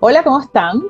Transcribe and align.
Hola, 0.00 0.22
¿cómo 0.22 0.38
están? 0.38 0.80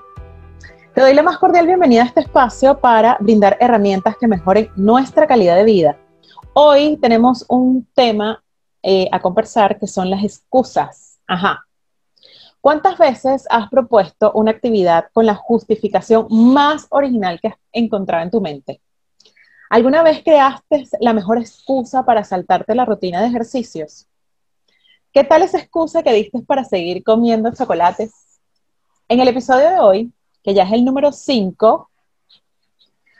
Te 0.94 1.00
doy 1.00 1.14
la 1.14 1.22
más 1.22 1.38
cordial 1.38 1.66
bienvenida 1.66 2.02
a 2.02 2.04
este 2.04 2.20
espacio 2.20 2.78
para 2.78 3.16
brindar 3.18 3.56
herramientas 3.58 4.18
que 4.18 4.28
mejoren 4.28 4.68
nuestra 4.76 5.26
calidad 5.26 5.56
de 5.56 5.64
vida. 5.64 5.98
Hoy 6.52 6.98
tenemos 7.00 7.46
un 7.48 7.88
tema 7.94 8.44
eh, 8.82 9.08
a 9.10 9.18
conversar 9.20 9.78
que 9.78 9.86
son 9.86 10.10
las 10.10 10.22
excusas. 10.22 11.20
Ajá. 11.26 11.66
¿Cuántas 12.60 12.98
veces 12.98 13.46
has 13.48 13.70
propuesto 13.70 14.30
una 14.32 14.50
actividad 14.50 15.06
con 15.14 15.24
la 15.24 15.36
justificación 15.36 16.26
más 16.28 16.86
original 16.90 17.40
que 17.40 17.48
has 17.48 17.56
encontrado 17.72 18.24
en 18.24 18.30
tu 18.30 18.42
mente? 18.42 18.82
¿Alguna 19.70 20.02
vez 20.02 20.22
creaste 20.22 20.84
la 21.00 21.14
mejor 21.14 21.38
excusa 21.38 22.04
para 22.04 22.24
saltarte 22.24 22.74
la 22.74 22.84
rutina 22.84 23.22
de 23.22 23.28
ejercicios? 23.28 24.06
¿Qué 25.14 25.24
tal 25.24 25.40
esa 25.40 25.56
excusa 25.56 26.02
que 26.02 26.12
diste 26.12 26.40
para 26.40 26.62
seguir 26.62 27.02
comiendo 27.02 27.50
chocolates? 27.54 28.27
En 29.10 29.20
el 29.20 29.28
episodio 29.28 29.70
de 29.70 29.80
hoy, 29.80 30.12
que 30.42 30.52
ya 30.52 30.64
es 30.64 30.72
el 30.72 30.84
número 30.84 31.12
5, 31.12 31.90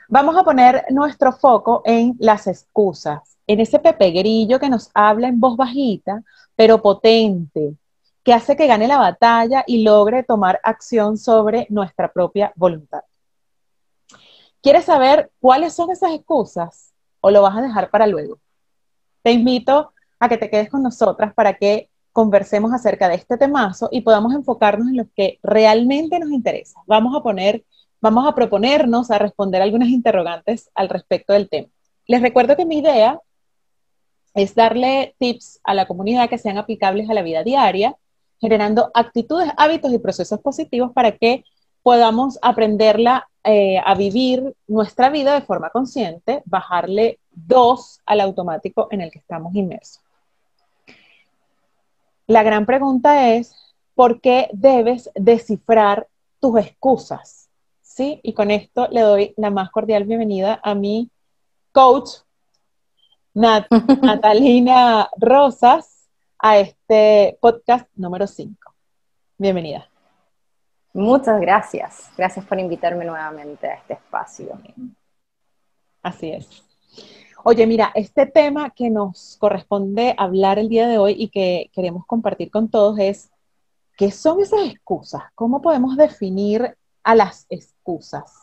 vamos 0.07 0.37
a 0.37 0.43
poner 0.43 0.85
nuestro 0.91 1.31
foco 1.31 1.81
en 1.83 2.15
las 2.19 2.45
excusas, 2.45 3.39
en 3.47 3.59
ese 3.59 3.79
pepe 3.79 4.11
grillo 4.11 4.59
que 4.59 4.69
nos 4.69 4.91
habla 4.93 5.27
en 5.27 5.39
voz 5.39 5.57
bajita, 5.57 6.21
pero 6.55 6.79
potente, 6.79 7.73
que 8.23 8.33
hace 8.35 8.55
que 8.55 8.67
gane 8.67 8.87
la 8.87 8.99
batalla 8.99 9.63
y 9.65 9.81
logre 9.81 10.21
tomar 10.21 10.59
acción 10.63 11.17
sobre 11.17 11.65
nuestra 11.71 12.13
propia 12.13 12.53
voluntad. 12.55 13.01
¿Quieres 14.61 14.85
saber 14.85 15.31
cuáles 15.39 15.73
son 15.73 15.89
esas 15.89 16.11
excusas 16.11 16.93
o 17.19 17.31
lo 17.31 17.41
vas 17.41 17.57
a 17.57 17.63
dejar 17.63 17.89
para 17.89 18.05
luego? 18.05 18.37
Te 19.23 19.31
invito 19.31 19.91
a 20.19 20.29
que 20.29 20.37
te 20.37 20.51
quedes 20.51 20.69
con 20.69 20.83
nosotras 20.83 21.33
para 21.33 21.55
que 21.55 21.88
conversemos 22.11 22.73
acerca 22.73 23.09
de 23.09 23.15
este 23.15 23.37
temazo 23.37 23.89
y 23.91 24.01
podamos 24.01 24.33
enfocarnos 24.33 24.87
en 24.89 24.97
lo 24.97 25.05
que 25.15 25.39
realmente 25.43 26.19
nos 26.19 26.31
interesa. 26.31 26.81
Vamos 26.87 27.15
a 27.15 27.21
poner, 27.21 27.63
vamos 28.01 28.27
a 28.27 28.35
proponernos 28.35 29.11
a 29.11 29.19
responder 29.19 29.61
algunas 29.61 29.89
interrogantes 29.89 30.69
al 30.75 30.89
respecto 30.89 31.33
del 31.33 31.49
tema. 31.49 31.69
Les 32.07 32.21
recuerdo 32.21 32.55
que 32.55 32.65
mi 32.65 32.79
idea 32.79 33.19
es 34.33 34.55
darle 34.55 35.15
tips 35.19 35.59
a 35.63 35.73
la 35.73 35.87
comunidad 35.87 36.29
que 36.29 36.37
sean 36.37 36.57
aplicables 36.57 37.09
a 37.09 37.13
la 37.13 37.21
vida 37.21 37.43
diaria, 37.43 37.95
generando 38.39 38.89
actitudes, 38.93 39.51
hábitos 39.57 39.91
y 39.93 39.99
procesos 39.99 40.39
positivos 40.39 40.91
para 40.93 41.11
que 41.17 41.43
podamos 41.83 42.39
aprenderla 42.41 43.27
eh, 43.43 43.81
a 43.83 43.95
vivir 43.95 44.55
nuestra 44.67 45.09
vida 45.09 45.33
de 45.33 45.41
forma 45.41 45.69
consciente, 45.69 46.41
bajarle 46.45 47.19
dos 47.31 48.01
al 48.05 48.21
automático 48.21 48.87
en 48.91 49.01
el 49.01 49.11
que 49.11 49.19
estamos 49.19 49.55
inmersos. 49.55 50.01
La 52.29 52.43
gran 52.43 52.67
pregunta 52.67 53.29
es, 53.29 53.55
¿por 53.95 54.21
qué 54.21 54.51
debes 54.53 55.09
descifrar 55.15 56.07
tus 56.39 56.59
excusas? 56.59 57.49
¿Sí? 57.81 58.19
Y 58.21 58.33
con 58.33 58.51
esto 58.51 58.87
le 58.91 59.01
doy 59.01 59.33
la 59.35 59.49
más 59.49 59.71
cordial 59.71 60.03
bienvenida 60.03 60.59
a 60.63 60.75
mi 60.75 61.09
coach, 61.71 62.17
Natalina 63.33 65.09
Rosas, 65.17 66.07
a 66.37 66.59
este 66.59 67.35
podcast 67.41 67.89
número 67.95 68.27
5. 68.27 68.75
Bienvenida. 69.39 69.89
Muchas 70.93 71.41
gracias. 71.41 72.11
Gracias 72.15 72.45
por 72.45 72.59
invitarme 72.59 73.05
nuevamente 73.05 73.65
a 73.65 73.73
este 73.73 73.93
espacio. 73.93 74.55
Así 76.03 76.29
es. 76.29 76.63
Oye, 77.43 77.65
mira, 77.65 77.91
este 77.95 78.25
tema 78.25 78.69
que 78.71 78.89
nos 78.89 79.37
corresponde 79.39 80.13
hablar 80.17 80.59
el 80.59 80.67
día 80.67 80.89
de 80.89 80.97
hoy 80.97 81.15
y 81.17 81.29
que 81.29 81.69
queremos 81.73 82.05
compartir 82.05 82.51
con 82.51 82.69
todos 82.69 82.99
es, 82.99 83.31
¿qué 83.97 84.11
son 84.11 84.41
esas 84.41 84.59
excusas? 84.65 85.23
¿Cómo 85.35 85.61
podemos 85.61 85.95
definir 85.95 86.75
a 87.01 87.15
las 87.15 87.45
excusas? 87.49 88.33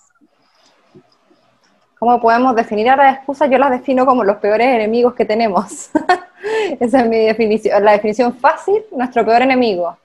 ¿Cómo 1.98 2.20
podemos 2.20 2.56
definir 2.56 2.88
a 2.88 2.97
las 2.97 3.16
excusas? 3.16 3.50
Yo 3.50 3.59
las 3.59 3.70
defino 3.70 4.06
como 4.06 4.25
los 4.25 4.37
peores 4.38 4.66
enemigos 4.66 5.15
que 5.15 5.26
tenemos. 5.26 5.91
Esa 6.81 7.00
es 7.00 7.09
mi 7.09 7.19
definición. 7.19 7.84
La 7.84 7.93
definición 7.93 8.34
fácil, 8.34 8.82
nuestro 8.93 9.26
peor 9.26 9.43
enemigo. 9.43 9.97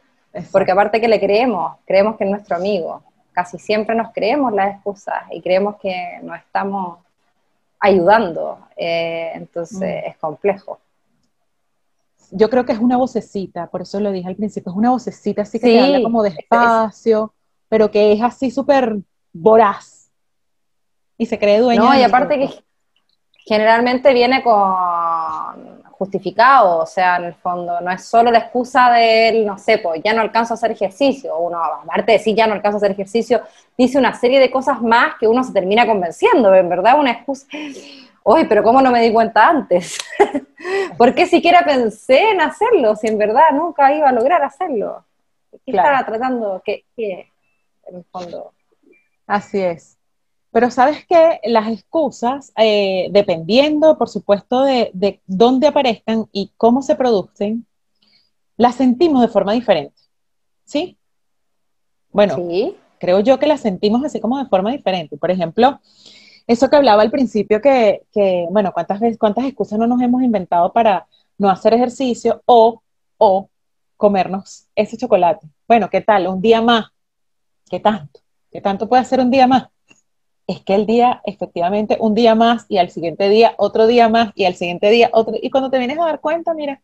Porque 0.51 0.71
aparte 0.71 0.99
que 0.99 1.07
le 1.07 1.19
creemos, 1.19 1.77
creemos 1.85 2.17
que 2.17 2.25
es 2.25 2.29
nuestro 2.29 2.57
amigo. 2.57 3.03
Casi 3.31 3.57
siempre 3.57 3.95
nos 3.95 4.11
creemos 4.11 4.51
las 4.51 4.75
excusas 4.75 5.23
y 5.31 5.41
creemos 5.41 5.77
que 5.77 6.19
no 6.23 6.35
estamos 6.35 6.99
ayudando. 7.81 8.59
Eh, 8.77 9.31
entonces 9.33 9.79
mm. 9.79 10.09
es 10.09 10.17
complejo. 10.17 10.79
Yo 12.31 12.49
creo 12.49 12.65
que 12.65 12.71
es 12.71 12.79
una 12.79 12.95
vocecita, 12.95 13.67
por 13.67 13.81
eso 13.81 13.99
lo 13.99 14.11
dije 14.11 14.29
al 14.29 14.37
principio, 14.37 14.71
es 14.71 14.77
una 14.77 14.91
vocecita 14.91 15.41
así 15.41 15.59
que 15.59 15.67
te 15.67 15.81
habla 15.81 16.01
como 16.01 16.23
despacio, 16.23 17.33
pero 17.67 17.91
que 17.91 18.13
es 18.13 18.21
así 18.21 18.51
súper 18.51 18.97
voraz 19.33 20.09
y 21.17 21.25
se 21.25 21.37
cree 21.37 21.59
dueña. 21.59 21.81
No, 21.81 21.99
y 21.99 22.03
aparte 22.03 22.39
que 22.39 22.63
generalmente 23.45 24.13
viene 24.13 24.41
con 24.43 24.53
justificado, 26.01 26.79
o 26.79 26.85
sea, 26.87 27.17
en 27.17 27.25
el 27.25 27.35
fondo, 27.35 27.79
no 27.79 27.91
es 27.91 28.03
solo 28.03 28.31
la 28.31 28.39
excusa 28.39 28.89
del, 28.89 29.45
no 29.45 29.59
sé, 29.59 29.77
pues 29.77 30.01
ya 30.03 30.15
no 30.15 30.21
alcanzo 30.21 30.55
a 30.55 30.55
hacer 30.55 30.71
ejercicio, 30.71 31.37
uno, 31.37 31.63
aparte 31.63 32.13
de 32.13 32.17
decir 32.17 32.35
ya 32.35 32.47
no 32.47 32.53
alcanzo 32.53 32.77
a 32.77 32.79
hacer 32.79 32.89
ejercicio, 32.93 33.39
dice 33.77 33.99
una 33.99 34.15
serie 34.15 34.39
de 34.39 34.49
cosas 34.49 34.81
más 34.81 35.13
que 35.19 35.27
uno 35.27 35.43
se 35.43 35.53
termina 35.53 35.85
convenciendo, 35.85 36.55
en 36.55 36.69
verdad, 36.69 36.99
una 36.99 37.11
excusa, 37.11 37.45
uy, 38.23 38.45
pero 38.49 38.63
¿cómo 38.63 38.81
no 38.81 38.89
me 38.89 38.99
di 39.03 39.13
cuenta 39.13 39.47
antes? 39.47 39.99
¿Por 40.97 41.13
qué 41.13 41.27
siquiera 41.27 41.63
pensé 41.63 42.31
en 42.31 42.41
hacerlo, 42.41 42.95
si 42.95 43.05
en 43.05 43.19
verdad 43.19 43.51
nunca 43.53 43.93
iba 43.93 44.09
a 44.09 44.11
lograr 44.11 44.41
hacerlo? 44.41 45.05
¿Qué 45.51 45.71
estaba 45.71 46.03
tratando? 46.03 46.63
¿Qué, 46.65 46.83
qué, 46.95 47.31
en 47.85 47.97
el 47.97 48.05
fondo? 48.05 48.53
Así 49.27 49.61
es. 49.61 50.00
Pero 50.51 50.69
sabes 50.69 51.05
que 51.05 51.39
las 51.45 51.69
excusas, 51.69 52.51
eh, 52.57 53.07
dependiendo, 53.11 53.97
por 53.97 54.09
supuesto, 54.09 54.63
de, 54.63 55.21
dónde 55.25 55.67
aparezcan 55.67 56.27
y 56.33 56.51
cómo 56.57 56.81
se 56.81 56.95
producen, 56.95 57.65
las 58.57 58.75
sentimos 58.75 59.21
de 59.21 59.29
forma 59.29 59.53
diferente. 59.53 59.95
¿Sí? 60.65 60.97
Bueno, 62.11 62.37
creo 62.99 63.21
yo 63.21 63.39
que 63.39 63.47
las 63.47 63.61
sentimos 63.61 64.03
así 64.03 64.19
como 64.19 64.37
de 64.37 64.45
forma 64.45 64.71
diferente. 64.71 65.17
Por 65.17 65.31
ejemplo, 65.31 65.79
eso 66.47 66.69
que 66.69 66.75
hablaba 66.75 67.01
al 67.01 67.11
principio, 67.11 67.61
que, 67.61 68.03
que 68.11 68.45
bueno, 68.51 68.73
¿cuántas, 68.73 68.99
veces, 68.99 69.17
¿cuántas 69.17 69.45
excusas 69.45 69.79
no 69.79 69.87
nos 69.87 70.01
hemos 70.01 70.21
inventado 70.21 70.73
para 70.73 71.07
no 71.37 71.49
hacer 71.49 71.73
ejercicio 71.73 72.41
o, 72.45 72.81
o 73.17 73.49
comernos 73.95 74.67
ese 74.75 74.97
chocolate? 74.97 75.47
Bueno, 75.65 75.89
¿qué 75.89 76.01
tal? 76.01 76.27
Un 76.27 76.41
día 76.41 76.61
más. 76.61 76.87
¿Qué 77.69 77.79
tanto? 77.79 78.19
¿Qué 78.51 78.59
tanto 78.59 78.89
puede 78.89 79.01
hacer 79.01 79.21
un 79.21 79.31
día 79.31 79.47
más? 79.47 79.69
Es 80.47 80.61
que 80.61 80.75
el 80.75 80.85
día, 80.85 81.21
efectivamente, 81.25 81.97
un 81.99 82.13
día 82.13 82.35
más 82.35 82.65
y 82.67 82.77
al 82.77 82.89
siguiente 82.89 83.29
día 83.29 83.53
otro 83.57 83.87
día 83.87 84.09
más 84.09 84.31
y 84.35 84.45
al 84.45 84.55
siguiente 84.55 84.89
día 84.89 85.09
otro. 85.13 85.35
Y 85.41 85.49
cuando 85.49 85.69
te 85.69 85.77
vienes 85.77 85.97
a 85.99 86.05
dar 86.05 86.19
cuenta, 86.19 86.53
mira, 86.53 86.81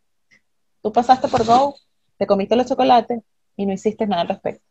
tú 0.82 0.92
pasaste 0.92 1.28
por 1.28 1.46
Go, 1.46 1.76
te 2.18 2.28
comiste 2.28 2.56
los 2.56 2.68
chocolates 2.68 3.22
y 3.56 3.66
no 3.66 3.74
hiciste 3.74 4.08
nada 4.08 4.22
al 4.22 4.30
respecto. 4.30 4.64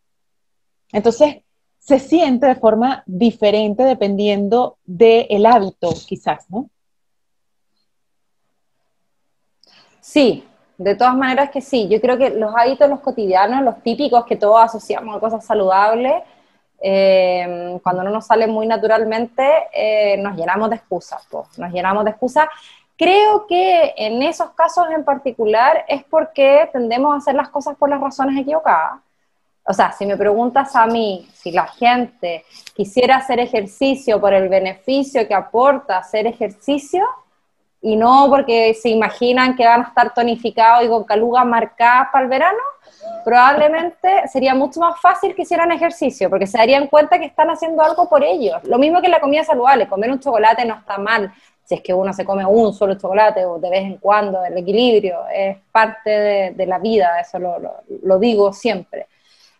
Entonces, 0.92 1.42
se 1.78 1.98
siente 1.98 2.47
de 2.47 2.56
forma 2.56 3.02
diferente 3.06 3.84
dependiendo 3.84 4.78
del 4.84 5.47
hábito, 5.47 5.91
quizás, 6.06 6.48
¿no? 6.50 6.68
Sí, 10.00 10.44
de 10.78 10.94
todas 10.94 11.16
maneras 11.16 11.50
que 11.50 11.60
sí. 11.60 11.88
Yo 11.88 12.00
creo 12.00 12.16
que 12.16 12.30
los 12.30 12.54
hábitos, 12.56 12.88
los 12.88 13.00
cotidianos, 13.00 13.62
los 13.62 13.82
típicos 13.82 14.24
que 14.24 14.36
todos 14.36 14.60
asociamos 14.60 15.16
a 15.16 15.20
cosas 15.20 15.44
saludables, 15.44 16.22
eh, 16.81 17.78
cuando 17.82 18.03
no 18.03 18.10
nos 18.10 18.26
sale 18.26 18.47
muy 18.47 18.66
naturalmente, 18.66 19.66
eh, 19.72 20.16
nos 20.19 20.37
llenamos 20.37 20.70
de 20.70 20.76
excusas, 20.76 21.26
nos 21.56 21.72
llenamos 21.72 22.04
de 22.04 22.10
excusas. 22.10 22.47
Creo 22.97 23.47
que 23.47 23.94
en 23.97 24.22
esos 24.22 24.50
casos 24.50 24.86
en 24.91 25.04
particular 25.04 25.84
es 25.88 26.03
porque 26.04 26.68
tendemos 26.72 27.15
a 27.15 27.18
hacer 27.18 27.34
las 27.34 27.48
cosas 27.51 27.77
por 27.77 27.89
las 27.91 28.01
razones 28.01 28.41
equivocadas. 28.41 29.01
O 29.68 29.72
sea, 29.72 29.92
si 29.92 30.06
me 30.06 30.16
preguntas 30.16 30.77
a 30.77 30.86
mí 30.86 31.28
si 31.34 31.51
la 31.51 31.66
gente 31.66 32.45
quisiera 32.74 33.16
hacer 33.16 33.41
ejercicio 33.41 34.21
por 34.21 34.33
el 34.33 34.48
beneficio 34.48 35.27
que 35.27 35.34
aporta 35.34 35.98
hacer 35.98 36.27
ejercicio 36.27 37.04
y 37.86 37.94
no 37.94 38.27
porque 38.28 38.74
se 38.74 38.88
imaginan 38.88 39.54
que 39.54 39.65
van 39.65 39.83
a 39.83 39.84
estar 39.84 40.12
tonificados 40.12 40.84
y 40.84 40.88
con 40.88 41.04
calugas 41.04 41.47
marcadas 41.47 42.09
para 42.12 42.24
el 42.24 42.28
verano, 42.28 42.59
probablemente 43.24 44.27
sería 44.27 44.56
mucho 44.56 44.80
más 44.80 45.00
fácil 45.00 45.36
que 45.36 45.42
hicieran 45.42 45.71
ejercicio, 45.71 46.28
porque 46.28 46.48
se 46.48 46.59
darían 46.59 46.88
cuenta 46.88 47.16
que 47.21 47.27
están 47.27 47.48
haciendo 47.48 47.84
algo 47.84 48.09
por 48.09 48.24
ellos. 48.24 48.56
Lo 48.65 48.77
mismo 48.78 49.00
que 49.00 49.09
la 49.09 49.21
comida 49.21 49.44
saludable, 49.44 49.86
comer 49.86 50.10
un 50.10 50.18
chocolate 50.18 50.65
no 50.65 50.74
está 50.74 50.98
mal, 50.98 51.33
si 51.62 51.77
es 51.77 51.80
que 51.80 51.94
uno 51.94 52.12
se 52.12 52.24
come 52.24 52.44
un 52.44 52.74
solo 52.74 52.97
chocolate 52.97 53.44
o 53.44 53.60
de 53.60 53.71
vez 53.71 53.84
en 53.84 53.98
cuando, 53.98 54.44
el 54.44 54.59
equilibrio 54.59 55.21
es 55.32 55.56
parte 55.71 56.10
de, 56.56 56.66
la 56.66 56.80
vida, 56.80 57.21
eso 57.21 57.39
lo, 57.39 58.18
digo 58.18 58.53
siempre. 58.53 59.06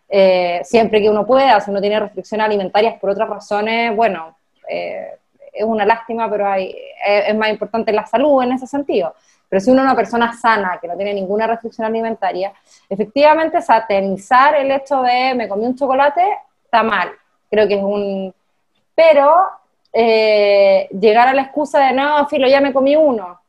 Eh, 0.09 0.59
siempre 0.65 1.01
que 1.01 1.09
uno 1.09 1.25
pueda, 1.25 1.61
si 1.61 1.71
uno 1.71 1.79
tiene 1.79 1.97
restricciones 1.97 2.45
alimentarias 2.45 2.99
por 2.99 3.11
otras 3.11 3.29
razones, 3.29 3.95
bueno, 3.95 4.35
eh, 4.67 5.13
es 5.57 5.65
una 5.65 5.85
lástima, 5.85 6.29
pero 6.29 6.47
hay, 6.47 6.75
es 7.05 7.35
más 7.35 7.49
importante 7.49 7.91
la 7.91 8.05
salud 8.05 8.43
en 8.43 8.53
ese 8.53 8.67
sentido. 8.67 9.13
Pero 9.49 9.59
si 9.61 9.71
uno 9.71 9.81
es 9.81 9.85
una 9.85 9.95
persona 9.95 10.33
sana, 10.33 10.77
que 10.81 10.87
no 10.87 10.95
tiene 10.95 11.13
ninguna 11.13 11.47
restricción 11.47 11.87
alimentaria, 11.87 12.51
efectivamente 12.89 13.61
satanizar 13.61 14.55
el 14.55 14.71
hecho 14.71 15.01
de 15.01 15.33
me 15.35 15.47
comí 15.47 15.65
un 15.65 15.75
chocolate 15.75 16.21
está 16.63 16.83
mal. 16.83 17.09
Creo 17.49 17.67
que 17.67 17.75
es 17.75 17.83
un... 17.83 18.33
Pero 18.93 19.33
eh, 19.93 20.89
llegar 20.91 21.29
a 21.29 21.33
la 21.33 21.43
excusa 21.43 21.79
de 21.79 21.93
no, 21.93 22.27
filo, 22.27 22.47
ya 22.47 22.59
me 22.59 22.73
comí 22.73 22.95
uno. 22.95 23.39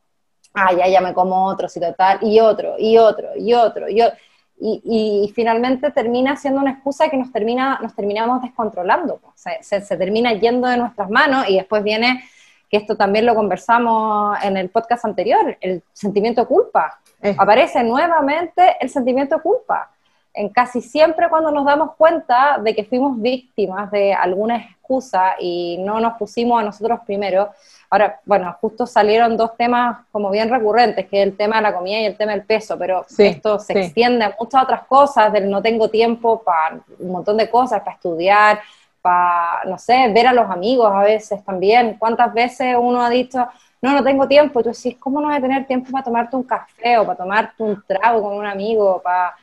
Ah, 0.55 0.73
ya, 0.73 0.87
ya 0.87 1.01
me 1.01 1.13
como 1.15 1.47
otro, 1.47 1.69
si 1.69 1.81
total, 1.81 2.19
y 2.23 2.41
otro, 2.41 2.77
y 2.79 2.97
otro, 2.97 3.31
y 3.37 3.53
otro, 3.55 3.89
y 3.89 4.01
otro. 4.01 4.19
Y, 4.61 5.31
finalmente 5.35 5.91
termina 5.93 6.37
siendo 6.37 6.61
una 6.61 6.73
excusa 6.73 7.09
que 7.09 7.17
nos, 7.17 7.31
termina, 7.31 7.79
nos 7.81 7.95
terminamos 7.95 8.43
descontrolando. 8.43 9.21
Se, 9.35 9.81
se, 9.81 9.97
termina 9.97 10.33
yendo 10.33 10.67
de 10.67 10.77
nuestras 10.77 11.09
manos 11.11 11.49
y 11.49 11.57
después 11.57 11.83
viene, 11.85 12.25
que 12.69 12.77
esto 12.77 12.97
también 12.97 13.25
lo 13.25 13.35
conversamos 13.35 14.37
en 14.43 14.57
el 14.57 14.69
podcast 14.69 15.05
anterior, 15.05 15.57
el 15.61 15.83
sentimiento 15.93 16.43
de 16.43 16.47
culpa. 16.49 17.01
Aparece 17.39 17.83
nuevamente 17.83 18.77
el 18.81 18.91
sentimiento 18.91 19.37
de 19.37 19.43
culpa. 19.43 19.91
En 20.35 20.51
casi 20.51 20.81
siempre 20.81 21.29
cuando 21.29 21.51
nos 21.51 21.65
damos 21.65 21.95
cuenta 21.97 22.59
de 22.63 22.75
que 22.75 22.85
fuimos 22.85 23.21
víctimas 23.21 23.91
de 23.91 24.13
alguna 24.13 24.57
excusa 24.57 25.35
y 25.41 25.79
no 25.81 25.99
nos 25.99 26.15
pusimos 26.19 26.61
a 26.61 26.65
nosotros 26.65 27.01
primero, 27.07 27.51
Ahora, 27.91 28.21
bueno, 28.27 28.55
justo 28.61 28.87
salieron 28.87 29.37
dos 29.37 29.57
temas 29.57 30.05
como 30.13 30.31
bien 30.31 30.51
recurrentes, 30.51 31.07
que 31.09 31.23
es 31.23 31.29
el 31.29 31.37
tema 31.37 31.57
de 31.57 31.63
la 31.63 31.75
comida 31.75 32.01
y 32.01 32.05
el 32.05 32.17
tema 32.17 32.33
del 32.33 32.45
peso, 32.45 32.77
pero 32.79 33.07
esto 33.17 33.59
se 33.59 33.81
extiende 33.81 34.27
a 34.27 34.37
muchas 34.39 34.65
otras 34.65 34.85
cosas, 34.87 35.33
del 35.33 35.49
no 35.51 35.63
tengo 35.63 35.89
tiempo 35.89 36.43
para 36.43 36.81
un 36.99 37.11
montón 37.11 37.39
de 37.39 37.49
cosas, 37.49 37.81
para 37.81 37.95
estudiar, 37.97 38.61
para, 39.01 39.63
no 39.65 39.79
sé, 39.79 40.13
ver 40.13 40.27
a 40.27 40.35
los 40.35 40.51
amigos 40.51 40.93
a 40.93 41.03
veces 41.03 41.43
también. 41.45 41.97
¿Cuántas 41.99 42.35
veces 42.35 42.77
uno 42.79 43.01
ha 43.01 43.09
dicho, 43.09 43.49
no, 43.81 43.93
no 43.93 44.05
tengo 44.05 44.29
tiempo? 44.29 44.61
Y 44.61 44.65
tú 44.65 44.69
decís, 44.69 44.97
¿cómo 44.99 45.21
no 45.21 45.29
vas 45.29 45.39
a 45.39 45.43
tener 45.43 45.67
tiempo 45.67 45.91
para 45.91 46.05
tomarte 46.05 46.37
un 46.37 46.43
café 46.43 46.99
o 46.99 47.07
para 47.07 47.17
tomarte 47.17 47.63
un 47.63 47.83
trago 47.87 48.23
con 48.23 48.37
un 48.37 48.47
amigo? 48.47 49.01
Para... 49.03 49.35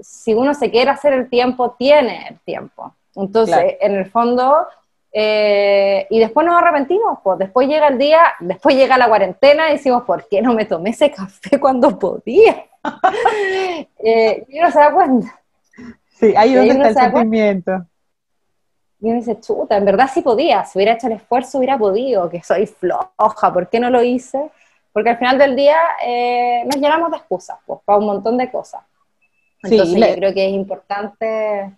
Si 0.00 0.32
uno 0.32 0.54
se 0.54 0.70
quiere 0.70 0.90
hacer 0.90 1.12
el 1.12 1.28
tiempo, 1.28 1.72
tiene 1.72 2.28
el 2.28 2.38
tiempo. 2.40 2.94
Entonces, 3.14 3.76
en 3.80 3.94
el 3.94 4.10
fondo, 4.10 4.66
eh, 5.16 6.08
y 6.10 6.18
después 6.18 6.44
nos 6.44 6.60
arrepentimos, 6.60 7.20
pues 7.22 7.38
después 7.38 7.68
llega 7.68 7.86
el 7.86 7.98
día, 7.98 8.34
después 8.40 8.74
llega 8.74 8.98
la 8.98 9.06
cuarentena 9.06 9.68
y 9.68 9.74
decimos, 9.74 10.02
¿por 10.02 10.26
qué 10.28 10.42
no 10.42 10.54
me 10.54 10.64
tomé 10.64 10.90
ese 10.90 11.12
café 11.12 11.60
cuando 11.60 11.96
podía? 11.96 12.66
eh, 14.00 14.44
y 14.48 14.58
uno 14.58 14.72
se 14.72 14.78
da 14.80 14.92
cuenta. 14.92 15.40
Sí, 16.08 16.34
ahí 16.36 16.54
donde 16.54 16.88
está 16.88 17.06
el 17.06 17.12
sentimiento. 17.12 17.86
Y 19.00 19.06
uno 19.06 19.20
dice, 19.20 19.38
chuta, 19.38 19.76
en 19.76 19.84
verdad 19.84 20.10
sí 20.12 20.20
podía, 20.20 20.64
si 20.64 20.78
hubiera 20.78 20.94
hecho 20.94 21.06
el 21.06 21.12
esfuerzo 21.12 21.58
hubiera 21.58 21.78
podido, 21.78 22.28
que 22.28 22.42
soy 22.42 22.66
floja, 22.66 23.52
¿por 23.52 23.68
qué 23.68 23.78
no 23.78 23.90
lo 23.90 24.02
hice? 24.02 24.50
Porque 24.92 25.10
al 25.10 25.18
final 25.18 25.38
del 25.38 25.54
día 25.54 25.78
eh, 26.04 26.64
nos 26.64 26.74
llenamos 26.74 27.12
de 27.12 27.18
excusas, 27.18 27.58
pues, 27.64 27.78
para 27.84 27.98
un 27.98 28.06
montón 28.06 28.36
de 28.36 28.50
cosas. 28.50 28.82
Entonces 29.62 29.96
yo 29.96 30.14
creo 30.16 30.34
que 30.34 30.46
es 30.48 30.52
importante 30.52 31.72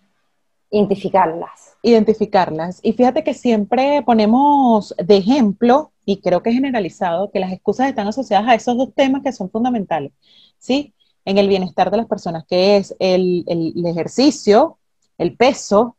identificarlas. 0.69 1.77
Identificarlas. 1.81 2.79
Y 2.83 2.93
fíjate 2.93 3.23
que 3.23 3.33
siempre 3.33 4.01
ponemos 4.05 4.93
de 4.97 5.17
ejemplo, 5.17 5.91
y 6.05 6.21
creo 6.21 6.41
que 6.41 6.49
es 6.49 6.55
generalizado, 6.55 7.31
que 7.31 7.39
las 7.39 7.51
excusas 7.51 7.89
están 7.89 8.07
asociadas 8.07 8.47
a 8.47 8.55
esos 8.55 8.77
dos 8.77 8.93
temas 8.93 9.23
que 9.23 9.31
son 9.31 9.49
fundamentales, 9.49 10.11
¿sí? 10.57 10.93
En 11.25 11.37
el 11.37 11.47
bienestar 11.47 11.91
de 11.91 11.97
las 11.97 12.07
personas, 12.07 12.45
que 12.45 12.77
es 12.77 12.95
el, 12.99 13.45
ejercicio, 13.85 14.77
el 15.17 15.35
peso, 15.35 15.97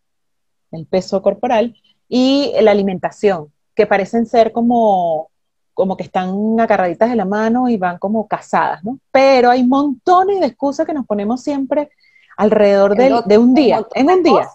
el 0.70 0.86
peso 0.86 1.22
corporal, 1.22 1.76
y 2.08 2.52
la 2.60 2.70
alimentación, 2.70 3.52
que 3.74 3.86
parecen 3.86 4.26
ser 4.26 4.52
como, 4.52 5.30
como 5.74 5.96
que 5.96 6.04
están 6.04 6.58
agarraditas 6.58 7.10
de 7.10 7.16
la 7.16 7.26
mano 7.26 7.68
y 7.68 7.76
van 7.76 7.98
como 7.98 8.26
casadas, 8.26 8.82
¿no? 8.82 8.98
Pero 9.12 9.50
hay 9.50 9.64
montones 9.66 10.40
de 10.40 10.46
excusas 10.46 10.86
que 10.86 10.94
nos 10.94 11.06
ponemos 11.06 11.42
siempre 11.42 11.90
alrededor 12.38 12.94
de, 12.94 13.37
un 13.37 13.52
día, 13.52 13.85
en 13.94 14.08
un 14.08 14.23
día. 14.23 14.49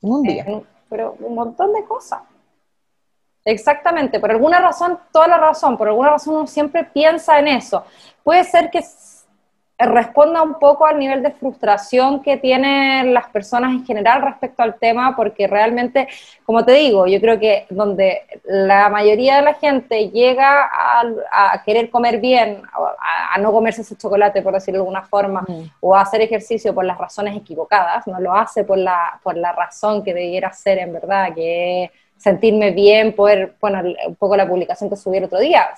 En 0.00 0.10
un 0.10 0.22
día. 0.22 0.46
pero 0.88 1.14
un 1.20 1.34
montón 1.34 1.72
de 1.74 1.84
cosas. 1.84 2.22
Exactamente, 3.44 4.18
por 4.18 4.30
alguna 4.30 4.60
razón, 4.60 4.98
toda 5.12 5.26
la 5.28 5.36
razón, 5.36 5.76
por 5.76 5.88
alguna 5.88 6.10
razón 6.10 6.36
uno 6.36 6.46
siempre 6.46 6.84
piensa 6.84 7.38
en 7.38 7.48
eso. 7.48 7.84
Puede 8.24 8.44
ser 8.44 8.70
que 8.70 8.82
responda 9.86 10.42
un 10.42 10.58
poco 10.58 10.86
al 10.86 10.98
nivel 10.98 11.22
de 11.22 11.30
frustración 11.32 12.22
que 12.22 12.36
tienen 12.36 13.12
las 13.14 13.28
personas 13.28 13.72
en 13.72 13.84
general 13.84 14.22
respecto 14.22 14.62
al 14.62 14.78
tema, 14.78 15.16
porque 15.16 15.46
realmente, 15.46 16.08
como 16.44 16.64
te 16.64 16.72
digo, 16.72 17.06
yo 17.06 17.20
creo 17.20 17.38
que 17.38 17.66
donde 17.70 18.22
la 18.44 18.88
mayoría 18.88 19.36
de 19.36 19.42
la 19.42 19.54
gente 19.54 20.10
llega 20.10 20.70
a, 20.72 21.62
querer 21.64 21.90
comer 21.90 22.20
bien, 22.20 22.62
a, 22.72 23.38
no 23.38 23.52
comerse 23.52 23.82
ese 23.82 23.96
chocolate, 23.96 24.42
por 24.42 24.54
decirlo 24.54 24.78
de 24.78 24.82
alguna 24.82 25.02
forma, 25.02 25.44
o 25.80 25.94
a 25.94 26.02
hacer 26.02 26.20
ejercicio 26.20 26.74
por 26.74 26.84
las 26.84 26.98
razones 26.98 27.36
equivocadas, 27.36 28.06
no 28.06 28.20
lo 28.20 28.34
hace 28.34 28.64
por 28.64 28.78
la, 28.78 29.20
por 29.22 29.36
la 29.36 29.52
razón 29.52 30.02
que 30.04 30.14
debiera 30.14 30.52
ser 30.52 30.78
en 30.78 30.92
verdad, 30.92 31.34
que 31.34 31.84
es 31.84 31.90
sentirme 32.18 32.70
bien, 32.70 33.14
poder, 33.14 33.54
bueno, 33.60 33.82
un 34.06 34.14
poco 34.16 34.36
la 34.36 34.46
publicación 34.46 34.88
que 34.88 34.96
subí 34.96 35.16
el 35.16 35.24
otro 35.24 35.40
día, 35.40 35.68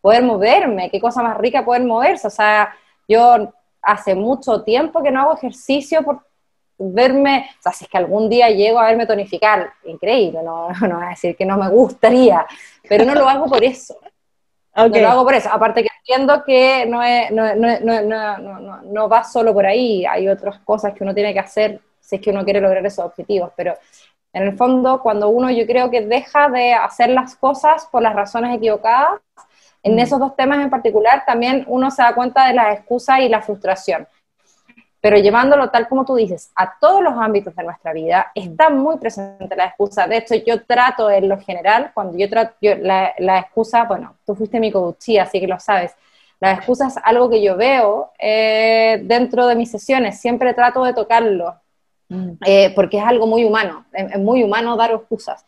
poder 0.00 0.22
moverme, 0.22 0.90
qué 0.90 1.00
cosa 1.00 1.22
más 1.22 1.36
rica 1.38 1.64
poder 1.64 1.82
moverse, 1.82 2.26
o 2.26 2.30
sea, 2.30 2.72
yo 3.08 3.52
hace 3.82 4.14
mucho 4.14 4.62
tiempo 4.62 5.02
que 5.02 5.10
no 5.10 5.22
hago 5.22 5.34
ejercicio 5.34 6.02
por 6.02 6.20
verme, 6.78 7.50
o 7.58 7.62
sea, 7.62 7.72
si 7.72 7.84
es 7.84 7.90
que 7.90 7.98
algún 7.98 8.28
día 8.28 8.50
llego 8.50 8.78
a 8.78 8.86
verme 8.86 9.06
tonificar, 9.06 9.72
increíble, 9.84 10.42
no, 10.42 10.68
no 10.88 10.96
voy 10.96 11.06
a 11.06 11.10
decir 11.10 11.36
que 11.36 11.44
no 11.44 11.56
me 11.56 11.68
gustaría, 11.68 12.46
pero 12.88 13.04
no 13.04 13.14
lo 13.14 13.28
hago 13.28 13.46
por 13.46 13.64
eso. 13.64 13.96
No 14.76 14.86
lo 14.86 15.08
hago 15.08 15.24
por 15.24 15.34
eso, 15.34 15.48
aparte 15.50 15.82
que 15.82 15.88
entiendo 15.98 16.44
que 16.44 16.86
no, 16.86 17.00
no, 17.32 18.82
no, 18.84 19.08
va 19.08 19.24
solo 19.24 19.52
por 19.52 19.66
ahí, 19.66 20.06
hay 20.06 20.28
otras 20.28 20.60
cosas 20.60 20.94
que 20.94 21.02
uno 21.02 21.12
tiene 21.12 21.32
que 21.32 21.40
hacer 21.40 21.80
si 21.98 22.14
es 22.14 22.22
que 22.22 22.30
uno 22.30 22.44
quiere 22.44 22.60
lograr 22.60 22.86
esos 22.86 23.04
objetivos, 23.04 23.50
pero 23.56 23.74
en 24.32 24.44
el 24.44 24.56
fondo 24.56 25.02
cuando 25.02 25.30
uno 25.30 25.50
yo 25.50 25.66
creo 25.66 25.90
que 25.90 26.02
deja 26.02 26.48
de 26.48 26.74
hacer 26.74 27.10
las 27.10 27.34
cosas 27.34 27.88
por 27.90 28.02
las 28.02 28.14
razones 28.14 28.56
equivocadas, 28.56 29.20
en 29.88 29.96
mm. 29.96 29.98
esos 30.00 30.18
dos 30.18 30.36
temas 30.36 30.60
en 30.60 30.70
particular 30.70 31.24
también 31.26 31.64
uno 31.66 31.90
se 31.90 32.02
da 32.02 32.14
cuenta 32.14 32.46
de 32.46 32.54
las 32.54 32.78
excusas 32.78 33.20
y 33.20 33.28
la 33.28 33.42
frustración. 33.42 34.06
Pero 35.00 35.16
llevándolo 35.16 35.70
tal 35.70 35.88
como 35.88 36.04
tú 36.04 36.16
dices, 36.16 36.50
a 36.56 36.78
todos 36.78 37.02
los 37.02 37.14
ámbitos 37.14 37.54
de 37.54 37.62
nuestra 37.62 37.92
vida, 37.92 38.32
está 38.34 38.68
muy 38.68 38.98
presente 38.98 39.54
la 39.56 39.66
excusa. 39.66 40.08
De 40.08 40.16
hecho, 40.16 40.34
yo 40.34 40.64
trato 40.64 41.08
en 41.08 41.28
lo 41.28 41.38
general, 41.40 41.92
cuando 41.94 42.18
yo 42.18 42.28
trato, 42.28 42.54
la, 42.60 43.14
la, 43.18 43.38
excusa, 43.38 43.84
bueno, 43.84 44.16
tú 44.26 44.34
fuiste 44.34 44.58
mi 44.58 44.72
coach, 44.72 45.10
así 45.20 45.40
que 45.40 45.46
lo 45.46 45.60
sabes, 45.60 45.94
la 46.40 46.52
excusa 46.52 46.88
es 46.88 46.96
algo 47.02 47.30
que 47.30 47.42
yo 47.42 47.56
veo 47.56 48.12
eh, 48.18 49.00
dentro 49.04 49.46
de 49.46 49.54
mis 49.54 49.70
sesiones, 49.70 50.20
siempre 50.20 50.52
trato 50.52 50.84
de 50.84 50.94
tocarlo, 50.94 51.54
mm. 52.08 52.30
eh, 52.44 52.72
porque 52.74 52.98
es 52.98 53.04
algo 53.04 53.26
muy 53.26 53.44
humano, 53.44 53.86
es 53.92 54.18
muy 54.18 54.42
humano 54.42 54.76
dar 54.76 54.90
excusas. 54.92 55.44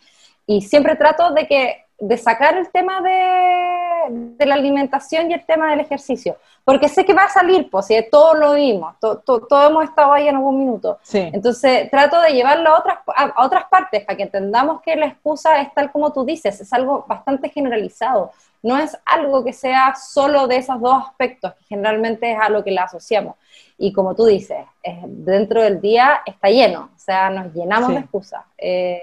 Y 0.47 0.63
siempre 0.63 0.97
trato 0.97 1.33
de 1.33 1.47
que 1.47 1.85
de 2.01 2.17
sacar 2.17 2.57
el 2.57 2.71
tema 2.71 3.01
de, 3.03 3.90
de, 4.09 4.47
la 4.47 4.55
alimentación 4.55 5.31
y 5.31 5.35
el 5.35 5.45
tema 5.45 5.71
del 5.71 5.81
ejercicio, 5.81 6.37
porque 6.65 6.89
sé 6.89 7.05
que 7.05 7.15
va 7.15 7.25
a 7.25 7.29
salir, 7.29 7.69
pues 7.71 7.87
si 7.87 7.97
todos 8.11 8.39
lo 8.39 8.55
vimos, 8.55 8.95
todos 8.99 9.69
hemos 9.69 9.85
estado 9.85 10.13
ahí 10.13 10.29
en 10.29 10.37
algún 10.37 10.59
minuto. 10.59 10.99
Entonces 11.13 11.91
trato 11.91 12.21
de 12.21 12.33
llevarlo 12.33 12.71
a 12.71 12.79
otras, 12.79 12.99
a, 13.07 13.45
otras 13.45 13.65
partes 13.71 14.05
para 14.05 14.17
que 14.17 14.25
entendamos 14.25 14.81
que 14.83 14.97
la 14.97 15.07
excusa 15.07 15.61
es 15.61 15.73
tal 15.75 15.91
como 15.93 16.13
tú 16.13 16.25
dices, 16.25 16.61
es 16.61 16.73
algo 16.73 17.05
bastante 17.09 17.49
generalizado, 17.49 18.33
no 18.63 18.79
es 18.79 18.97
algo 19.07 19.43
que 19.45 19.53
sea 19.53 19.95
solo 19.95 20.47
de 20.47 20.57
esos 20.57 20.81
dos 20.81 21.03
aspectos, 21.07 21.55
que 21.55 21.65
generalmente 21.65 22.33
es 22.33 22.39
a 22.41 22.49
lo 22.49 22.63
que 22.63 22.71
la 22.71 22.85
asociamos. 22.85 23.37
Y 23.79 23.93
como 23.93 24.15
tú 24.15 24.27
dices, 24.27 24.67
dentro 25.07 25.63
del 25.63 25.81
día 25.81 26.21
está 26.27 26.49
lleno, 26.49 26.91
o 26.95 26.99
sea, 26.99 27.31
nos 27.31 27.55
llenamos 27.55 27.89
de 27.91 28.01
excusas. 28.01 28.45
Eh, 28.59 29.01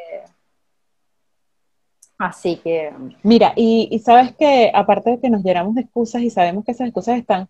Así 2.18 2.58
que... 2.58 2.92
Mira, 3.24 3.54
y, 3.56 4.00
sabes 4.04 4.36
que 4.36 4.72
aparte 4.74 5.12
de 5.12 5.20
que 5.20 5.30
nos 5.30 5.44
llenamos 5.44 5.76
de 5.76 5.82
excusas 5.82 6.22
y 6.22 6.30
sabemos 6.30 6.66
que 6.66 6.72
esas 6.72 6.88
excusas 6.88 7.18
están 7.18 7.48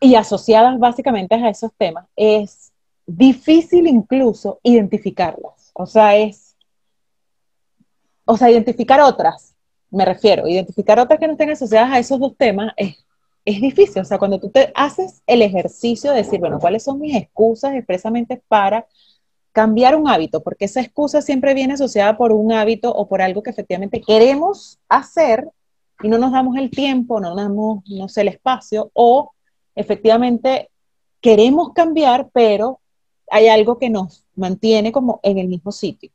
y 0.00 0.14
asociadas 0.14 0.78
básicamente 0.78 1.34
a 1.34 1.50
esos 1.50 1.72
temas, 1.76 2.06
es 2.16 2.72
difícil 3.06 3.86
incluso 3.86 4.58
identificarlas. 4.62 5.70
O 5.74 5.86
sea, 5.86 6.16
es... 6.16 6.56
O 8.24 8.36
sea, 8.36 8.50
identificar 8.50 9.00
otras, 9.00 9.56
me 9.90 10.04
refiero, 10.04 10.46
identificar 10.46 10.98
otras 11.00 11.18
que 11.18 11.26
no 11.26 11.32
estén 11.32 11.50
asociadas 11.50 11.90
a 11.90 11.98
esos 11.98 12.20
dos 12.20 12.36
temas 12.36 12.72
es, 12.76 13.04
es 13.44 13.60
difícil. 13.60 14.02
O 14.02 14.04
sea, 14.04 14.18
cuando 14.18 14.38
tú 14.38 14.50
te 14.50 14.72
haces 14.74 15.22
el 15.26 15.42
ejercicio 15.42 16.12
de 16.12 16.18
decir, 16.18 16.38
bueno, 16.38 16.60
¿cuáles 16.60 16.84
son 16.84 17.00
mis 17.00 17.16
excusas 17.16 17.74
expresamente 17.74 18.40
para 18.48 18.86
cambiar 19.52 19.96
un 19.96 20.08
hábito, 20.08 20.42
porque 20.42 20.66
esa 20.66 20.80
excusa 20.80 21.22
siempre 21.22 21.54
viene 21.54 21.74
asociada 21.74 22.16
por 22.16 22.32
un 22.32 22.52
hábito 22.52 22.92
o 22.92 23.08
por 23.08 23.22
algo 23.22 23.42
que 23.42 23.50
efectivamente 23.50 24.00
queremos 24.00 24.78
hacer 24.88 25.48
y 26.02 26.08
no 26.08 26.18
nos 26.18 26.32
damos 26.32 26.56
el 26.56 26.70
tiempo, 26.70 27.20
no 27.20 27.30
nos 27.30 27.38
damos, 27.38 27.82
no 27.88 28.08
sé, 28.08 28.22
el 28.22 28.28
espacio, 28.28 28.90
o 28.94 29.32
efectivamente 29.74 30.70
queremos 31.20 31.72
cambiar, 31.72 32.30
pero 32.32 32.80
hay 33.30 33.48
algo 33.48 33.78
que 33.78 33.90
nos 33.90 34.24
mantiene 34.34 34.92
como 34.92 35.20
en 35.22 35.38
el 35.38 35.48
mismo 35.48 35.72
sitio. 35.72 36.10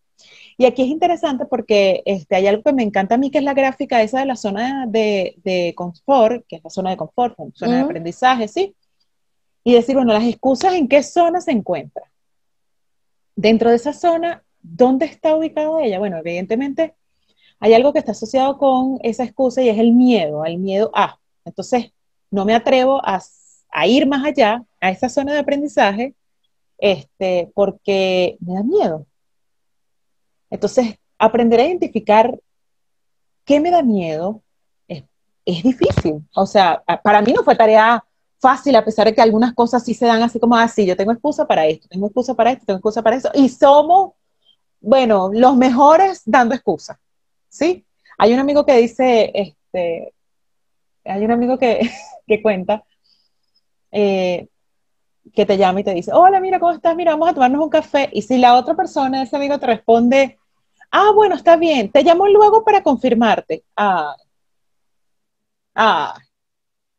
Y 0.58 0.66
aquí 0.66 0.82
es 0.84 0.88
interesante 0.88 1.46
porque 1.46 2.02
este, 2.06 2.36
hay 2.36 2.48
algo 2.48 2.64
que 2.64 2.74
me 2.74 2.84
encanta 2.84 3.16
a 3.16 3.18
mí, 3.18 3.30
que 3.30 3.40
es 3.40 3.44
la 3.44 3.54
gráfica 3.54 4.02
esa 4.02 4.20
de 4.20 4.26
la 4.26 4.38
zona 4.38 4.86
de, 4.88 5.36
de 5.44 5.74
confort, 5.76 6.46
que 6.48 6.58
es 6.58 6.64
la 6.64 6.70
zona 6.70 6.92
de 6.92 6.98
confort, 6.98 7.38
zona 7.54 7.76
de 7.76 7.82
aprendizaje, 7.82 8.48
¿sí? 8.48 8.76
Y 9.64 9.74
decir, 9.74 9.96
bueno, 9.96 10.14
las 10.14 10.24
excusas, 10.24 10.74
¿en 10.74 10.88
qué 10.88 11.04
zona 11.04 11.42
se 11.42 11.52
encuentran? 11.52 12.08
Dentro 13.36 13.70
de 13.70 13.76
esa 13.76 13.94
zona, 13.94 14.44
¿dónde 14.62 15.06
está 15.06 15.36
ubicada 15.36 15.84
ella? 15.84 16.00
Bueno, 16.00 16.18
evidentemente 16.18 16.96
hay 17.60 17.74
algo 17.74 17.94
que 17.94 18.00
está 18.00 18.12
asociado 18.12 18.58
con 18.58 19.00
esa 19.04 19.24
excusa 19.24 19.62
y 19.62 19.70
es 19.70 19.78
el 19.78 19.94
miedo, 19.94 20.46
el 20.46 20.58
miedo 20.58 20.92
a. 20.94 21.20
Entonces, 21.46 21.92
no 22.32 22.46
me 22.46 22.54
atrevo 22.56 23.02
a, 23.04 23.22
ir 23.88 24.08
más 24.08 24.26
allá, 24.26 24.64
a 24.82 24.90
esa 24.90 25.10
zona 25.10 25.34
de 25.34 25.40
aprendizaje, 25.40 26.16
este, 26.78 27.52
porque 27.54 28.38
me 28.40 28.54
da 28.56 28.64
miedo. 28.64 29.06
Entonces, 30.50 30.96
aprender 31.18 31.60
a 31.60 31.66
identificar 31.66 32.40
qué 33.46 33.60
me 33.60 33.72
da 33.72 33.82
miedo 33.82 34.42
es, 34.88 35.04
difícil. 35.64 36.28
O 36.34 36.46
sea, 36.46 36.84
para 37.04 37.22
mí 37.22 37.32
no 37.34 37.44
fue 37.44 37.56
tarea 37.56 38.04
fácil, 38.40 38.76
a 38.76 38.86
pesar 38.86 39.08
de 39.08 39.16
que 39.16 39.22
algunas 39.22 39.54
cosas 39.54 39.84
sí 39.84 39.94
se 39.94 40.06
dan 40.06 40.22
así 40.22 40.40
como 40.40 40.56
así, 40.56 40.84
ah, 40.84 40.86
yo 40.86 40.98
tengo 40.98 41.12
excusa 41.12 41.48
para 41.48 41.66
esto, 41.66 41.88
tengo 41.90 42.08
excusa 42.08 42.34
para 42.34 42.52
esto, 42.52 42.66
tengo 42.66 42.78
excusa 42.78 43.02
para 43.02 43.16
eso, 43.16 43.30
y 43.34 43.50
somos, 43.50 44.14
bueno, 44.82 45.30
los 45.34 45.56
mejores 45.56 46.22
dando 46.26 46.56
excusas, 46.56 46.98
¿sí? 47.50 47.86
Hay 48.18 48.34
un 48.34 48.40
amigo 48.40 48.66
que 48.66 48.78
dice, 48.78 49.32
este, 49.34 50.14
hay 51.06 51.24
un 51.26 51.32
amigo 51.32 51.58
que, 52.28 52.42
cuenta, 52.42 52.84
eh, 53.92 54.48
que 55.34 55.46
te 55.46 55.58
llama 55.58 55.82
y 55.82 55.84
te 55.84 55.94
dice, 55.94 56.12
hola, 56.14 56.40
mira, 56.40 56.60
¿cómo 56.60 56.72
estás? 56.74 56.96
Mira, 56.96 57.12
vamos 57.12 57.30
a 57.30 57.34
tomarnos 57.34 57.62
un 57.62 57.70
café. 57.70 58.10
Y 58.14 58.22
si 58.22 58.38
la 58.38 58.56
otra 58.56 58.76
persona, 58.76 59.24
ese 59.24 59.36
amigo, 59.36 59.60
te 59.60 59.66
responde, 59.68 60.38
ah, 60.92 61.12
bueno, 61.14 61.36
está 61.36 61.56
bien, 61.58 61.92
te 61.92 62.04
llamo 62.04 62.28
luego 62.28 62.64
para 62.64 62.84
confirmarte. 62.84 63.64
Ah, 63.76 64.16
ah, 65.76 66.16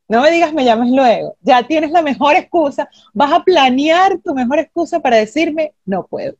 no 0.09 0.23
me 0.23 0.31
digas 0.31 0.53
me 0.53 0.65
llames 0.65 0.91
luego. 0.91 1.37
Ya 1.41 1.63
tienes 1.67 1.91
la 1.91 2.03
mejor 2.03 2.37
excusa, 2.37 2.89
vas 3.13 3.33
a 3.33 3.43
planear 3.43 4.19
tu 4.19 4.35
mejor 4.35 4.59
excusa 4.59 5.01
para 5.01 5.17
decirme, 5.17 5.75
no 5.85 6.07
puedo. 6.07 6.35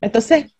Entonces, 0.00 0.54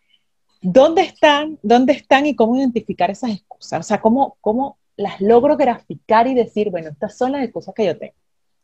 ¿dónde 0.61 1.03
están? 1.03 1.59
¿Dónde 1.63 1.93
están 1.93 2.27
y 2.27 2.35
cómo 2.35 2.57
identificar 2.57 3.11
esas 3.11 3.31
excusas? 3.31 3.81
O 3.81 3.83
sea, 3.83 4.01
¿cómo, 4.01 4.37
cómo 4.41 4.79
las 4.97 5.21
logro 5.21 5.57
graficar 5.57 6.27
y 6.27 6.35
decir, 6.35 6.71
bueno, 6.71 6.91
estas 6.91 7.17
son 7.17 7.33
las 7.33 7.45
excusas 7.45 7.75
que 7.75 7.87
yo 7.87 7.99
tengo? 7.99 8.15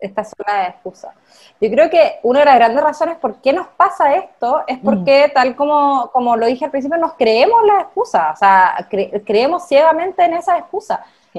esta 0.04 0.24
zona 0.24 0.62
de 0.62 0.68
excusa. 0.68 1.14
Yo 1.60 1.70
creo 1.70 1.88
que 1.88 2.18
una 2.22 2.40
de 2.40 2.44
las 2.46 2.56
grandes 2.56 2.84
razones 2.84 3.16
por 3.16 3.40
qué 3.40 3.52
nos 3.52 3.68
pasa 3.68 4.16
esto 4.16 4.62
es 4.66 4.78
porque, 4.78 5.30
tal 5.34 5.56
como, 5.56 6.10
como 6.12 6.36
lo 6.36 6.46
dije 6.46 6.64
al 6.64 6.70
principio, 6.70 6.98
nos 6.98 7.14
creemos 7.14 7.64
la 7.64 7.80
excusa, 7.80 8.32
o 8.32 8.36
sea, 8.36 8.88
creemos 9.24 9.66
ciegamente 9.66 10.24
en 10.24 10.34
esa 10.34 10.58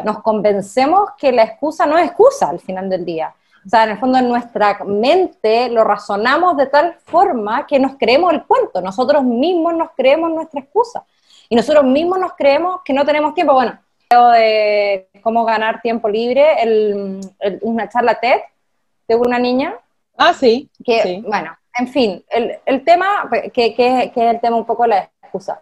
excusa. 0.01 0.13
Nos 0.13 0.23
convencemos 0.23 1.09
que 1.17 1.31
la 1.31 1.43
excusa 1.43 1.85
no 1.85 1.97
es 1.97 2.07
excusa 2.07 2.49
al 2.49 2.59
final 2.59 2.89
del 2.89 3.05
día. 3.05 3.33
O 3.65 3.69
sea, 3.69 3.83
en 3.83 3.91
el 3.91 3.97
fondo 3.97 4.19
en 4.19 4.29
nuestra 4.29 4.77
mente 4.85 5.69
lo 5.69 5.83
razonamos 5.83 6.55
de 6.57 6.67
tal 6.67 6.95
forma 7.05 7.65
que 7.65 7.79
nos 7.79 7.95
creemos 7.97 8.31
el 8.31 8.43
cuento, 8.43 8.79
nosotros 8.79 9.23
mismos 9.23 9.73
nos 9.73 9.89
creemos 9.95 10.29
nuestra 10.29 10.61
excusa. 10.61 11.03
Y 11.49 11.55
nosotros 11.55 11.83
mismos 11.83 12.19
nos 12.19 12.33
creemos 12.33 12.81
que 12.83 12.93
no 12.93 13.05
tenemos 13.05 13.33
tiempo. 13.33 13.53
Bueno, 13.53 13.79
de 14.09 15.09
cómo 15.21 15.45
ganar 15.45 15.81
tiempo 15.81 16.07
libre, 16.07 16.61
el, 16.61 17.19
una 17.61 17.89
charla 17.89 18.19
TED 18.19 18.39
de 19.07 19.15
una 19.15 19.39
niña. 19.39 19.75
Ah, 20.17 20.33
sí. 20.33 20.69
Que, 20.83 21.23
bueno, 21.27 21.57
en 21.77 21.87
fin, 21.87 22.23
el, 22.29 22.57
el 22.65 22.83
tema, 22.83 23.29
que, 23.53 23.75
que, 23.75 24.03
es 24.03 24.17
el 24.17 24.39
tema 24.39 24.55
un 24.55 24.65
poco 24.65 24.83
de 24.83 24.89
la 24.89 25.09
excusa. 25.21 25.59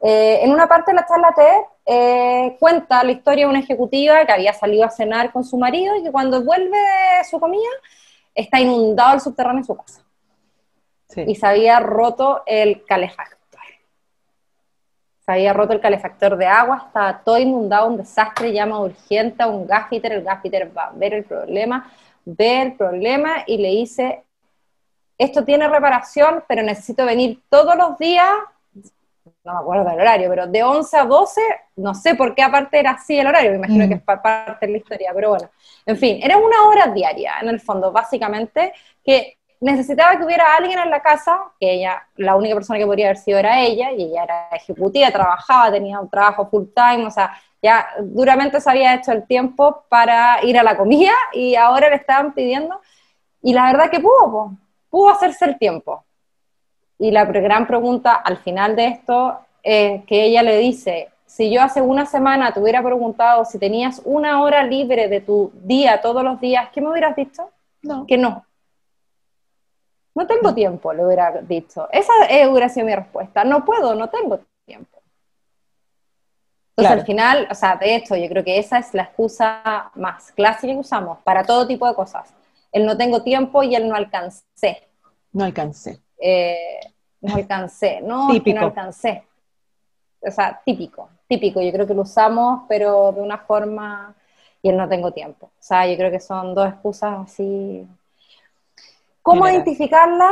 Eh, 0.00 0.40
en 0.42 0.52
una 0.52 0.66
parte 0.66 0.90
de 0.90 0.96
la 0.96 1.06
charla 1.06 1.32
TED 1.34 1.60
eh, 1.86 2.56
cuenta 2.60 3.02
la 3.02 3.12
historia 3.12 3.44
de 3.44 3.50
una 3.50 3.60
ejecutiva 3.60 4.24
que 4.24 4.32
había 4.32 4.52
salido 4.52 4.84
a 4.84 4.90
cenar 4.90 5.32
con 5.32 5.44
su 5.44 5.58
marido 5.58 5.96
y 5.96 6.02
que 6.02 6.12
cuando 6.12 6.42
vuelve 6.42 6.76
de 6.76 7.24
su 7.28 7.40
comida 7.40 7.68
está 8.34 8.60
inundado 8.60 9.14
el 9.14 9.20
subterráneo 9.20 9.60
en 9.60 9.64
su 9.64 9.76
casa. 9.76 10.02
Y 11.26 11.34
se 11.34 11.46
había 11.46 11.78
roto 11.80 12.42
el 12.46 12.84
calefactor 12.84 13.42
se 15.24 15.30
había 15.30 15.52
roto 15.52 15.72
el 15.72 15.80
calefactor 15.80 16.36
de 16.36 16.46
agua, 16.46 16.84
estaba 16.86 17.20
todo 17.20 17.38
inundado, 17.38 17.86
un 17.86 17.96
desastre, 17.96 18.52
llama 18.52 18.80
urgente 18.80 19.42
a 19.42 19.46
un 19.46 19.66
gaffiter, 19.66 20.12
el 20.12 20.24
gaffiter 20.24 20.76
va 20.76 20.86
a 20.86 20.92
ver 20.92 21.14
el 21.14 21.24
problema, 21.24 21.92
ve 22.24 22.62
el 22.62 22.72
problema 22.72 23.44
y 23.46 23.58
le 23.58 23.68
dice, 23.68 24.24
esto 25.16 25.44
tiene 25.44 25.68
reparación, 25.68 26.42
pero 26.48 26.62
necesito 26.62 27.06
venir 27.06 27.40
todos 27.48 27.76
los 27.76 27.98
días, 27.98 28.32
no 29.44 29.54
me 29.54 29.58
acuerdo 29.58 29.84
del 29.90 30.00
horario, 30.00 30.28
pero 30.28 30.46
de 30.46 30.62
11 30.62 30.96
a 30.96 31.04
12, 31.04 31.40
no 31.76 31.94
sé 31.94 32.14
por 32.14 32.34
qué 32.34 32.42
aparte 32.42 32.78
era 32.78 32.92
así 32.92 33.18
el 33.18 33.26
horario, 33.26 33.50
me 33.50 33.56
imagino 33.56 33.88
que 33.88 33.94
es 33.94 34.02
parte 34.02 34.66
de 34.66 34.72
la 34.72 34.78
historia, 34.78 35.10
pero 35.14 35.30
bueno, 35.30 35.50
en 35.84 35.96
fin, 35.96 36.20
era 36.22 36.36
una 36.36 36.62
hora 36.68 36.86
diaria, 36.88 37.40
en 37.40 37.48
el 37.48 37.60
fondo, 37.60 37.90
básicamente, 37.90 38.72
que 39.04 39.38
necesitaba 39.60 40.16
que 40.16 40.24
hubiera 40.24 40.56
alguien 40.56 40.78
en 40.78 40.90
la 40.90 41.00
casa, 41.00 41.40
que 41.58 41.72
ella, 41.72 42.06
la 42.16 42.36
única 42.36 42.54
persona 42.54 42.78
que 42.78 42.86
podría 42.86 43.06
haber 43.06 43.16
sido 43.16 43.38
era 43.38 43.60
ella, 43.60 43.90
y 43.90 44.04
ella 44.04 44.24
era 44.24 44.48
ejecutiva, 44.52 45.10
trabajaba, 45.10 45.72
tenía 45.72 45.98
un 45.98 46.08
trabajo 46.08 46.48
full 46.48 46.66
time, 46.74 47.06
o 47.06 47.10
sea, 47.10 47.32
ya 47.60 47.88
duramente 48.00 48.60
se 48.60 48.70
había 48.70 48.94
hecho 48.94 49.12
el 49.12 49.26
tiempo 49.26 49.84
para 49.88 50.44
ir 50.44 50.58
a 50.58 50.64
la 50.64 50.76
comida 50.76 51.12
y 51.32 51.54
ahora 51.54 51.88
le 51.90 51.96
estaban 51.96 52.32
pidiendo, 52.34 52.80
y 53.40 53.52
la 53.54 53.66
verdad 53.66 53.90
que 53.90 54.00
pudo, 54.00 54.52
pudo 54.88 55.10
hacerse 55.10 55.44
el 55.46 55.58
tiempo. 55.58 56.04
Y 56.98 57.10
la 57.10 57.24
gran 57.24 57.66
pregunta 57.66 58.14
al 58.14 58.38
final 58.38 58.76
de 58.76 58.86
esto 58.86 59.38
es 59.62 60.04
que 60.04 60.24
ella 60.24 60.42
le 60.42 60.58
dice, 60.58 61.08
si 61.26 61.50
yo 61.50 61.62
hace 61.62 61.80
una 61.80 62.06
semana 62.06 62.52
te 62.52 62.60
hubiera 62.60 62.82
preguntado 62.82 63.44
si 63.44 63.58
tenías 63.58 64.02
una 64.04 64.42
hora 64.42 64.62
libre 64.62 65.08
de 65.08 65.20
tu 65.20 65.50
día 65.54 66.00
todos 66.00 66.22
los 66.22 66.40
días, 66.40 66.68
¿qué 66.72 66.80
me 66.80 66.90
hubieras 66.90 67.16
dicho? 67.16 67.50
No. 67.82 68.06
Que 68.06 68.16
no, 68.16 68.44
no 70.14 70.26
tengo 70.26 70.54
tiempo, 70.54 70.92
le 70.92 71.04
hubiera 71.04 71.30
dicho. 71.42 71.88
Esa 71.90 72.12
hubiera 72.50 72.68
sido 72.68 72.86
mi 72.86 72.94
respuesta. 72.94 73.44
No 73.44 73.64
puedo, 73.64 73.94
no 73.94 74.08
tengo 74.08 74.40
tiempo. 74.66 75.02
Entonces, 76.76 77.00
al 77.00 77.06
final, 77.06 77.48
o 77.50 77.54
sea, 77.54 77.76
de 77.76 77.96
hecho, 77.96 78.16
yo 78.16 78.28
creo 78.28 78.44
que 78.44 78.58
esa 78.58 78.78
es 78.78 78.94
la 78.94 79.04
excusa 79.04 79.90
más 79.94 80.32
clásica 80.32 80.72
que 80.72 80.78
usamos 80.78 81.18
para 81.18 81.44
todo 81.44 81.66
tipo 81.66 81.86
de 81.86 81.94
cosas. 81.94 82.32
El 82.72 82.86
no 82.86 82.96
tengo 82.96 83.22
tiempo 83.22 83.62
y 83.62 83.74
el 83.74 83.88
no 83.88 83.94
alcancé. 83.94 84.88
No 85.32 85.44
alcancé. 85.44 86.00
Eh, 86.22 86.80
no 87.20 87.34
alcancé, 87.34 88.00
no, 88.00 88.28
típico. 88.30 88.60
no 88.60 88.66
alcancé. 88.66 89.24
O 90.20 90.30
sea, 90.30 90.60
típico, 90.64 91.08
típico. 91.26 91.60
Yo 91.60 91.72
creo 91.72 91.86
que 91.86 91.94
lo 91.94 92.02
usamos, 92.02 92.62
pero 92.68 93.12
de 93.12 93.20
una 93.20 93.38
forma 93.38 94.14
y 94.62 94.68
el 94.68 94.76
no 94.76 94.88
tengo 94.88 95.12
tiempo. 95.12 95.46
O 95.46 95.62
sea, 95.62 95.86
yo 95.86 95.96
creo 95.96 96.10
que 96.10 96.20
son 96.20 96.54
dos 96.54 96.68
excusas 96.68 97.18
así 97.24 97.86
¿Cómo 99.22 99.48
identificarla? 99.48 100.30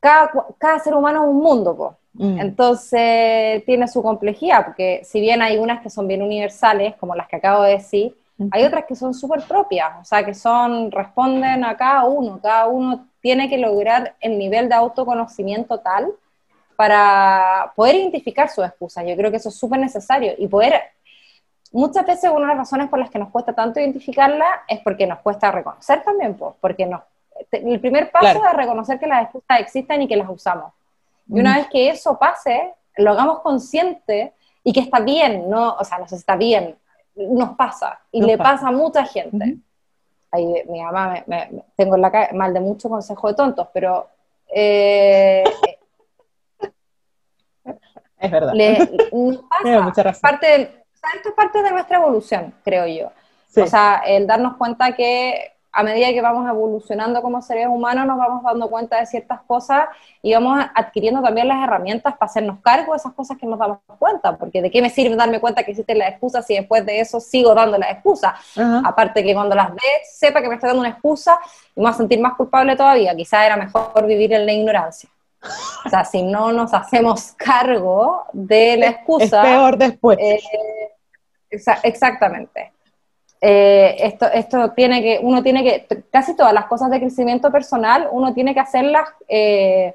Cada, 0.00 0.78
ser 0.82 0.94
humano 0.94 1.24
es 1.24 1.28
un 1.30 1.38
mundo, 1.38 1.96
mm. 2.12 2.38
entonces 2.38 3.64
tiene 3.64 3.88
su 3.88 4.02
complejidad, 4.02 4.66
porque 4.66 5.00
si 5.02 5.18
bien 5.20 5.40
hay 5.40 5.56
unas 5.56 5.82
que 5.82 5.88
son 5.88 6.06
bien 6.06 6.20
universales, 6.20 6.94
como 6.96 7.14
las 7.14 7.26
que 7.26 7.36
acabo 7.36 7.62
de 7.62 7.72
decir, 7.72 8.14
hay 8.50 8.64
otras 8.64 8.84
que 8.86 8.96
son 8.96 9.14
súper 9.14 9.42
propias, 9.42 9.92
o 10.00 10.04
sea, 10.04 10.24
que 10.24 10.34
son, 10.34 10.90
responden 10.90 11.64
a 11.64 11.76
cada 11.76 12.04
uno, 12.04 12.40
cada 12.42 12.66
uno 12.66 13.06
tiene 13.20 13.48
que 13.48 13.58
lograr 13.58 14.16
el 14.20 14.38
nivel 14.38 14.68
de 14.68 14.74
autoconocimiento 14.74 15.78
tal 15.78 16.12
para 16.76 17.72
poder 17.76 17.94
identificar 17.96 18.48
sus 18.48 18.64
excusas. 18.64 19.04
Yo 19.06 19.16
creo 19.16 19.30
que 19.30 19.36
eso 19.36 19.48
es 19.48 19.54
súper 19.54 19.78
necesario 19.78 20.32
y 20.36 20.48
poder, 20.48 20.80
muchas 21.72 22.04
veces 22.04 22.30
una 22.30 22.40
de 22.40 22.48
las 22.48 22.58
razones 22.58 22.88
por 22.88 22.98
las 22.98 23.10
que 23.10 23.18
nos 23.18 23.30
cuesta 23.30 23.52
tanto 23.52 23.78
identificarla 23.78 24.62
es 24.66 24.80
porque 24.80 25.06
nos 25.06 25.20
cuesta 25.20 25.52
reconocer 25.52 26.02
también, 26.02 26.34
pues, 26.34 26.54
porque 26.60 26.86
nos 26.86 27.02
el 27.50 27.80
primer 27.80 28.10
paso 28.10 28.44
es 28.44 28.52
reconocer 28.54 28.98
que 28.98 29.06
las 29.06 29.24
excusas 29.24 29.60
existen 29.60 30.02
y 30.02 30.08
que 30.08 30.16
las 30.16 30.28
usamos. 30.28 30.72
Y 31.28 31.40
una 31.40 31.56
vez 31.56 31.68
que 31.68 31.88
eso 31.88 32.18
pase, 32.18 32.74
lo 32.96 33.10
hagamos 33.10 33.40
consciente 33.40 34.34
y 34.62 34.72
que 34.72 34.80
está 34.80 35.00
bien, 35.00 35.48
no, 35.50 35.74
o 35.74 35.84
sea, 35.84 35.98
no 35.98 36.04
sé 36.06 36.16
si 36.16 36.20
está 36.20 36.36
bien, 36.36 36.76
nos 37.16 37.56
pasa 37.56 38.00
y 38.10 38.22
le 38.22 38.36
pasa. 38.38 38.68
a 38.68 38.72
mucha 38.72 39.04
gente. 39.04 39.58
Ahí 40.30 40.64
mi 40.68 40.82
mamá 40.82 41.22
me, 41.26 41.62
tengo 41.76 41.94
en 41.94 42.02
la 42.02 42.28
mal 42.32 42.52
de 42.52 42.60
mucho 42.60 42.88
consejo 42.88 43.28
de 43.28 43.34
tontos, 43.34 43.68
pero 43.72 44.08
eh, 44.48 45.44
es 48.18 48.30
verdad. 48.30 48.54
nos 49.12 49.42
pasa. 49.94 50.20
Parte 50.20 50.84
esto 51.12 51.28
es 51.30 51.34
parte 51.34 51.62
de 51.62 51.70
nuestra 51.70 51.98
evolución, 51.98 52.54
creo 52.64 52.86
yo. 52.86 53.12
O 53.62 53.66
sea, 53.66 54.02
el 54.04 54.26
darnos 54.26 54.56
cuenta 54.56 54.94
que 54.94 55.53
a 55.74 55.82
medida 55.82 56.12
que 56.12 56.22
vamos 56.22 56.48
evolucionando 56.48 57.20
como 57.20 57.42
seres 57.42 57.66
humanos, 57.66 58.06
nos 58.06 58.16
vamos 58.16 58.44
dando 58.44 58.70
cuenta 58.70 59.00
de 59.00 59.06
ciertas 59.06 59.40
cosas 59.42 59.88
y 60.22 60.32
vamos 60.32 60.64
adquiriendo 60.74 61.20
también 61.20 61.48
las 61.48 61.64
herramientas 61.64 62.16
para 62.16 62.30
hacernos 62.30 62.60
cargo 62.60 62.92
de 62.92 62.98
esas 62.98 63.12
cosas 63.12 63.36
que 63.36 63.46
nos 63.46 63.58
damos 63.58 63.78
cuenta, 63.98 64.36
porque 64.36 64.62
de 64.62 64.70
qué 64.70 64.80
me 64.80 64.88
sirve 64.88 65.16
darme 65.16 65.40
cuenta 65.40 65.64
que 65.64 65.72
existen 65.72 65.98
las 65.98 66.10
excusas 66.10 66.46
si 66.46 66.54
después 66.54 66.86
de 66.86 67.00
eso 67.00 67.18
sigo 67.18 67.54
dando 67.54 67.76
las 67.76 67.90
excusas. 67.90 68.34
Aparte 68.84 69.24
que 69.24 69.34
cuando 69.34 69.56
las 69.56 69.72
ves, 69.74 70.16
sepa 70.16 70.40
que 70.40 70.48
me 70.48 70.54
estoy 70.54 70.68
dando 70.68 70.80
una 70.80 70.90
excusa 70.90 71.40
y 71.74 71.80
me 71.80 71.86
voy 71.86 71.90
a 71.90 71.96
sentir 71.96 72.20
más 72.20 72.34
culpable 72.34 72.76
todavía. 72.76 73.14
Quizás 73.16 73.44
era 73.44 73.56
mejor 73.56 74.06
vivir 74.06 74.32
en 74.32 74.46
la 74.46 74.52
ignorancia. 74.52 75.10
O 75.84 75.90
sea, 75.90 76.04
si 76.04 76.22
no 76.22 76.52
nos 76.52 76.72
hacemos 76.72 77.32
cargo 77.32 78.24
de 78.32 78.76
la 78.76 78.86
excusa... 78.86 79.42
Es 79.42 79.48
peor 79.48 79.76
después. 79.76 80.18
Eh, 80.20 80.40
exactamente. 81.82 82.72
Eh, 83.46 83.96
esto, 84.06 84.24
esto 84.32 84.70
tiene 84.70 85.02
que, 85.02 85.18
uno 85.20 85.42
tiene 85.42 85.62
que, 85.62 86.04
casi 86.10 86.34
todas 86.34 86.54
las 86.54 86.64
cosas 86.64 86.90
de 86.90 86.98
crecimiento 86.98 87.52
personal, 87.52 88.08
uno 88.10 88.32
tiene 88.32 88.54
que 88.54 88.60
hacerlas 88.60 89.06
eh, 89.28 89.94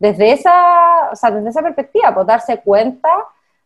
desde, 0.00 0.32
esa, 0.32 1.10
o 1.12 1.14
sea, 1.14 1.30
desde 1.30 1.50
esa 1.50 1.62
perspectiva, 1.62 2.12
pues 2.12 2.26
darse 2.26 2.58
cuenta 2.58 3.08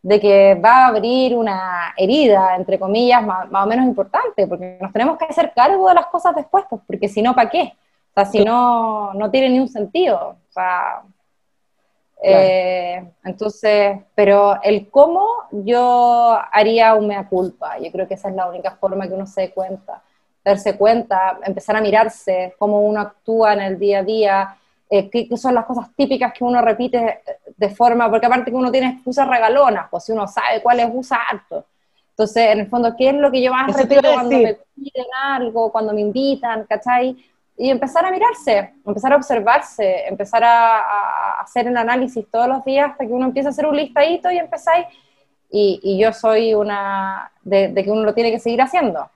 de 0.03 0.21
que 0.21 0.55
va 0.57 0.85
a 0.85 0.87
abrir 0.89 1.35
una 1.35 1.95
herida, 1.97 2.57
entre 2.57 2.79
comillas, 2.79 3.25
más, 3.25 3.49
o 3.51 3.67
menos 3.67 3.87
importante, 3.87 4.47
porque 4.47 4.77
nos 4.79 4.93
tenemos 4.93 5.17
que 5.17 5.25
hacer 5.25 5.55
cargo 5.57 5.89
de 5.89 5.95
las 5.95 6.09
cosas 6.09 6.35
después, 6.37 6.67
pues, 6.69 6.83
porque 6.87 7.09
si 7.09 7.23
no, 7.23 7.35
¿para 7.35 7.49
qué? 7.49 7.73
O 8.11 8.12
sea, 8.12 8.27
si 8.27 8.45
no, 8.45 9.15
no 9.15 9.31
tiene 9.31 9.49
ni 9.49 9.61
un 9.61 9.69
sentido. 9.69 10.37
O 10.47 10.53
sea, 10.53 11.05
eh, 12.23 13.05
entonces, 13.25 13.99
pero 14.14 14.61
el 14.62 14.88
cómo 14.91 15.26
yo 15.50 16.38
haría 16.52 16.95
un 16.95 17.09
mea 17.09 17.29
culpa, 17.29 17.79
yo 17.79 17.91
creo 17.91 18.07
que 18.07 18.14
esa 18.14 18.29
es 18.29 18.35
la 18.35 18.49
única 18.49 18.76
forma 18.76 19.09
que 19.09 19.14
uno 19.14 19.26
se 19.26 19.43
dé 19.43 19.50
cuenta, 19.50 20.02
darse 20.45 20.76
cuenta, 20.76 21.38
empezar 21.45 21.76
a 21.76 21.81
mirarse, 21.81 22.55
cómo 22.59 22.81
uno 22.83 23.00
actúa 23.00 23.55
en 23.55 23.61
el 23.61 23.79
día 23.79 23.99
a 23.99 24.02
día, 24.02 24.57
eh, 24.88 25.09
qué, 25.11 25.29
son 25.37 25.55
las 25.55 25.64
cosas 25.64 25.88
típicas 25.97 26.33
que 26.33 26.45
uno 26.45 26.62
repite 26.62 27.23
de 27.57 27.71
forma, 27.71 28.11
porque 28.11 28.26
aparte 28.26 28.50
que 28.50 28.57
uno 28.57 28.71
tiene 28.71 28.91
excusas 28.91 29.26
regalonas, 29.26 29.88
pues 29.91 30.05
si 30.05 30.12
uno 30.12 30.29
sabe 30.29 30.62
cuáles 30.62 30.88
usa 30.93 31.19
harto. 31.31 31.64
Entonces, 32.11 32.50
en 32.50 32.61
el 32.61 32.67
fondo, 32.69 32.95
¿qué 32.97 33.09
es 33.09 33.14
lo 33.14 33.31
que 33.33 33.43
yo 33.43 33.52
más 33.52 33.75
repito 33.75 34.12
cuando 34.12 34.37
me 34.37 34.59
piden 34.76 35.07
algo, 35.25 35.73
cuando 35.73 35.95
me 35.95 36.02
invitan, 36.02 36.64
¿cachai? 36.64 37.17
Y 37.56 37.71
empezar 37.71 38.04
a 38.04 38.11
mirarse, 38.11 38.73
empezar 38.85 39.12
a 39.12 39.16
observarse, 39.16 40.09
empezar 40.09 40.42
a, 40.42 41.40
hacer 41.40 41.66
el 41.66 41.76
análisis 41.76 42.26
todos 42.30 42.49
los 42.49 42.64
días 42.64 42.90
hasta 42.90 43.06
que 43.06 43.12
uno 43.12 43.26
empieza 43.26 43.50
a 43.50 43.52
hacer 43.52 43.66
un 43.66 43.76
listadito 43.76 44.30
y 44.30 44.38
empezáis. 44.38 44.87
Y, 45.50 45.80
y 45.82 45.99
yo 45.99 46.12
soy 46.12 46.54
una 46.54 47.30
de, 47.42 47.75
que 47.75 47.90
uno 47.90 48.02
lo 48.04 48.14
tiene 48.14 48.30
que 48.30 48.38
seguir 48.38 48.62
haciendo. 48.62 49.11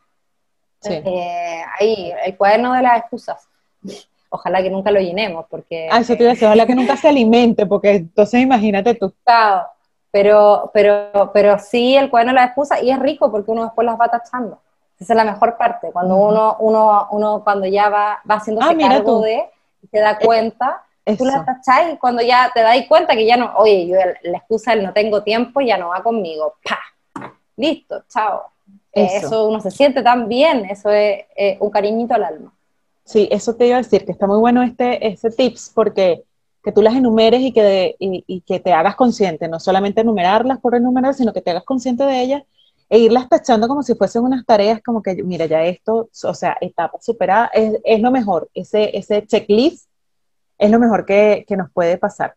Sí. 0.81 0.93
Eh, 0.93 1.64
ahí, 1.81 2.12
el 2.25 2.37
cuaderno 2.37 2.75
de 2.75 2.83
las 2.83 2.99
excusas 2.99 3.49
ojalá 4.37 4.62
que 4.62 4.71
nunca 4.71 4.90
lo 4.90 5.00
llenemos, 5.00 5.47
porque... 5.49 5.88
Ah, 5.90 6.00
eso 6.00 6.16
te 6.16 6.23
iba 6.23 6.31
a 6.31 6.35
decir, 6.35 6.47
ojalá 6.47 6.66
que 6.66 6.75
nunca 6.75 6.97
se 6.97 7.09
alimente, 7.09 7.66
porque 7.66 7.97
entonces 7.97 8.40
imagínate 8.40 8.95
tú. 8.95 9.12
Claro, 9.25 9.66
pero, 10.11 10.71
pero, 10.73 11.31
pero 11.33 11.59
sí 11.59 11.97
el 11.97 12.11
cuaderno 12.11 12.33
de 12.33 12.40
la 12.40 12.47
excusa, 12.47 12.81
y 12.81 12.90
es 12.90 12.99
rico 12.99 13.31
porque 13.31 13.50
uno 13.50 13.64
después 13.64 13.85
las 13.85 13.99
va 13.99 14.09
tachando. 14.09 14.61
Esa 14.99 15.12
es 15.12 15.17
la 15.17 15.25
mejor 15.25 15.57
parte, 15.59 15.91
cuando 15.93 16.17
uno, 16.17 16.57
uno, 16.61 17.09
uno 17.11 17.45
cuando 17.45 17.67
ya 17.67 17.88
va, 17.91 18.21
va 18.29 18.37
haciéndose 18.37 18.71
ah, 18.71 18.88
cargo 18.88 19.21
de, 19.21 19.45
y 19.83 19.87
se 19.88 19.99
da 19.99 20.12
eh, 20.12 20.19
cuenta, 20.25 20.83
tú 21.19 21.25
las 21.25 21.45
tachás 21.45 21.93
y 21.93 21.97
cuando 21.99 22.23
ya 22.23 22.50
te 22.55 22.62
das 22.62 22.76
cuenta 22.88 23.15
que 23.15 23.26
ya 23.26 23.37
no, 23.37 23.53
oye, 23.57 23.87
yo 23.87 23.97
la 24.23 24.38
excusa 24.38 24.75
del 24.75 24.85
no 24.85 24.93
tengo 24.95 25.23
tiempo 25.23 25.61
ya 25.61 25.76
no 25.76 25.88
va 25.88 26.03
conmigo, 26.03 26.55
¡pa! 26.65 26.79
Listo, 27.57 28.05
chao. 28.09 28.50
Eso, 28.91 29.49
uno 29.49 29.61
se 29.61 29.71
siente 29.71 30.03
tan 30.03 30.26
bien, 30.26 30.65
eso 30.65 30.91
es 30.91 31.26
un 31.61 31.69
cariñito 31.69 32.15
al 32.15 32.25
alma. 32.25 32.53
Sí, 33.05 33.29
eso 33.31 33.55
te 33.55 33.67
iba 33.67 33.76
a 33.76 33.83
decir, 33.83 34.07
que 34.07 34.12
está 34.12 34.26
muy 34.26 34.38
bueno 34.38 34.62
este, 34.62 35.07
este 35.07 35.31
tips 35.31 35.71
porque 35.75 36.25
que 36.67 36.73
tú 36.73 36.83
las 36.83 36.97
enumeres 36.97 37.43
y 37.43 37.53
que, 37.53 37.95
y, 38.00 38.41
que 38.41 38.59
te 38.59 38.73
hagas 38.73 38.97
consciente, 38.97 39.47
no 39.47 39.61
solamente 39.61 40.00
enumerarlas 40.00 40.59
por 40.59 40.75
enumerar, 40.75 41.15
sino 41.15 41.33
que 41.33 41.41
te 41.41 41.53
hagas 41.53 41.62
consciente 41.62 42.03
de 42.03 42.21
ellas 42.21 42.43
e 42.88 42.99
irlas 42.99 43.28
tachando 43.28 43.69
como 43.69 43.83
si 43.83 43.95
fuesen 43.95 44.23
unas 44.23 44.45
tareas 44.45 44.81
como 44.83 45.02
que, 45.02 45.23
mira, 45.23 45.47
ya 45.47 45.64
esto, 45.64 46.09
o 46.25 46.35
sea, 46.35 46.57
etapa 46.61 46.99
superada, 47.00 47.50
es, 47.52 47.78
es 47.85 48.00
lo 48.00 48.11
mejor, 48.11 48.49
ese, 48.55 48.97
ese 48.97 49.26
checklist 49.26 49.88
es 50.59 50.71
lo 50.71 50.78
mejor 50.78 51.05
que, 51.05 51.45
que 51.47 51.57
nos 51.57 51.71
puede 51.71 51.99
pasar. 51.99 52.35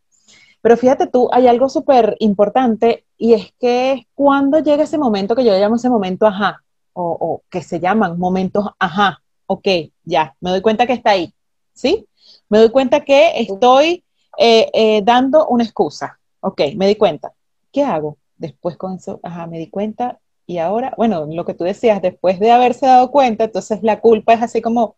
Pero 0.62 0.76
fíjate 0.76 1.08
tú, 1.08 1.30
hay 1.32 1.48
algo 1.48 1.70
súper 1.70 2.18
importante 2.20 3.06
y 3.18 3.34
es 3.34 3.54
que 3.60 4.08
cuando 4.14 4.60
llega 4.60 4.84
ese 4.84 4.98
momento 4.98 5.36
que 5.36 5.46
yo 5.46 5.54
llamo 5.54 5.76
ese 5.76 5.90
momento 5.90 6.26
ajá, 6.26 6.64
o, 6.94 7.18
o 7.20 7.44
que 7.50 7.62
se 7.62 7.80
llaman 7.80 8.20
momentos 8.20 8.66
ajá, 8.78 9.22
ok, 9.46 9.68
ya, 10.04 10.36
me 10.42 10.50
doy 10.50 10.62
cuenta 10.62 10.86
que 10.86 10.94
está 10.94 11.12
ahí, 11.12 11.34
¿sí? 11.74 12.06
Me 12.50 12.60
doy 12.60 12.72
cuenta 12.72 13.06
que 13.06 13.40
estoy 13.40 14.04
eh, 14.38 14.70
eh, 14.74 15.02
dando 15.04 15.48
una 15.48 15.64
excusa, 15.64 16.20
ok, 16.42 16.62
me 16.76 16.88
di 16.88 16.96
cuenta. 16.96 17.34
¿Qué 17.72 17.84
hago? 17.84 18.18
Después 18.38 18.78
con 18.78 18.96
eso, 18.96 19.20
ajá, 19.24 19.48
me 19.48 19.60
di 19.60 19.70
cuenta 19.70 20.20
y 20.50 20.58
ahora, 20.58 20.96
bueno, 20.98 21.28
lo 21.30 21.46
que 21.46 21.54
tú 21.54 21.64
decías, 21.64 22.02
después 22.02 22.40
de 22.40 22.50
haberse 22.50 22.88
dado 22.88 23.12
cuenta, 23.12 23.44
entonces 23.44 23.84
la 23.84 24.00
culpa 24.00 24.34
es 24.34 24.42
así 24.42 24.64
como, 24.64 24.96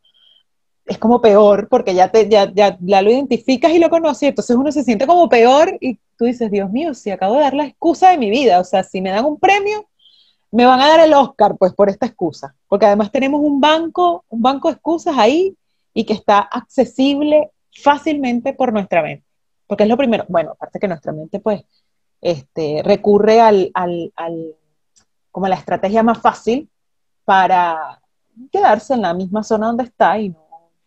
es 0.86 0.98
como 0.98 1.20
peor, 1.20 1.68
porque 1.68 1.94
ya, 1.94 2.10
te, 2.10 2.30
ya, 2.30 2.50
ya, 2.54 2.78
lo 3.02 3.12
identificas 3.12 3.74
y 3.74 3.80
lo 3.80 3.90
conoces, 3.90 4.30
entonces 4.30 4.56
uno 4.56 4.72
se 4.72 4.86
siente 4.86 5.06
como 5.06 5.28
peor 5.28 5.78
y 5.82 6.00
tú 6.18 6.24
dices, 6.24 6.50
Dios 6.52 6.72
mío, 6.72 6.94
si 6.94 7.12
acabo 7.12 7.36
de 7.36 7.42
dar 7.42 7.54
la 7.54 7.66
excusa 7.66 8.12
de 8.12 8.18
mi 8.18 8.30
vida, 8.30 8.62
o 8.62 8.64
sea, 8.64 8.82
si 8.84 9.02
me 9.02 9.10
dan 9.10 9.26
un 9.26 9.38
premio, 9.38 9.90
me 10.52 10.66
van 10.66 10.80
a 10.80 10.88
dar 10.88 11.02
el 11.02 11.14
Oscar, 11.14 11.58
pues, 11.58 11.74
por 11.74 11.90
esta 11.90 12.06
excusa, 12.06 12.56
porque 12.70 12.86
además 12.86 13.12
tenemos 13.12 13.42
un 13.42 13.60
banco, 13.60 14.24
un 14.30 14.42
banco 14.42 14.70
de 14.70 14.76
excusas 14.76 15.18
ahí 15.18 15.54
y 15.94 16.06
que 16.06 16.14
está 16.14 16.40
accesible 16.40 17.52
fácilmente 17.74 18.54
por 18.54 18.72
nuestra 18.72 19.04
mente. 19.04 19.26
Porque 19.68 19.84
es 19.84 19.90
lo 19.90 19.98
primero, 19.98 20.24
bueno, 20.30 20.52
aparte 20.52 20.80
que 20.80 20.88
nuestra 20.88 21.12
mente, 21.12 21.42
pues, 21.42 21.66
este, 22.22 22.84
recurre 22.86 23.42
al, 23.42 23.72
al, 23.74 24.14
como 25.32 25.48
la 25.48 25.56
estrategia 25.56 26.04
más 26.04 26.20
fácil 26.20 26.70
para 27.26 28.02
quedarse 28.52 28.94
en 28.94 29.02
la 29.02 29.13
misma 29.13 29.44
zona 29.44 29.67
donde 29.67 29.84
está 29.84 30.17
y 30.20 30.30
no, 30.30 30.46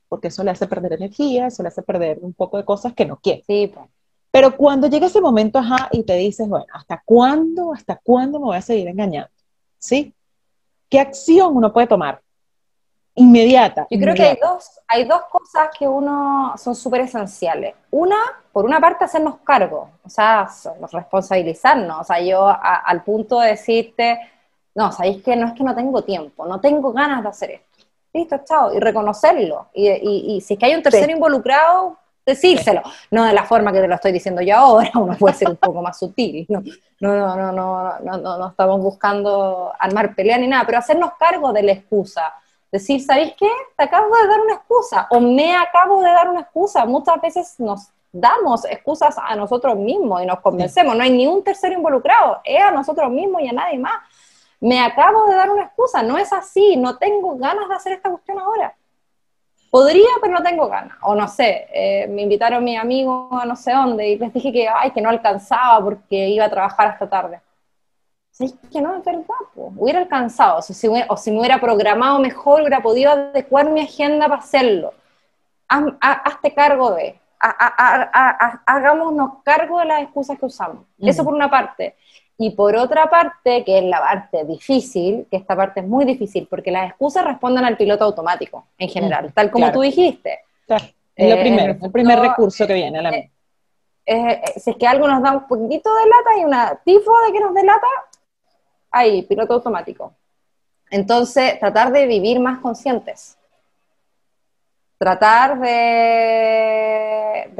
porque 0.08 0.28
eso 0.28 0.44
le 0.44 0.50
hace 0.50 0.66
perder 0.66 0.94
energía, 0.94 1.46
eso 1.46 1.62
le 1.62 1.68
hace 1.68 1.82
perder 1.82 2.18
un 2.20 2.32
poco 2.32 2.56
de 2.56 2.64
cosas 2.64 2.92
que 2.92 3.06
no 3.06 3.16
quiere. 3.16 3.42
Sí, 3.46 3.70
pues. 3.74 3.86
Pero 4.30 4.56
cuando 4.56 4.88
llega 4.88 5.06
ese 5.06 5.20
momento, 5.20 5.58
ajá, 5.58 5.88
y 5.92 6.02
te 6.02 6.16
dices, 6.16 6.48
bueno, 6.48 6.66
¿hasta 6.72 7.00
cuándo, 7.04 7.72
hasta 7.72 8.00
cuándo 8.02 8.40
me 8.40 8.46
voy 8.46 8.56
a 8.56 8.62
seguir 8.62 8.88
engañando? 8.88 9.30
¿sí? 9.84 10.14
¿Qué 10.88 10.98
acción 10.98 11.56
uno 11.56 11.72
puede 11.72 11.86
tomar? 11.86 12.20
Inmediata. 13.16 13.86
Yo 13.90 14.00
creo 14.00 14.14
que 14.14 14.22
hay 14.22 14.38
dos, 14.40 14.80
hay 14.88 15.04
dos 15.04 15.22
cosas 15.30 15.68
que 15.78 15.86
uno 15.86 16.54
son 16.56 16.74
súper 16.74 17.02
esenciales. 17.02 17.74
Una, 17.90 18.16
por 18.52 18.64
una 18.64 18.80
parte, 18.80 19.04
hacernos 19.04 19.36
cargo, 19.44 19.90
o 20.02 20.08
sea, 20.08 20.48
responsabilizarnos. 20.90 22.00
O 22.00 22.04
sea, 22.04 22.20
yo 22.20 22.46
al 22.48 23.04
punto 23.04 23.40
de 23.40 23.50
decirte, 23.50 24.18
no, 24.74 24.92
sabéis 24.92 25.22
que 25.22 25.36
no 25.36 25.46
es 25.46 25.52
que 25.54 25.64
no 25.64 25.74
tengo 25.74 26.02
tiempo, 26.02 26.46
no 26.46 26.60
tengo 26.60 26.92
ganas 26.92 27.22
de 27.22 27.28
hacer 27.28 27.50
esto. 27.52 27.86
Listo, 28.12 28.40
chao. 28.44 28.72
Y 28.72 28.78
reconocerlo. 28.78 29.68
Y, 29.74 30.40
si 30.40 30.54
es 30.54 30.58
que 30.58 30.66
hay 30.66 30.74
un 30.74 30.82
tercero 30.82 31.10
involucrado, 31.10 31.98
decírselo. 32.24 32.82
No 33.10 33.24
de 33.24 33.32
la 33.32 33.44
forma 33.44 33.72
que 33.72 33.80
te 33.80 33.88
lo 33.88 33.94
estoy 33.94 34.12
diciendo 34.12 34.40
yo 34.40 34.56
ahora, 34.56 34.90
uno 34.94 35.16
puede 35.16 35.34
ser 35.34 35.50
un 35.50 35.56
poco 35.56 35.82
más 35.82 35.98
sutil. 35.98 36.46
No, 36.48 36.62
no, 37.00 37.14
no, 37.14 37.36
no, 37.36 37.52
no, 37.52 37.98
no, 38.00 38.18
no, 38.18 38.38
no 38.38 38.48
estamos 38.48 38.80
buscando 38.80 39.72
armar 39.78 40.14
pelea 40.14 40.38
ni 40.38 40.46
nada, 40.46 40.64
pero 40.64 40.78
hacernos 40.78 41.12
cargo 41.18 41.52
de 41.52 41.62
la 41.64 41.72
excusa. 41.72 42.32
Decir, 42.70 43.00
¿sabéis 43.02 43.34
qué? 43.38 43.50
Te 43.76 43.84
acabo 43.84 44.14
de 44.16 44.28
dar 44.28 44.40
una 44.40 44.54
excusa 44.54 45.06
o 45.10 45.20
me 45.20 45.56
acabo 45.56 46.00
de 46.00 46.10
dar 46.10 46.28
una 46.28 46.40
excusa. 46.40 46.84
Muchas 46.86 47.20
veces 47.20 47.54
nos 47.58 47.88
damos 48.12 48.64
excusas 48.64 49.16
a 49.18 49.34
nosotros 49.34 49.76
mismos 49.76 50.22
y 50.22 50.26
nos 50.26 50.40
convencemos. 50.40 50.96
No 50.96 51.02
hay 51.02 51.10
ni 51.10 51.26
un 51.26 51.42
tercero 51.42 51.74
involucrado, 51.74 52.40
es 52.44 52.62
a 52.62 52.70
nosotros 52.70 53.10
mismos 53.10 53.42
y 53.42 53.48
a 53.48 53.52
nadie 53.52 53.78
más. 53.78 53.94
Me 54.64 54.80
acabo 54.80 55.26
de 55.26 55.34
dar 55.34 55.50
una 55.50 55.64
excusa, 55.64 56.02
no 56.02 56.16
es 56.16 56.32
así, 56.32 56.76
no 56.78 56.96
tengo 56.96 57.36
ganas 57.36 57.68
de 57.68 57.74
hacer 57.74 57.92
esta 57.92 58.08
cuestión 58.08 58.38
ahora 58.38 58.74
Podría, 59.70 60.08
pero 60.22 60.32
no 60.32 60.42
tengo 60.42 60.68
ganas. 60.68 60.96
O 61.02 61.14
no 61.14 61.28
sé, 61.28 61.66
eh, 61.70 62.06
me 62.08 62.22
invitaron 62.22 62.64
mis 62.64 62.78
amigos 62.78 63.28
a 63.32 63.44
no 63.44 63.56
sé 63.56 63.72
dónde 63.72 64.08
y 64.08 64.18
les 64.18 64.32
dije 64.32 64.52
que, 64.52 64.66
ay, 64.68 64.92
que 64.92 65.02
no 65.02 65.10
alcanzaba 65.10 65.84
porque 65.84 66.28
iba 66.28 66.46
a 66.46 66.48
trabajar 66.48 66.86
hasta 66.86 67.10
tarde. 67.10 67.40
Sí, 68.30 68.58
que 68.72 68.80
no, 68.80 68.96
es 68.96 69.04
verdad, 69.04 69.24
pues. 69.54 69.72
hubiera 69.76 69.98
alcanzado. 69.98 70.58
O 70.58 70.62
si, 70.62 70.88
o 71.08 71.16
si 71.18 71.30
me 71.30 71.40
hubiera 71.40 71.60
programado 71.60 72.18
mejor, 72.18 72.60
hubiera 72.60 72.80
podido 72.80 73.10
adecuar 73.10 73.68
mi 73.68 73.82
agenda 73.82 74.28
para 74.28 74.40
hacerlo. 74.40 74.94
hazte 75.68 76.54
cargo 76.54 76.92
de, 76.92 77.20
hagámonos 78.66 79.42
cargo 79.44 79.80
de 79.80 79.84
las 79.84 80.02
excusas 80.02 80.38
que 80.38 80.46
usamos. 80.46 80.86
Eso 81.00 81.22
por 81.22 81.34
una 81.34 81.50
parte. 81.50 81.96
Y 82.36 82.50
por 82.50 82.76
otra 82.76 83.08
parte, 83.08 83.64
que 83.64 83.78
es 83.78 83.84
la 83.84 84.00
parte 84.00 84.44
difícil, 84.44 85.26
que 85.30 85.36
esta 85.36 85.54
parte 85.54 85.80
es 85.80 85.86
muy 85.86 86.04
difícil, 86.04 86.48
porque 86.48 86.70
las 86.70 86.90
excusas 86.90 87.24
responden 87.24 87.64
al 87.64 87.76
piloto 87.76 88.04
automático, 88.04 88.66
en 88.76 88.88
general, 88.88 89.32
tal 89.32 89.50
como 89.50 89.70
tú 89.70 89.82
dijiste. 89.82 90.40
Claro. 90.66 90.84
Es 91.14 91.28
lo 91.28 91.36
eh, 91.36 91.40
primero, 91.40 91.76
el 91.80 91.92
primer 91.92 92.18
recurso 92.18 92.66
que 92.66 92.74
viene 92.74 92.98
a 92.98 93.02
la 93.02 93.10
mente. 93.12 93.30
Eh, 94.04 94.42
eh, 94.44 94.60
si 94.60 94.70
es 94.70 94.76
que 94.76 94.86
algo 94.86 95.06
nos 95.06 95.22
da 95.22 95.32
un 95.32 95.46
poquito 95.46 95.94
de 95.94 96.06
lata 96.06 96.38
y 96.40 96.44
una 96.44 96.80
tifo 96.84 97.12
de 97.26 97.32
que 97.32 97.40
nos 97.40 97.54
delata, 97.54 97.86
ahí, 98.90 99.22
piloto 99.22 99.54
automático. 99.54 100.12
Entonces, 100.90 101.58
tratar 101.60 101.92
de 101.92 102.06
vivir 102.06 102.40
más 102.40 102.58
conscientes 102.58 103.38
tratar 105.04 105.60
de, 105.60 107.52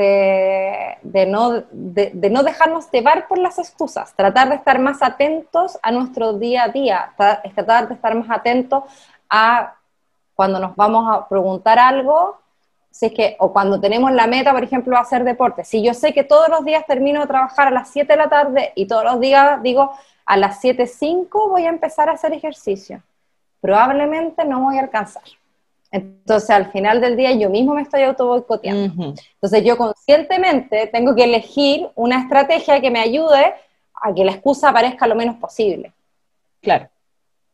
de, 1.03 1.27
no, 1.27 1.63
de, 1.71 2.31
no, 2.31 2.43
dejarnos 2.43 2.91
llevar 2.91 3.29
por 3.29 3.37
las 3.37 3.59
excusas, 3.59 4.15
tratar 4.17 4.49
de 4.49 4.55
estar 4.55 4.79
más 4.79 5.03
atentos 5.03 5.79
a 5.83 5.91
nuestro 5.91 6.33
día 6.33 6.65
a 6.65 6.69
día, 6.69 7.13
tratar 7.55 7.89
de 7.89 7.95
estar 7.97 8.15
más 8.15 8.31
atentos 8.31 8.85
a 9.29 9.75
cuando 10.35 10.59
nos 10.59 10.75
vamos 10.75 11.05
a 11.15 11.29
preguntar 11.29 11.79
algo, 11.79 12.39
si 12.91 13.07
es 13.07 13.13
que, 13.13 13.37
o 13.39 13.53
cuando 13.53 13.79
tenemos 13.79 14.11
la 14.13 14.27
meta, 14.27 14.55
por 14.55 14.65
ejemplo, 14.65 14.97
hacer 14.97 15.23
deporte, 15.23 15.65
si 15.65 15.85
yo 15.85 15.93
sé 15.93 16.15
que 16.15 16.25
todos 16.25 16.49
los 16.49 16.65
días 16.65 16.87
termino 16.87 17.21
de 17.21 17.27
trabajar 17.27 17.69
a 17.69 17.73
las 17.73 17.91
7 17.91 18.11
de 18.11 18.17
la 18.17 18.31
tarde 18.31 18.73
y 18.75 18.87
todos 18.87 19.05
los 19.05 19.21
días 19.21 19.63
digo, 19.63 19.93
a 20.25 20.39
las 20.39 20.65
7.05 20.65 21.51
voy 21.51 21.67
a 21.67 21.69
empezar 21.69 22.09
a 22.09 22.13
hacer 22.13 22.33
ejercicio, 22.33 23.03
probablemente 23.61 24.47
no 24.47 24.63
voy 24.63 24.79
a 24.79 24.81
alcanzar. 24.81 25.25
Entonces, 25.95 26.51
al 26.51 26.73
final 26.73 27.01
del 27.01 27.17
día, 27.17 27.31
yo 27.35 27.49
mismo 27.49 27.73
me 27.73 27.83
estoy 27.83 28.03
auto 28.03 28.27
boicoteando. 28.27 29.15
Entonces, 29.35 29.65
yo 29.65 29.77
conscientemente 29.77 30.89
tengo 30.89 31.15
que 31.15 31.23
elegir 31.23 31.89
una 31.95 32.19
estrategia 32.21 32.81
que 32.81 32.91
me 32.91 32.99
ayude 32.99 33.55
a 34.03 34.13
que 34.13 34.25
la 34.25 34.33
excusa 34.33 34.71
aparezca 34.71 35.07
lo 35.07 35.15
menos 35.15 35.37
posible. 35.37 35.93
Claro. 36.61 36.89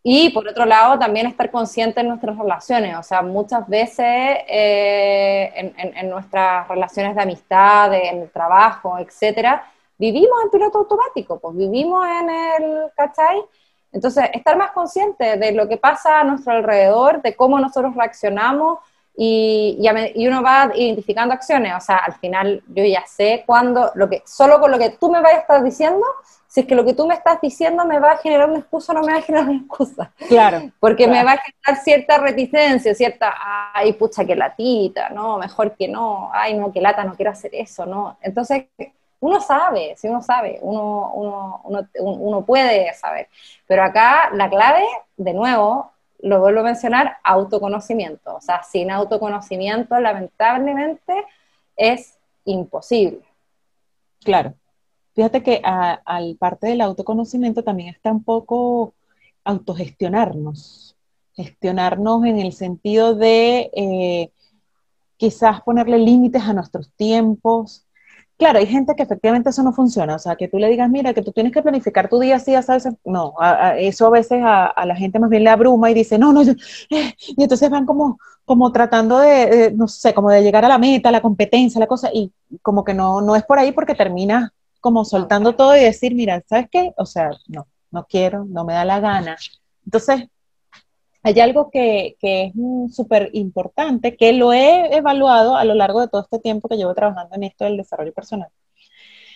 Y 0.03 0.31
por 0.31 0.49
otro 0.49 0.65
lado, 0.65 0.99
también 0.99 1.27
estar 1.27 1.51
consciente 1.51 2.01
en 2.01 2.09
nuestras 2.09 2.39
relaciones. 2.39 2.97
O 2.97 3.03
sea, 3.03 3.21
muchas 3.21 3.69
veces 3.69 4.39
eh, 4.49 5.75
en, 5.77 6.09
nuestras 6.09 6.67
relaciones 6.67 7.15
de 7.15 7.21
amistad, 7.21 7.93
en 7.93 8.23
el 8.23 8.31
trabajo, 8.31 8.99
etcétera, 8.99 9.71
vivimos 9.99 10.43
en 10.45 10.51
piloto 10.51 10.79
automático, 10.79 11.39
pues 11.39 11.59
vivimos 11.59 12.07
en 12.07 12.31
el, 12.31 12.91
¿cachai? 12.97 13.43
Entonces, 13.93 14.31
estar 14.33 14.57
más 14.57 14.71
consciente 14.73 15.37
de 15.37 15.53
lo 15.53 15.69
que 15.69 15.77
pasa 15.77 16.21
a 16.21 16.25
nuestro 16.25 16.53
alrededor, 16.53 17.23
de 17.23 17.35
cómo 17.35 17.59
nosotros 17.59 17.95
reaccionamos 17.95 18.79
y, 19.17 19.79
y, 20.15 20.29
uno 20.29 20.43
va 20.43 20.71
identificando 20.75 21.35
acciones. 21.35 21.75
O 21.77 21.81
sea, 21.81 21.97
al 21.97 22.15
final 22.15 22.63
yo 22.69 22.85
ya 22.85 23.05
sé 23.07 23.43
cuándo, 23.47 23.91
lo 23.95 24.09
que, 24.09 24.23
solo 24.25 24.61
con 24.61 24.71
lo 24.71 24.79
que 24.79 24.91
tú 24.91 25.11
me 25.11 25.21
vayas 25.21 25.39
a 25.39 25.43
estar 25.43 25.65
diciendo, 25.65 26.05
si 26.47 26.61
es 26.61 26.67
que 26.67 26.75
lo 26.75 26.85
que 26.85 26.95
tú 26.95 27.07
me 27.07 27.15
estás 27.15 27.41
diciendo 27.41 27.85
me 27.85 27.99
va 27.99 28.13
a 28.13 28.17
generar 28.17 28.49
una 28.49 28.59
excusa 28.59 28.93
o 28.93 28.97
no 28.97 29.03
me 29.03 29.13
va 29.13 29.19
a 29.19 29.23
generar 29.23 29.49
una 29.49 29.59
excusa. 29.59 30.11
Claro. 30.29 30.71
Porque 30.81 31.07
me 31.07 31.23
va 31.23 31.33
a 31.33 31.39
generar 31.39 31.85
cierta 31.85 32.19
reticencia, 32.19 32.95
cierta, 32.95 33.35
ay, 33.73 33.93
pucha, 33.93 34.25
que 34.25 34.35
latita, 34.35 35.11
no, 35.11 35.39
mejor 35.39 35.77
que 35.77 35.87
no, 35.87 36.31
ay, 36.33 36.55
no, 36.55 36.73
que 36.73 36.81
lata, 36.81 37.05
no 37.05 37.15
quiero 37.15 37.31
hacer 37.31 37.55
eso, 37.55 37.87
no. 37.87 38.19
Entonces, 38.23 38.65
uno 39.21 39.41
sabe, 39.41 39.95
si 39.97 40.09
uno 40.09 40.23
sabe, 40.23 40.59
uno, 40.63 41.13
uno, 41.15 41.61
uno, 41.65 41.89
uno 41.95 42.45
puede 42.45 42.93
saber. 42.95 43.29
Pero 43.67 43.85
acá 43.85 44.31
la 44.33 44.49
clave, 44.49 44.85
de 45.17 45.35
nuevo, 45.35 45.93
lo 46.23 46.41
vuelvo 46.41 46.61
a 46.61 46.65
mencionar, 46.65 47.19
autoconocimiento. 47.23 48.37
O 48.37 48.41
sea, 48.41 48.63
sin 48.63 48.91
autoconocimiento, 48.91 49.99
lamentablemente, 49.99 51.25
es 51.77 52.19
imposible. 52.45 53.21
Claro. 54.23 54.55
Fíjate 55.15 55.43
que 55.43 55.61
al 55.63 56.37
parte 56.37 56.69
del 56.69 56.81
autoconocimiento 56.81 57.65
también 57.65 57.89
está 57.89 58.13
un 58.13 58.23
poco 58.23 58.95
autogestionarnos, 59.45 60.97
gestionarnos 61.35 62.25
en 62.25 62.39
el 62.39 62.53
sentido 62.53 63.15
de 63.15 63.71
eh, 63.75 64.31
quizás 65.17 65.63
ponerle 65.63 65.99
límites 65.99 66.43
a 66.43 66.53
nuestros 66.53 66.91
tiempos. 66.93 67.85
Claro, 68.41 68.59
hay 68.59 68.67
gente 68.67 68.95
que 68.97 69.03
efectivamente 69.03 69.51
eso 69.51 69.63
no 69.63 69.75
funciona, 69.75 70.15
o 70.15 70.19
sea, 70.19 70.35
que 70.35 70.49
tú 70.49 70.57
le 70.57 70.71
digas, 70.71 70.89
mira, 70.89 71.13
que 71.13 71.21
tú 71.21 71.31
tienes 71.31 71.53
que 71.53 71.61
planificar 71.61 72.09
tu 72.09 72.19
día 72.19 72.37
así, 72.37 72.53
ya 72.53 72.63
sabes, 72.63 72.89
no, 73.05 73.35
eso 73.77 74.07
a 74.07 74.11
veces 74.11 74.41
a, 74.43 74.73
la 74.87 74.97
gente 74.97 75.19
más 75.19 75.29
bien 75.29 75.45
le 75.45 75.51
abruma 75.51 75.91
y 75.91 75.95
dice, 75.95 76.19
no, 76.19 76.33
no, 76.33 76.41
eh", 76.41 77.15
y 77.19 77.43
entonces 77.43 77.69
van 77.69 77.85
como, 77.85 78.19
como 78.47 78.73
tratando 78.73 79.19
de, 79.19 79.73
no 79.77 79.87
sé, 79.89 80.15
como 80.15 80.31
de 80.31 80.43
llegar 80.43 80.65
a 80.65 80.69
la 80.69 80.79
meta, 80.79 81.11
la 81.11 81.21
competencia, 81.21 81.79
la 81.79 81.87
cosa, 81.87 82.09
y 82.15 82.33
como 82.63 82.83
que 82.83 82.95
no, 82.95 83.21
no 83.21 83.37
es 83.37 83.45
por 83.45 83.59
ahí 83.59 83.73
porque 83.73 83.95
termina 83.95 84.55
como 84.81 85.05
soltando 85.05 85.55
todo 85.55 85.77
y 85.77 85.81
decir, 85.81 86.15
mira, 86.15 86.43
¿sabes 86.49 86.69
qué? 86.73 86.95
O 86.97 87.05
sea, 87.05 87.29
no, 87.47 87.67
no 87.91 88.07
quiero, 88.09 88.47
no 88.47 88.65
me 88.65 88.73
da 88.73 88.87
la 88.87 89.01
gana. 89.01 89.37
Entonces, 89.85 90.31
hay 91.23 91.39
algo 91.41 91.71
que, 91.71 92.17
es 92.21 92.53
súper 92.95 93.31
importante, 93.35 94.17
que 94.17 94.33
lo 94.33 94.53
he 94.53 94.97
evaluado 94.97 95.57
a 95.57 95.65
lo 95.65 95.75
largo 95.75 96.01
de 96.01 96.09
todo 96.09 96.23
este 96.23 96.39
tiempo 96.39 96.69
que 96.69 96.77
llevo 96.77 96.95
trabajando 96.95 97.35
en 97.37 97.45
esto 97.45 97.65
del 97.65 97.77
desarrollo 97.77 98.13
personal. 98.13 98.49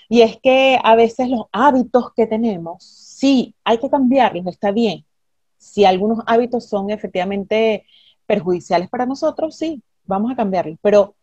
Y 0.09 0.23
es 0.23 0.39
que 0.41 0.79
a 0.83 0.95
veces 0.97 1.29
los 1.29 1.47
hábitos 1.53 2.13
que 2.15 2.27
tenemos, 2.27 2.85
sí, 2.85 3.55
hay 3.65 3.79
que 3.79 3.91
cambiarlos, 3.91 4.47
está 4.47 4.71
bien. 4.71 5.05
Si 5.59 5.85
algunos 5.85 6.21
hábitos 6.27 6.69
son 6.69 6.91
efectivamente 6.91 7.87
perjudiciales 8.27 8.89
para 8.89 9.07
nosotros, 9.07 9.57
sí, 9.57 9.83
vamos 10.05 10.33
a 10.33 10.37
cambiarlos. 10.37 10.79
Pero 10.83 11.15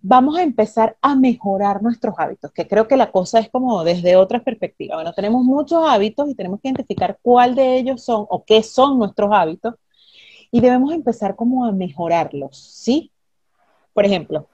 vamos 0.00 0.36
a 0.36 0.42
empezar 0.42 0.96
a 1.02 1.14
mejorar 1.14 1.82
nuestros 1.82 2.14
hábitos, 2.18 2.52
que 2.52 2.66
creo 2.68 2.86
que 2.88 2.96
la 2.96 3.10
cosa 3.10 3.38
es 3.40 3.50
como 3.50 3.84
desde 3.84 4.16
otra 4.16 4.42
perspectiva. 4.42 4.96
Bueno, 4.96 5.12
tenemos 5.14 5.44
muchos 5.44 5.82
hábitos 5.86 6.28
y 6.30 6.34
tenemos 6.34 6.60
que 6.60 6.68
identificar 6.68 7.18
cuál 7.22 7.54
de 7.54 7.78
ellos 7.78 8.02
son 8.02 8.26
o 8.28 8.44
qué 8.44 8.62
son 8.62 8.98
nuestros 8.98 9.30
hábitos 9.32 9.74
y 10.56 10.60
debemos 10.60 10.94
empezar 10.94 11.36
como 11.36 11.66
a 11.66 11.72
mejorarlos, 11.72 12.56
¿sí? 12.56 13.12
Por 13.92 14.06
ejemplo, 14.06 14.48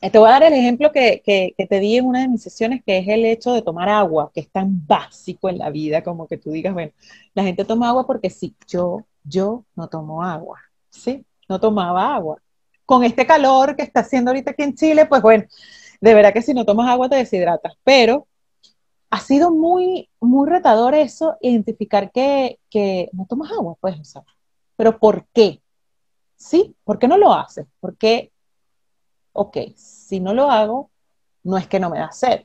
eh, 0.00 0.10
te 0.10 0.18
voy 0.18 0.28
a 0.28 0.32
dar 0.32 0.42
el 0.42 0.54
ejemplo 0.54 0.90
que, 0.90 1.22
que, 1.24 1.54
te 1.66 1.78
di 1.78 1.98
en 1.98 2.06
una 2.06 2.22
de 2.22 2.28
mis 2.28 2.42
sesiones, 2.42 2.82
que 2.84 2.98
es 2.98 3.06
el 3.06 3.24
hecho 3.24 3.52
de 3.52 3.62
tomar 3.62 3.88
agua, 3.88 4.32
que 4.34 4.40
es 4.40 4.50
tan 4.50 4.84
básico 4.84 5.48
en 5.48 5.58
la 5.58 5.70
vida, 5.70 6.02
como 6.02 6.26
que 6.26 6.36
tú 6.36 6.50
digas, 6.50 6.74
bueno, 6.74 6.90
la 7.32 7.44
gente 7.44 7.64
toma 7.64 7.90
agua 7.90 8.08
porque 8.08 8.28
sí, 8.28 8.56
yo, 8.66 9.06
yo 9.22 9.64
no 9.76 9.86
tomo 9.86 10.24
agua, 10.24 10.58
¿sí? 10.90 11.24
No 11.48 11.60
tomaba 11.60 12.16
agua 12.16 12.42
con 12.84 13.04
este 13.04 13.24
calor 13.24 13.76
que 13.76 13.84
está 13.84 14.00
haciendo 14.00 14.32
ahorita 14.32 14.50
aquí 14.50 14.64
en 14.64 14.74
Chile, 14.74 15.06
pues 15.06 15.22
bueno, 15.22 15.44
de 16.00 16.14
verdad 16.14 16.32
que 16.32 16.42
si 16.42 16.54
no 16.54 16.64
tomas 16.64 16.90
agua 16.90 17.08
te 17.08 17.14
deshidratas, 17.14 17.74
pero 17.84 18.26
ha 19.10 19.20
sido 19.20 19.52
muy, 19.52 20.10
muy 20.18 20.50
retador 20.50 20.96
eso, 20.96 21.36
identificar 21.40 22.10
que, 22.10 22.58
no 23.12 23.26
tomas 23.26 23.52
agua, 23.52 23.76
pues, 23.80 24.14
o 24.16 24.24
pero 24.76 24.98
¿por 24.98 25.26
qué? 25.32 25.62
¿Sí? 26.36 26.74
¿Por 26.84 26.98
qué 26.98 27.08
no 27.08 27.18
lo 27.18 27.32
haces? 27.32 27.66
Porque, 27.80 28.32
ok, 29.32 29.58
si 29.76 30.20
no 30.20 30.34
lo 30.34 30.50
hago, 30.50 30.90
no 31.44 31.56
es 31.56 31.66
que 31.66 31.80
no 31.80 31.90
me 31.90 31.98
da 31.98 32.12
sed, 32.12 32.44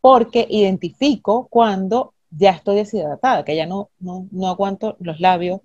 porque 0.00 0.46
identifico 0.48 1.48
cuando 1.48 2.14
ya 2.30 2.50
estoy 2.50 2.76
deshidratada, 2.76 3.44
que 3.44 3.56
ya 3.56 3.66
no, 3.66 3.90
no, 4.00 4.48
aguanto 4.48 4.96
los 5.00 5.20
labios, 5.20 5.60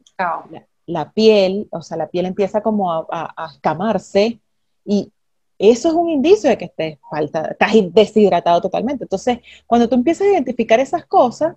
la 0.85 1.11
piel, 1.11 1.67
o 1.71 1.81
sea, 1.81 1.97
la 1.97 2.07
piel 2.07 2.25
empieza 2.25 2.61
como 2.61 2.91
a, 2.91 3.33
escamarse 3.53 4.39
y 4.85 5.11
eso 5.57 5.89
es 5.89 5.93
un 5.93 6.09
indicio 6.09 6.49
de 6.49 6.57
que 6.57 6.65
estés 6.65 6.99
falta, 7.09 7.45
estás 7.51 7.71
deshidratado 7.91 8.61
totalmente. 8.61 9.05
Entonces, 9.05 9.39
cuando 9.65 9.87
tú 9.87 9.95
empiezas 9.95 10.27
a 10.27 10.31
identificar 10.31 10.79
esas 10.79 11.05
cosas, 11.05 11.55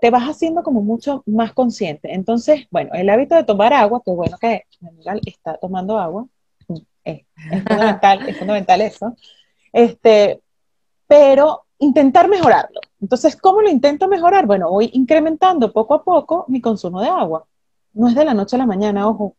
te, 0.00 0.10
vas 0.10 0.24
haciendo 0.24 0.62
como 0.62 0.82
mucho 0.82 1.22
más 1.26 1.52
consciente. 1.52 2.14
Entonces, 2.14 2.66
bueno, 2.70 2.90
el 2.94 3.08
hábito 3.10 3.34
de 3.34 3.44
tomar 3.44 3.72
agua, 3.72 4.02
que 4.04 4.10
bueno 4.10 4.38
que 4.38 4.64
está 5.26 5.56
tomando 5.58 5.98
agua, 5.98 6.26
es, 7.04 7.24
fundamental, 7.66 8.28
es 8.28 8.38
fundamental 8.38 8.80
eso. 8.80 9.16
Este, 9.72 10.40
pero 11.06 11.66
intentar 11.78 12.28
mejorarlo. 12.28 12.80
Entonces, 13.00 13.36
¿cómo 13.36 13.60
lo 13.60 13.68
intento 13.68 14.08
mejorar? 14.08 14.46
Bueno, 14.46 14.70
voy 14.70 14.90
incrementando 14.94 15.72
poco 15.72 15.94
a 15.94 16.02
poco 16.02 16.46
mi 16.48 16.60
consumo 16.60 17.00
de 17.00 17.08
agua 17.08 17.46
no 17.96 18.08
es 18.08 18.14
de 18.14 18.24
la 18.24 18.34
noche 18.34 18.56
a 18.56 18.58
la 18.58 18.66
mañana, 18.66 19.08
ojo, 19.08 19.36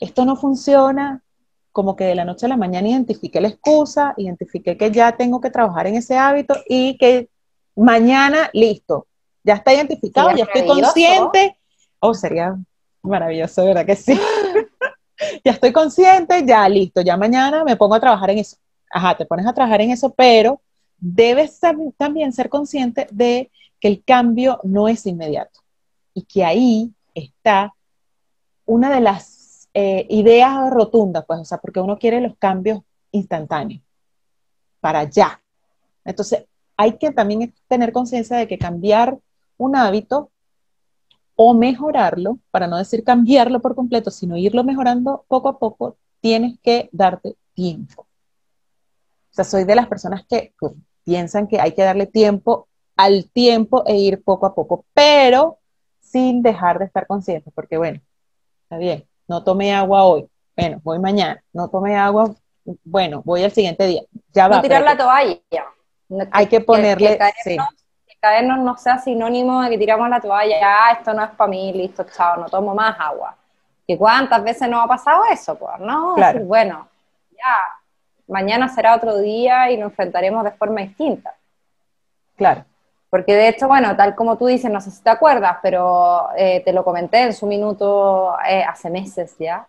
esto 0.00 0.24
no 0.24 0.36
funciona 0.36 1.22
como 1.72 1.96
que 1.96 2.04
de 2.04 2.14
la 2.14 2.24
noche 2.24 2.46
a 2.46 2.48
la 2.48 2.56
mañana 2.56 2.88
identifique 2.88 3.40
la 3.40 3.48
excusa, 3.48 4.14
identifique 4.16 4.76
que 4.76 4.90
ya 4.90 5.16
tengo 5.16 5.40
que 5.40 5.50
trabajar 5.50 5.88
en 5.88 5.96
ese 5.96 6.16
hábito 6.16 6.54
y 6.68 6.96
que 6.98 7.28
mañana, 7.74 8.48
listo, 8.54 9.08
ya 9.46 9.54
está 9.54 9.72
identificado, 9.72 10.36
ya 10.36 10.44
estoy 10.44 10.66
consciente. 10.66 11.56
Oh, 12.00 12.12
sería 12.12 12.56
maravilloso, 13.00 13.64
¿verdad 13.64 13.86
que 13.86 13.94
sí? 13.94 14.18
ya 15.44 15.52
estoy 15.52 15.72
consciente, 15.72 16.44
ya 16.44 16.68
listo, 16.68 17.00
ya 17.00 17.16
mañana 17.16 17.62
me 17.62 17.76
pongo 17.76 17.94
a 17.94 18.00
trabajar 18.00 18.30
en 18.30 18.38
eso. 18.38 18.56
Ajá, 18.90 19.16
te 19.16 19.24
pones 19.24 19.46
a 19.46 19.54
trabajar 19.54 19.80
en 19.80 19.92
eso, 19.92 20.10
pero 20.10 20.60
debes 20.98 21.60
también 21.96 22.32
ser 22.32 22.48
consciente 22.48 23.06
de 23.12 23.52
que 23.78 23.88
el 23.88 24.02
cambio 24.02 24.58
no 24.64 24.88
es 24.88 25.06
inmediato 25.06 25.60
y 26.12 26.22
que 26.22 26.44
ahí 26.44 26.92
está 27.14 27.72
una 28.64 28.92
de 28.92 29.00
las 29.00 29.68
eh, 29.74 30.06
ideas 30.10 30.70
rotundas, 30.70 31.24
pues, 31.24 31.38
o 31.38 31.44
sea, 31.44 31.58
porque 31.58 31.78
uno 31.80 31.98
quiere 31.98 32.20
los 32.20 32.36
cambios 32.36 32.80
instantáneos, 33.12 33.82
para 34.80 35.04
ya. 35.04 35.40
Entonces, 36.04 36.46
hay 36.76 36.98
que 36.98 37.12
también 37.12 37.54
tener 37.68 37.92
conciencia 37.92 38.36
de 38.36 38.48
que 38.48 38.58
cambiar 38.58 39.18
un 39.56 39.76
hábito 39.76 40.30
o 41.34 41.54
mejorarlo, 41.54 42.38
para 42.50 42.66
no 42.66 42.78
decir 42.78 43.04
cambiarlo 43.04 43.60
por 43.60 43.74
completo, 43.74 44.10
sino 44.10 44.36
irlo 44.36 44.64
mejorando 44.64 45.24
poco 45.28 45.48
a 45.50 45.58
poco, 45.58 45.98
tienes 46.20 46.58
que 46.62 46.88
darte 46.92 47.36
tiempo. 47.52 48.02
O 48.02 49.34
sea, 49.36 49.44
soy 49.44 49.64
de 49.64 49.74
las 49.74 49.86
personas 49.86 50.24
que 50.26 50.54
piensan 51.04 51.46
que 51.46 51.60
hay 51.60 51.72
que 51.72 51.82
darle 51.82 52.06
tiempo 52.06 52.68
al 52.96 53.30
tiempo 53.30 53.84
e 53.86 53.96
ir 53.96 54.22
poco 54.24 54.46
a 54.46 54.54
poco, 54.54 54.86
pero 54.94 55.58
sin 56.00 56.42
dejar 56.42 56.78
de 56.78 56.86
estar 56.86 57.06
consciente, 57.06 57.50
porque 57.54 57.76
bueno, 57.76 58.00
está 58.62 58.78
bien, 58.78 59.06
no 59.28 59.44
tomé 59.44 59.74
agua 59.74 60.04
hoy, 60.04 60.26
bueno, 60.56 60.80
voy 60.82 60.98
mañana, 60.98 61.44
no 61.52 61.68
tomé 61.68 61.94
agua, 61.96 62.34
bueno, 62.84 63.22
voy 63.24 63.44
al 63.44 63.52
siguiente 63.52 63.86
día, 63.86 64.02
ya 64.32 64.48
va. 64.48 64.56
No 64.56 64.62
tirar 64.62 64.82
la 64.82 64.96
toalla. 64.96 65.40
hay 66.30 66.46
que 66.46 66.60
ponerle, 66.60 67.18
que, 67.44 67.58
caernos, 68.20 68.58
no 68.58 68.76
sea 68.76 68.98
sinónimo 68.98 69.62
de 69.62 69.70
que 69.70 69.78
tiramos 69.78 70.08
la 70.08 70.20
toalla, 70.20 70.56
ah, 70.62 70.92
esto 70.92 71.12
no 71.14 71.24
es 71.24 71.30
para 71.30 71.50
mí, 71.50 71.72
listo, 71.72 72.04
chao, 72.04 72.36
no 72.36 72.46
tomo 72.46 72.74
más 72.74 72.96
agua. 72.98 73.36
Que 73.86 73.96
cuántas 73.96 74.42
veces 74.42 74.68
nos 74.68 74.84
ha 74.84 74.88
pasado 74.88 75.22
eso, 75.30 75.56
pues, 75.56 75.78
¿no? 75.78 76.14
Claro. 76.14 76.40
bueno, 76.40 76.88
ya, 77.32 77.56
mañana 78.28 78.68
será 78.68 78.96
otro 78.96 79.18
día 79.18 79.70
y 79.70 79.76
nos 79.76 79.90
enfrentaremos 79.90 80.44
de 80.44 80.50
forma 80.52 80.80
distinta. 80.80 81.34
Claro. 82.36 82.64
Porque 83.08 83.34
de 83.34 83.48
hecho, 83.48 83.68
bueno, 83.68 83.96
tal 83.96 84.14
como 84.14 84.36
tú 84.36 84.46
dices, 84.46 84.70
no 84.70 84.80
sé 84.80 84.90
si 84.90 85.02
te 85.02 85.10
acuerdas, 85.10 85.58
pero 85.62 86.28
eh, 86.36 86.60
te 86.64 86.72
lo 86.72 86.84
comenté 86.84 87.22
en 87.22 87.32
su 87.32 87.46
minuto 87.46 88.36
eh, 88.48 88.64
hace 88.64 88.90
meses 88.90 89.36
ya, 89.38 89.66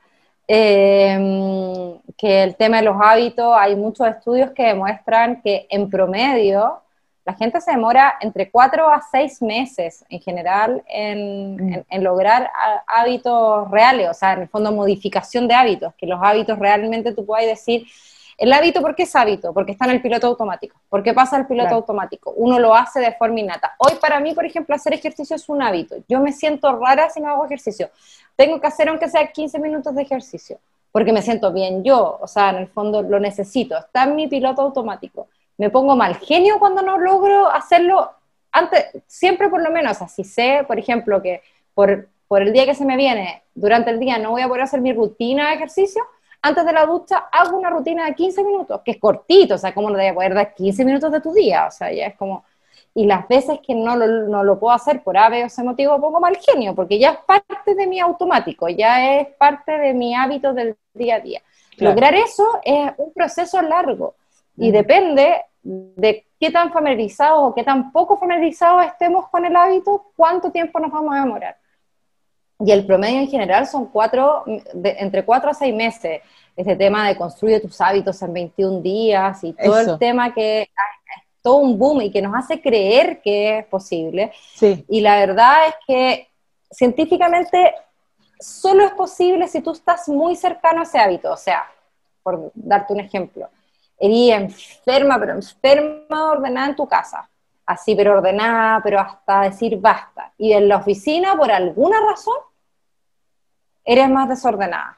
eh, 0.47 1.99
que 2.17 2.43
el 2.43 2.55
tema 2.55 2.77
de 2.77 2.83
los 2.83 2.97
hábitos, 2.99 3.55
hay 3.57 3.75
muchos 3.75 4.07
estudios 4.07 4.51
que 4.51 4.63
demuestran 4.63 5.41
que 5.41 5.67
en 5.69 5.89
promedio 5.89 6.81
la 7.27 7.33
gente 7.33 7.59
se 7.59 7.71
demora 7.71 8.17
entre 8.21 8.49
cuatro 8.49 8.89
a 8.89 9.01
seis 9.01 9.41
meses 9.41 10.05
en 10.07 10.21
general 10.21 10.81
en, 10.87 11.83
mm. 11.89 12.01
lograr 12.01 12.49
hábitos 12.87 13.69
reales, 13.69 14.09
o 14.09 14.13
sea, 14.13 14.31
en 14.31 14.43
el 14.43 14.47
fondo 14.47 14.71
modificación 14.71 15.45
de 15.45 15.53
hábitos, 15.53 15.93
que 15.95 16.07
los 16.07 16.21
hábitos 16.23 16.57
realmente 16.57 17.13
tú 17.13 17.25
puedas 17.25 17.45
decir, 17.45 17.85
el 18.37 18.53
hábito, 18.53 18.81
¿por 18.81 18.95
qué 18.95 19.03
es 19.03 19.13
hábito? 19.13 19.53
Porque 19.53 19.73
está 19.73 19.83
en 19.85 19.91
el 19.91 20.01
piloto 20.01 20.27
automático. 20.27 20.79
¿Por 20.87 21.03
qué 21.03 21.13
pasa 21.13 21.35
el 21.35 21.47
piloto 21.47 21.75
automático? 21.75 22.33
Uno 22.37 22.59
lo 22.59 22.73
hace 22.73 23.01
de 23.01 23.11
forma 23.11 23.41
innata. 23.41 23.75
Hoy 23.79 23.95
para 23.99 24.21
mí, 24.21 24.33
por 24.33 24.45
ejemplo, 24.45 24.73
hacer 24.73 24.93
ejercicio 24.93 25.35
es 25.35 25.49
un 25.49 25.61
hábito. 25.61 25.95
Yo 26.07 26.21
me 26.21 26.31
siento 26.31 26.79
rara 26.79 27.09
si 27.09 27.19
no 27.19 27.29
hago 27.29 27.45
ejercicio. 27.45 27.89
Tengo 28.37 28.61
que 28.61 28.67
hacer 28.67 28.87
aunque 28.87 29.09
sea 29.09 29.27
15 29.27 29.59
minutos 29.59 29.93
de 29.93 30.03
ejercicio, 30.03 30.59
porque 30.93 31.11
me 31.11 31.21
siento 31.21 31.51
bien 31.51 31.83
yo, 31.83 32.19
o 32.21 32.27
sea, 32.27 32.51
en 32.51 32.57
el 32.57 32.67
fondo 32.67 33.01
lo 33.01 33.19
necesito. 33.19 33.77
Está 33.77 34.03
en 34.03 34.15
mi 34.15 34.27
piloto 34.27 34.61
automático 34.61 35.27
me 35.57 35.69
pongo 35.69 35.95
mal 35.95 36.15
genio 36.17 36.59
cuando 36.59 36.81
no 36.81 36.97
logro 36.97 37.49
hacerlo 37.49 38.11
antes, 38.51 38.85
siempre 39.05 39.49
por 39.49 39.61
lo 39.61 39.71
menos, 39.71 40.01
así 40.01 40.23
sé, 40.23 40.63
por 40.67 40.79
ejemplo, 40.79 41.21
que 41.21 41.41
por, 41.73 42.09
por 42.27 42.41
el 42.41 42.53
día 42.53 42.65
que 42.65 42.75
se 42.75 42.85
me 42.85 42.97
viene, 42.97 43.43
durante 43.53 43.91
el 43.91 43.99
día 43.99 44.17
no 44.17 44.31
voy 44.31 44.41
a 44.41 44.47
poder 44.47 44.63
hacer 44.63 44.81
mi 44.81 44.93
rutina 44.93 45.49
de 45.49 45.55
ejercicio, 45.55 46.03
antes 46.41 46.65
de 46.65 46.73
la 46.73 46.85
ducha 46.85 47.27
hago 47.31 47.57
una 47.57 47.69
rutina 47.69 48.05
de 48.05 48.15
15 48.15 48.43
minutos, 48.43 48.81
que 48.83 48.91
es 48.91 48.97
cortito, 48.97 49.55
o 49.55 49.57
sea, 49.57 49.73
¿cómo 49.73 49.89
no 49.89 49.95
te 49.95 50.01
voy 50.01 50.09
a 50.09 50.15
poder 50.15 50.33
dar 50.33 50.53
15 50.53 50.85
minutos 50.85 51.11
de 51.11 51.21
tu 51.21 51.33
día? 51.33 51.67
O 51.67 51.71
sea, 51.71 51.91
ya 51.91 52.07
es 52.07 52.15
como... 52.15 52.45
Y 52.93 53.05
las 53.05 53.27
veces 53.27 53.59
que 53.65 53.75
no 53.75 53.95
lo, 53.95 54.07
no 54.27 54.43
lo 54.43 54.59
puedo 54.59 54.73
hacer 54.73 55.03
por 55.03 55.17
A, 55.17 55.29
B 55.29 55.43
o 55.43 55.49
C 55.49 55.61
motivo, 55.61 55.99
pongo 56.01 56.19
mal 56.19 56.35
genio, 56.37 56.73
porque 56.73 56.97
ya 56.97 57.11
es 57.11 57.17
parte 57.19 57.75
de 57.75 57.85
mi 57.85 57.99
automático, 57.99 58.67
ya 58.69 59.17
es 59.17 59.27
parte 59.35 59.77
de 59.77 59.93
mi 59.93 60.15
hábito 60.15 60.53
del 60.53 60.75
día 60.93 61.15
a 61.15 61.19
día. 61.19 61.41
Lograr 61.77 62.15
eso 62.15 62.59
es 62.63 62.91
un 62.97 63.13
proceso 63.13 63.61
largo 63.61 64.15
y 64.57 64.71
depende 64.71 65.43
de 65.67 66.25
qué 66.39 66.49
tan 66.49 66.71
familiarizados 66.71 67.39
o 67.41 67.53
qué 67.53 67.63
tan 67.63 67.91
poco 67.91 68.17
familiarizados 68.17 68.85
estemos 68.85 69.27
con 69.27 69.43
el 69.43 69.55
hábito, 69.55 70.11
cuánto 70.15 70.49
tiempo 70.49 70.79
nos 70.79 70.91
vamos 70.91 71.13
a 71.13 71.19
demorar. 71.19 71.57
Y 72.59 72.71
el 72.71 72.85
promedio 72.85 73.19
en 73.19 73.27
general 73.27 73.67
son 73.67 73.87
cuatro, 73.87 74.43
entre 74.83 75.25
cuatro 75.25 75.49
a 75.49 75.53
seis 75.53 75.75
meses. 75.75 76.21
Este 76.55 76.75
tema 76.75 77.07
de 77.07 77.17
construir 77.17 77.61
tus 77.61 77.79
hábitos 77.81 78.19
en 78.21 78.33
21 78.33 78.81
días 78.81 79.43
y 79.43 79.53
todo 79.53 79.79
el 79.79 79.99
tema 79.99 80.33
que 80.33 80.61
es 80.63 80.69
todo 81.41 81.57
un 81.57 81.77
boom 81.77 82.01
y 82.01 82.11
que 82.11 82.21
nos 82.21 82.33
hace 82.33 82.61
creer 82.61 83.21
que 83.21 83.59
es 83.59 83.65
posible. 83.65 84.31
Sí. 84.55 84.83
Y 84.89 85.01
la 85.01 85.19
verdad 85.19 85.67
es 85.67 85.75
que 85.85 86.27
científicamente 86.71 87.75
solo 88.39 88.85
es 88.85 88.91
posible 88.93 89.47
si 89.47 89.61
tú 89.61 89.71
estás 89.71 90.07
muy 90.07 90.35
cercano 90.35 90.79
a 90.79 90.83
ese 90.83 90.97
hábito. 90.97 91.31
O 91.31 91.37
sea, 91.37 91.69
por 92.23 92.51
darte 92.55 92.93
un 92.93 93.01
ejemplo, 93.01 93.49
Erí 93.99 94.31
enferma, 94.31 95.19
pero 95.19 95.33
enferma 95.33 96.31
ordenada 96.31 96.67
en 96.67 96.75
tu 96.75 96.87
casa. 96.87 97.29
Así, 97.65 97.95
pero 97.95 98.13
ordenada, 98.13 98.81
pero 98.83 98.99
hasta 98.99 99.41
decir 99.41 99.77
basta. 99.77 100.31
Y 100.37 100.53
en 100.53 100.69
la 100.69 100.77
oficina, 100.77 101.35
por 101.35 101.51
alguna 101.51 101.99
razón, 101.99 102.37
eres 103.83 104.09
más 104.09 104.29
desordenada. 104.29 104.97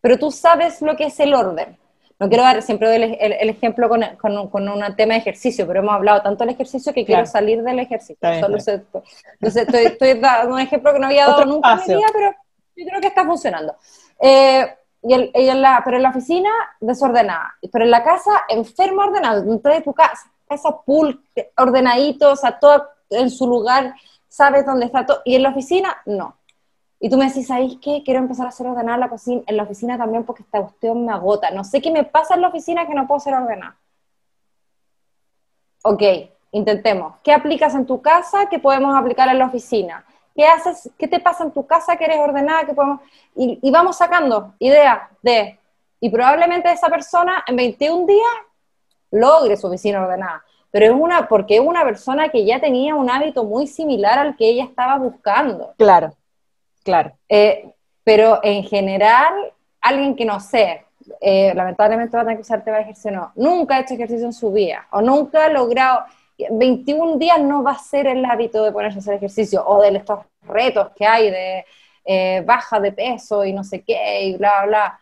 Pero 0.00 0.18
tú 0.18 0.30
sabes 0.30 0.82
lo 0.82 0.96
que 0.96 1.04
es 1.04 1.20
el 1.20 1.32
orden. 1.32 1.78
No 2.18 2.28
quiero 2.28 2.44
dar 2.44 2.62
siempre 2.62 2.94
el, 2.94 3.48
ejemplo 3.48 3.88
con, 3.88 4.00
con, 4.48 4.68
un 4.68 4.96
tema 4.96 5.14
de 5.14 5.20
ejercicio, 5.20 5.66
pero 5.66 5.80
hemos 5.80 5.94
hablado 5.94 6.22
tanto 6.22 6.44
del 6.44 6.54
ejercicio 6.54 6.92
que 6.92 7.04
quiero 7.04 7.26
salir 7.26 7.62
del 7.62 7.80
ejercicio. 7.80 8.16
Solo 8.38 8.58
estoy, 8.58 10.20
dando 10.20 10.54
un 10.54 10.60
ejemplo 10.60 10.92
que 10.92 10.98
no 11.00 11.06
había 11.06 11.26
dado 11.26 11.44
nunca 11.46 11.72
en 11.72 11.80
mi 11.80 11.94
vida, 11.96 12.06
pero 12.12 12.32
yo 12.76 12.86
creo 12.86 13.00
que 13.00 13.08
está 13.08 13.24
funcionando. 13.24 13.74
Eh, 14.20 14.72
y, 15.02 15.14
el, 15.14 15.30
pero 15.84 15.96
en 15.96 16.02
la 16.02 16.10
oficina 16.10 16.50
desordenada, 16.80 17.56
pero 17.72 17.84
en 17.84 17.90
la 17.90 18.04
casa 18.04 18.30
enfermo 18.48 19.02
ordenado, 19.02 19.42
dentro 19.42 19.72
de 19.72 19.80
tu 19.80 19.92
casa, 19.92 20.30
casa 20.48 20.80
pool, 20.84 21.22
ordenadito, 21.56 22.32
o 22.32 22.36
sea, 22.36 22.58
todo 22.58 22.88
en 23.10 23.30
su 23.30 23.46
lugar, 23.46 23.94
sabes 24.28 24.64
dónde 24.64 24.86
está 24.86 25.04
todo, 25.04 25.20
y 25.24 25.34
en 25.34 25.42
la 25.42 25.50
oficina, 25.50 25.96
no. 26.06 26.36
Y 27.00 27.10
tú 27.10 27.16
me 27.16 27.26
decís, 27.26 27.48
¿sabéis 27.48 27.78
qué? 27.82 28.02
Quiero 28.04 28.20
empezar 28.20 28.46
a 28.46 28.50
hacer 28.50 28.64
ordenada 28.64 28.96
la 28.96 29.08
cocina, 29.08 29.42
en 29.46 29.56
la 29.56 29.64
oficina 29.64 29.98
también 29.98 30.24
porque 30.24 30.44
esta 30.44 30.60
cuestión 30.60 31.04
me 31.04 31.12
agota. 31.12 31.50
No 31.50 31.64
sé 31.64 31.82
qué 31.82 31.90
me 31.90 32.04
pasa 32.04 32.36
en 32.36 32.42
la 32.42 32.48
oficina 32.48 32.86
que 32.86 32.94
no 32.94 33.08
puedo 33.08 33.18
ser 33.18 33.34
ordenada. 33.34 33.76
Ok, 35.82 36.02
intentemos. 36.52 37.16
¿Qué 37.24 37.32
aplicas 37.32 37.74
en 37.74 37.86
tu 37.86 38.00
casa 38.00 38.46
que 38.48 38.60
podemos 38.60 38.94
aplicar 38.94 39.28
en 39.28 39.38
la 39.40 39.46
oficina? 39.46 40.04
¿Qué 40.34 40.46
haces? 40.46 40.90
¿Qué 40.98 41.08
te 41.08 41.20
pasa 41.20 41.44
en 41.44 41.52
tu 41.52 41.66
casa 41.66 41.96
que 41.96 42.04
eres 42.04 42.18
ordenada? 42.18 42.64
Que 42.64 42.74
podemos... 42.74 43.00
y, 43.34 43.70
vamos 43.70 43.96
sacando 43.96 44.54
ideas 44.58 45.00
de... 45.22 45.58
Y 46.00 46.10
probablemente 46.10 46.70
esa 46.70 46.88
persona 46.88 47.44
en 47.46 47.56
21 47.56 48.06
días 48.06 48.32
logre 49.12 49.56
su 49.56 49.68
oficina 49.68 50.02
ordenada. 50.02 50.42
Pero 50.72 50.86
es 50.86 50.92
una, 50.92 51.28
porque 51.28 51.56
es 51.56 51.60
una 51.60 51.84
persona 51.84 52.30
que 52.30 52.44
ya 52.44 52.58
tenía 52.58 52.94
un 52.94 53.10
hábito 53.10 53.44
muy 53.44 53.66
similar 53.66 54.18
al 54.18 54.36
que 54.36 54.48
ella 54.48 54.64
estaba 54.64 54.98
buscando. 54.98 55.74
Claro, 55.76 56.14
claro. 56.82 57.12
Eh, 57.28 57.70
pero 58.02 58.40
en 58.42 58.64
general, 58.64 59.52
alguien 59.82 60.16
que 60.16 60.24
no 60.24 60.40
sé, 60.40 60.86
eh, 61.20 61.52
lamentablemente 61.54 62.16
va 62.16 62.22
a 62.22 62.24
tener 62.24 62.38
que 62.38 62.42
usar 62.42 62.64
tema 62.64 62.78
de 62.78 62.84
ejercicio, 62.84 63.10
no, 63.10 63.32
nunca 63.36 63.76
ha 63.76 63.80
hecho 63.80 63.94
ejercicio 63.94 64.24
en 64.24 64.32
su 64.32 64.50
vida, 64.50 64.88
o 64.92 65.02
nunca 65.02 65.44
ha 65.44 65.48
logrado, 65.50 66.04
21 66.50 67.18
días 67.18 67.40
no 67.40 67.62
va 67.62 67.72
a 67.72 67.78
ser 67.78 68.06
el 68.06 68.24
hábito 68.24 68.64
de 68.64 68.72
ponerse 68.72 68.98
a 68.98 69.00
hacer 69.00 69.14
ejercicio 69.14 69.66
o 69.66 69.80
de 69.80 69.96
estos 69.96 70.20
retos 70.42 70.88
que 70.96 71.06
hay 71.06 71.30
de 71.30 71.64
eh, 72.04 72.42
baja 72.44 72.80
de 72.80 72.92
peso 72.92 73.44
y 73.44 73.52
no 73.52 73.62
sé 73.62 73.82
qué 73.82 74.22
y 74.22 74.36
bla, 74.36 74.64
bla. 74.66 74.98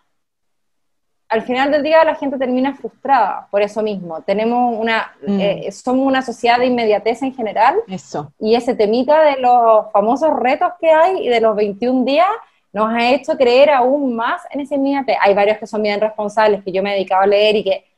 Al 1.28 1.42
final 1.42 1.70
del 1.70 1.82
día 1.82 2.04
la 2.04 2.16
gente 2.16 2.36
termina 2.38 2.74
frustrada 2.74 3.46
por 3.50 3.62
eso 3.62 3.82
mismo. 3.82 4.20
Tenemos 4.22 4.76
una, 4.76 5.12
mm. 5.26 5.40
eh, 5.40 5.72
somos 5.72 6.06
una 6.06 6.22
sociedad 6.22 6.58
de 6.58 6.66
inmediatez 6.66 7.22
en 7.22 7.32
general. 7.32 7.76
Eso. 7.86 8.32
Y 8.38 8.54
ese 8.54 8.74
temita 8.74 9.22
de 9.22 9.40
los 9.40 9.90
famosos 9.92 10.30
retos 10.40 10.72
que 10.80 10.90
hay 10.90 11.24
y 11.24 11.28
de 11.28 11.40
los 11.40 11.54
21 11.54 12.04
días 12.04 12.26
nos 12.72 12.92
ha 12.92 13.10
hecho 13.10 13.36
creer 13.36 13.70
aún 13.70 14.14
más 14.14 14.42
en 14.50 14.60
ese 14.60 14.74
inmediatez. 14.74 15.16
Hay 15.20 15.34
varios 15.34 15.58
que 15.58 15.66
son 15.66 15.82
bien 15.82 16.00
responsables 16.00 16.62
que 16.64 16.72
yo 16.72 16.82
me 16.82 16.90
he 16.90 16.94
dedicado 16.94 17.22
a 17.22 17.26
leer 17.26 17.56
y 17.56 17.64
que 17.64 17.89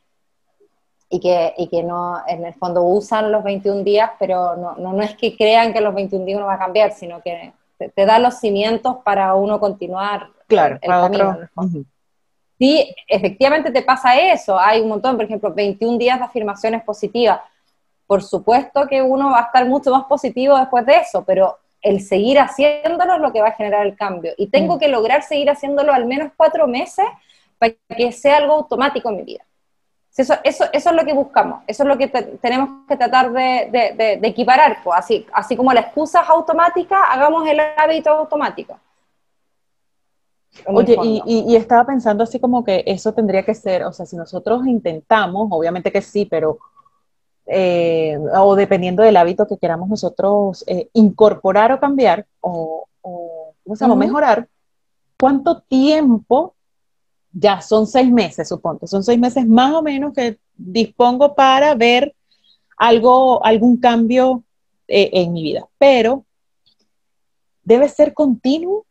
y 1.13 1.21
que, 1.21 1.53
y 1.59 1.69
que 1.69 1.83
no, 1.83 2.23
en 2.27 2.47
el 2.47 2.55
fondo 2.55 2.83
usan 2.83 3.31
los 3.31 3.45
21 3.45 3.85
días, 3.85 4.13
pero 4.19 4.57
no, 4.57 4.77
no, 4.77 4.95
no, 4.95 5.03
es 5.03 5.15
que 5.15 5.37
crean 5.37 5.75
que 5.75 5.83
los 5.83 5.95
21 5.95 6.25
días 6.25 6.39
uno 6.39 6.47
va 6.47 6.55
a 6.55 6.59
cambiar, 6.59 6.93
sino 6.93 7.21
que 7.21 7.53
te, 7.77 8.07
da 8.07 8.19
los 8.19 8.41
cimientos 8.41 8.97
para 9.05 9.35
uno 9.35 9.61
continuar 9.61 10.31
claro, 10.47 10.79
el 10.81 10.89
camino. 10.89 11.39
Sí, 12.59 12.95
efectivamente 13.07 13.71
te 13.71 13.83
pasa 13.83 14.19
eso, 14.19 14.59
hay 14.59 14.81
un 14.81 14.89
montón, 14.89 15.17
por 15.17 15.27
ejemplo, 15.27 15.53
21 15.53 15.99
días 15.99 16.19
de 16.19 16.25
afirmaciones 16.25 16.83
positivas. 16.83 17.41
Por 18.07 18.23
supuesto 18.23 18.87
que 18.87 19.03
uno 19.03 19.33
va 19.33 19.41
a 19.41 19.43
estar 19.43 19.69
mucho 19.69 19.91
más 19.91 20.05
positivo 20.05 20.57
después 20.57 20.87
de 20.87 20.97
eso, 20.97 21.25
pero 21.27 21.59
el 21.83 22.01
seguir 22.01 22.39
haciéndolo 22.39 23.17
es 23.17 23.21
lo 23.21 23.33
que 23.35 23.43
va 23.43 23.49
a 23.49 23.53
generar 23.53 23.87
el 23.87 23.97
cambio. 23.97 24.33
Y 24.39 24.47
tengo 24.47 24.77
mm. 24.77 24.79
que 24.79 24.89
lograr 24.89 25.23
seguir 25.25 25.51
haciéndolo 25.51 25.93
al 25.93 26.07
menos 26.07 26.33
cuatro 26.39 26.67
meses 26.67 27.05
para 27.59 27.75
que 27.95 28.13
sea 28.13 28.39
algo 28.39 28.55
automático 28.55 29.11
en 29.11 29.17
mi 29.17 29.23
vida. 29.25 29.45
Eso, 30.15 30.35
eso, 30.45 30.65
eso 30.73 30.91
es 30.91 30.97
lo 30.97 31.05
que 31.07 31.15
buscamos, 31.15 31.63
eso 31.67 31.85
es 31.85 31.89
lo 31.89 31.97
que 31.97 32.09
tenemos 32.09 32.87
que 32.87 32.97
tratar 32.97 33.33
de, 33.33 34.19
de, 34.21 34.29
equiparar, 34.29 34.79
pues, 34.85 34.99
así, 34.99 35.27
así 35.33 35.57
como 35.57 35.73
la 35.73 35.81
excusa 35.81 36.21
es 36.21 36.29
automática, 36.29 37.05
hagamos 37.05 37.49
el 37.49 37.59
hábito 37.61 38.11
automático. 38.11 38.79
Oye, 40.67 40.99
y, 41.03 41.23
y, 41.25 41.57
estaba 41.57 41.87
pensando 41.87 42.25
así 42.25 42.39
como 42.39 42.63
que 42.63 42.85
eso 42.87 43.15
tendría 43.15 43.43
que 43.43 43.55
ser, 43.55 43.85
o 43.85 43.93
sea, 43.93 44.05
si 44.05 44.17
nosotros 44.17 44.67
intentamos, 44.67 45.49
obviamente 45.51 45.91
que 45.91 46.03
sí, 46.03 46.27
pero, 46.27 46.59
eh, 47.47 48.19
o 48.37 48.55
dependiendo 48.55 49.03
del 49.03 49.17
hábito 49.17 49.49
que 49.49 49.57
queramos 49.57 49.89
nosotros 49.89 50.63
eh, 50.67 50.91
incorporar 50.93 51.73
o 51.73 51.81
cambiar, 51.81 52.27
o, 52.43 52.87
o 53.01 53.55
¿cómo 53.79 53.97
mejorar, 53.97 54.47
¿cuánto 55.19 55.63
tiempo 55.63 56.55
ya 57.33 57.61
son 57.61 57.87
seis 57.87 58.11
meses, 58.11 58.49
supongo, 58.49 58.87
son 58.87 59.03
seis 59.03 59.19
meses 59.19 59.47
más 59.47 59.75
o 59.75 59.83
menos 59.83 60.13
que 60.13 60.39
dispongo 60.57 61.35
para 61.35 61.75
ver 61.75 62.15
algo, 62.77 63.45
algún 63.45 63.79
cambio 63.79 64.45
eh, 64.89 65.11
en 65.13 65.33
mi 65.33 65.43
vida. 65.43 65.67
Pero, 65.79 66.25
¿debe 67.63 67.89
ser 67.89 68.13
continuo 68.13 68.85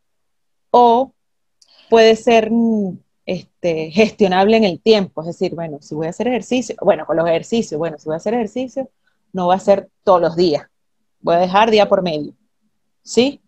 o 0.72 1.14
puede 1.90 2.16
ser 2.16 2.52
este, 3.26 3.92
gestionable 3.92 4.58
en 4.58 4.64
el 4.64 4.82
tiempo? 4.82 5.22
Es 5.22 5.28
decir, 5.28 5.54
bueno, 5.54 5.78
si 5.82 5.94
voy 5.94 6.08
a 6.08 6.12
hacer 6.12 6.28
ejercicio, 6.28 6.76
bueno, 6.82 7.06
con 7.06 7.18
los 7.18 7.28
ejercicios, 7.28 7.78
bueno, 7.78 7.98
si 8.00 8.06
voy 8.06 8.16
a 8.16 8.18
hacer 8.18 8.34
ejercicio, 8.34 8.90
no 9.34 9.48
va 9.48 9.56
a 9.56 9.60
ser 9.60 9.90
todos 10.04 10.22
los 10.22 10.36
días, 10.36 10.66
voy 11.20 11.36
a 11.36 11.40
dejar 11.40 11.70
día 11.70 11.88
por 11.88 12.02
medio. 12.02 12.34
¿Sí? 13.04 13.42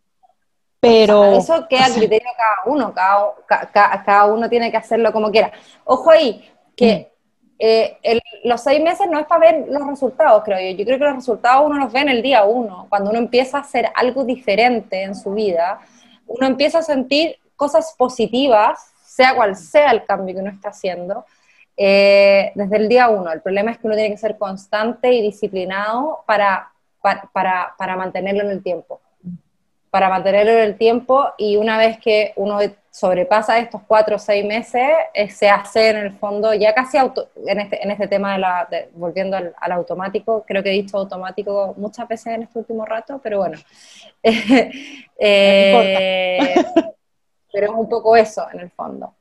Pero, 0.83 1.37
eso 1.37 1.65
queda 1.69 1.85
a 1.85 1.93
criterio 1.93 2.27
de 2.29 2.35
cada 2.35 2.57
uno, 2.65 2.93
cada, 2.93 4.03
cada, 4.03 4.25
uno 4.25 4.49
tiene 4.49 4.69
que 4.69 4.75
hacerlo 4.75 5.13
como 5.13 5.31
quiera. 5.31 5.49
Ojo 5.85 6.11
ahí, 6.11 6.51
que 6.75 7.09
mm. 7.09 7.55
eh, 7.57 8.19
los 8.43 8.61
seis 8.61 8.83
meses 8.83 9.07
no 9.09 9.17
es 9.17 9.25
para 9.25 9.39
ver 9.39 9.65
los 9.69 9.87
resultados, 9.87 10.43
creo 10.43 10.59
yo. 10.59 10.77
Yo 10.77 10.83
creo 10.83 10.99
que 10.99 11.05
los 11.05 11.15
resultados 11.15 11.65
uno 11.65 11.79
los 11.79 11.93
ve 11.93 12.01
en 12.01 12.09
el 12.09 12.21
día 12.21 12.43
uno, 12.43 12.87
cuando 12.89 13.11
uno 13.11 13.19
empieza 13.19 13.59
a 13.59 13.61
hacer 13.61 13.91
algo 13.95 14.25
diferente 14.25 15.03
en 15.03 15.15
su 15.15 15.31
vida, 15.31 15.79
uno 16.27 16.47
empieza 16.47 16.79
a 16.79 16.81
sentir 16.81 17.37
cosas 17.55 17.95
positivas, 17.97 18.91
sea 19.05 19.35
cual 19.35 19.55
sea 19.55 19.89
el 19.91 20.03
cambio 20.03 20.35
que 20.35 20.41
uno 20.41 20.51
está 20.51 20.69
haciendo, 20.69 21.25
eh, 21.77 22.51
desde 22.55 22.75
el 22.75 22.89
día 22.89 23.07
uno. 23.07 23.31
El 23.31 23.41
problema 23.41 23.71
es 23.71 23.77
que 23.77 23.87
uno 23.87 23.95
tiene 23.95 24.11
que 24.11 24.17
ser 24.17 24.37
constante 24.37 25.13
y 25.13 25.21
disciplinado 25.21 26.25
para, 26.27 26.73
para, 27.01 27.73
para 27.77 27.95
mantenerlo 27.95 28.41
en 28.41 28.49
el 28.49 28.61
tiempo 28.61 28.99
para 29.93 30.09
mantenerlo 30.09 30.53
en 30.53 30.57
el 30.57 30.75
tiempo 30.75 31.23
y 31.37 31.55
una 31.55 31.77
vez 31.77 31.99
que 31.99 32.33
uno 32.35 32.57
sobrepasa 32.89 33.59
estos 33.59 33.83
cuatro 33.85 34.15
o 34.15 34.19
seis 34.19 34.43
meses, 34.43 34.89
eh, 35.13 35.29
se 35.29 35.47
hace 35.47 35.91
en 35.91 35.97
el 35.97 36.17
fondo 36.17 36.51
ya 36.55 36.73
casi 36.73 36.97
auto, 36.97 37.29
en, 37.45 37.59
este, 37.59 37.83
en 37.83 37.91
este 37.91 38.07
tema 38.07 38.33
de 38.33 38.39
la, 38.39 38.67
volviendo 38.95 39.37
al, 39.37 39.53
automático, 39.71 40.43
creo 40.47 40.63
que 40.63 40.69
he 40.69 40.81
dicho 40.81 40.97
automático 40.97 41.75
muchas 41.77 42.07
veces 42.07 42.33
en 42.33 42.41
este 42.41 42.57
último 42.57 42.87
rato, 42.87 43.19
pero 43.21 43.37
bueno. 43.37 43.59
eh, 45.19 46.55
pero 47.53 47.65
es 47.67 47.73
un 47.77 47.87
poco 47.87 48.17
eso 48.17 48.47
en 48.51 48.61
el 48.61 48.71
fondo. 48.71 49.13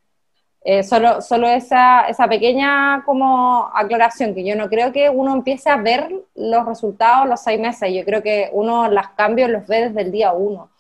Eh, 0.65 0.85
solo 0.85 1.21
solo 1.21 1.49
esa, 1.49 2.03
esa 2.03 2.29
pequeña 2.29 3.03
como 3.05 3.69
aclaración, 3.75 4.33
que 4.33 4.45
yo 4.45 4.55
no 4.55 4.69
creo 4.69 4.93
que 4.93 5.11
uno 5.11 5.33
empiece 5.33 5.69
a 5.69 5.77
ver 5.77 6.15
los 6.37 6.67
resultados 6.67 7.29
los 7.29 7.41
seis 7.41 7.59
meses, 7.59 7.93
yo 7.93 8.05
creo 8.05 8.23
que 8.23 8.49
uno 8.53 8.89
los 8.89 9.09
cambios 9.17 9.51
los 9.51 9.67
ve 9.67 9.89
desde 9.89 10.03
el 10.03 10.13
día 10.13 10.33
uno. 10.33 10.71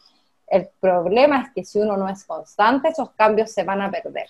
El 0.47 0.69
problema 0.79 1.43
es 1.43 1.51
que 1.53 1.65
si 1.65 1.81
uno 1.81 1.97
no 1.97 2.09
es 2.09 2.25
constante, 2.25 2.89
esos 2.89 3.11
cambios 3.11 3.51
se 3.51 3.65
van 3.65 3.83
a 3.83 3.91
perder. 3.91 4.29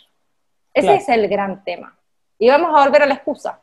Ese 0.73 0.95
es 0.95 1.09
el 1.09 1.29
gran 1.29 1.63
tema. 1.65 1.95
Y 2.39 2.49
vamos 2.49 2.71
a 2.75 2.85
volver 2.85 3.03
a 3.03 3.07
la 3.07 3.15
excusa. 3.15 3.59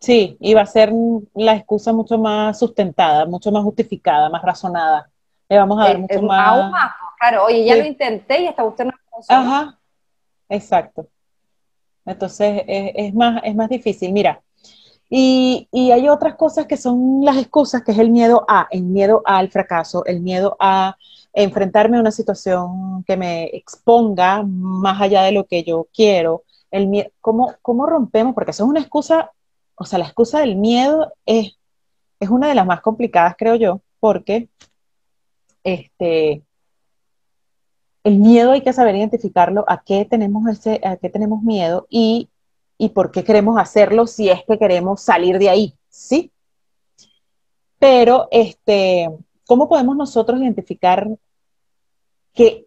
Sí, 0.00 0.36
y 0.40 0.54
va 0.54 0.62
a 0.62 0.66
ser 0.66 0.92
la 1.34 1.56
excusa 1.56 1.92
mucho 1.92 2.16
más 2.16 2.58
sustentada, 2.58 3.26
mucho 3.26 3.50
más 3.50 3.64
justificada, 3.64 4.30
más 4.30 4.42
razonada. 4.42 5.10
Le 5.48 5.58
vamos 5.58 5.80
a 5.80 5.88
dar 5.88 5.98
mucho 5.98 6.22
más... 6.22 6.48
Aún 6.48 6.70
más, 6.70 6.92
claro, 7.18 7.44
oye, 7.44 7.64
ya 7.64 7.76
lo 7.76 7.84
intenté 7.84 8.42
y 8.42 8.46
hasta 8.46 8.64
usted 8.64 8.84
no. 8.84 8.92
Ajá, 9.28 9.78
Exacto. 10.48 11.08
Entonces 12.04 12.62
es, 12.66 13.14
más, 13.14 13.42
es 13.44 13.54
más 13.54 13.68
difícil. 13.68 14.12
Mira, 14.12 14.42
y, 15.10 15.68
hay 15.72 16.08
otras 16.08 16.36
cosas 16.36 16.66
que 16.66 16.76
son 16.76 17.24
las 17.24 17.36
excusas, 17.36 17.82
que 17.82 17.92
es 17.92 17.98
el 17.98 18.10
miedo 18.10 18.44
a, 18.48 18.68
el 18.70 18.84
miedo 18.84 19.22
al 19.24 19.50
fracaso, 19.50 20.04
el 20.06 20.20
miedo 20.20 20.56
a 20.60 20.96
enfrentarme 21.32 21.98
a 21.98 22.00
una 22.00 22.10
situación 22.10 23.04
que 23.06 23.16
me 23.16 23.44
exponga 23.46 24.42
más 24.42 25.00
allá 25.00 25.22
de 25.22 25.32
lo 25.32 25.46
que 25.46 25.64
yo 25.64 25.86
quiero. 25.94 26.44
El 26.70 26.88
miedo, 26.88 27.10
¿cómo, 27.20 27.54
¿Cómo 27.62 27.86
rompemos? 27.86 28.34
Porque 28.34 28.50
eso 28.50 28.64
es 28.64 28.70
una 28.70 28.80
excusa, 28.80 29.32
o 29.76 29.84
sea, 29.84 29.98
la 29.98 30.06
excusa 30.06 30.40
del 30.40 30.56
miedo 30.56 31.12
es, 31.26 31.56
es 32.20 32.28
una 32.30 32.48
de 32.48 32.54
las 32.54 32.66
más 32.66 32.80
complicadas, 32.80 33.34
creo 33.38 33.54
yo, 33.56 33.80
porque 34.00 34.48
este, 35.64 36.42
el 38.08 38.18
miedo 38.18 38.52
hay 38.52 38.62
que 38.62 38.72
saber 38.72 38.96
identificarlo, 38.96 39.64
a 39.68 39.82
qué 39.82 40.06
tenemos, 40.06 40.48
ese, 40.48 40.80
a 40.82 40.96
qué 40.96 41.10
tenemos 41.10 41.42
miedo 41.42 41.86
y, 41.90 42.30
por 42.94 43.10
qué 43.10 43.22
queremos 43.22 43.58
hacerlo 43.58 44.06
si 44.06 44.30
es 44.30 44.42
que 44.46 44.58
queremos 44.58 45.02
salir 45.02 45.38
de 45.38 45.50
ahí, 45.50 45.74
¿sí? 45.90 46.32
Pero, 47.78 48.28
este, 48.30 49.10
¿cómo 49.46 49.68
podemos 49.68 49.94
nosotros 49.96 50.40
identificar 50.40 51.06
que 52.32 52.66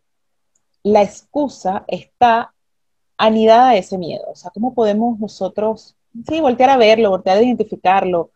la 0.84 1.01
excusa 1.01 1.86
está 1.88 2.54
anidada 3.17 3.69
a 3.69 3.77
ese 3.77 3.97
miedo? 3.97 4.25
O 4.32 4.36
sea, 4.36 4.51
¿cómo 4.51 4.75
podemos 4.75 5.19
nosotros, 5.19 5.95
sí, 6.27 6.39
voltear 6.39 6.69
a 6.69 6.77
verlo, 6.77 7.10
voltear 7.10 7.38
a 7.38 7.41
identificarlo, 7.41 8.32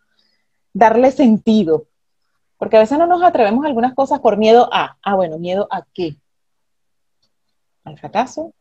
darle 0.73 1.11
sentido? 1.11 1.85
Porque 2.57 2.77
a 2.77 2.79
veces 2.79 2.97
no 2.97 3.05
nos 3.05 3.21
atrevemos 3.21 3.63
a 3.63 3.67
algunas 3.67 3.93
cosas 3.93 4.21
por 4.21 4.37
miedo 4.37 4.69
a, 4.71 4.97
ah, 5.03 5.15
bueno, 5.15 5.37
miedo 5.37 5.67
a 5.69 5.85
qué, 5.93 6.15
al 7.85 7.97
fracaso, 7.97 8.53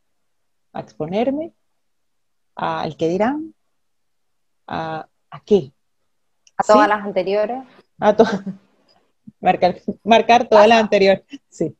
a 0.73 0.81
exponerme, 0.81 1.53
al 2.55 2.97
que 2.97 3.09
dirán, 3.09 3.55
a, 4.67 5.09
qué. 5.45 5.73
A 6.57 6.63
todas 6.63 6.89
las 6.89 7.05
anteriores. 7.05 7.63
A 7.99 8.15
todas. 8.15 8.41
marcar, 9.41 9.77
marcar 10.05 10.49
todas 10.49 10.69
las 10.69 10.81
anteriores, 10.81 11.25
sí. 11.49 11.77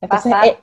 Entonces, 0.00 0.32
eh, 0.44 0.58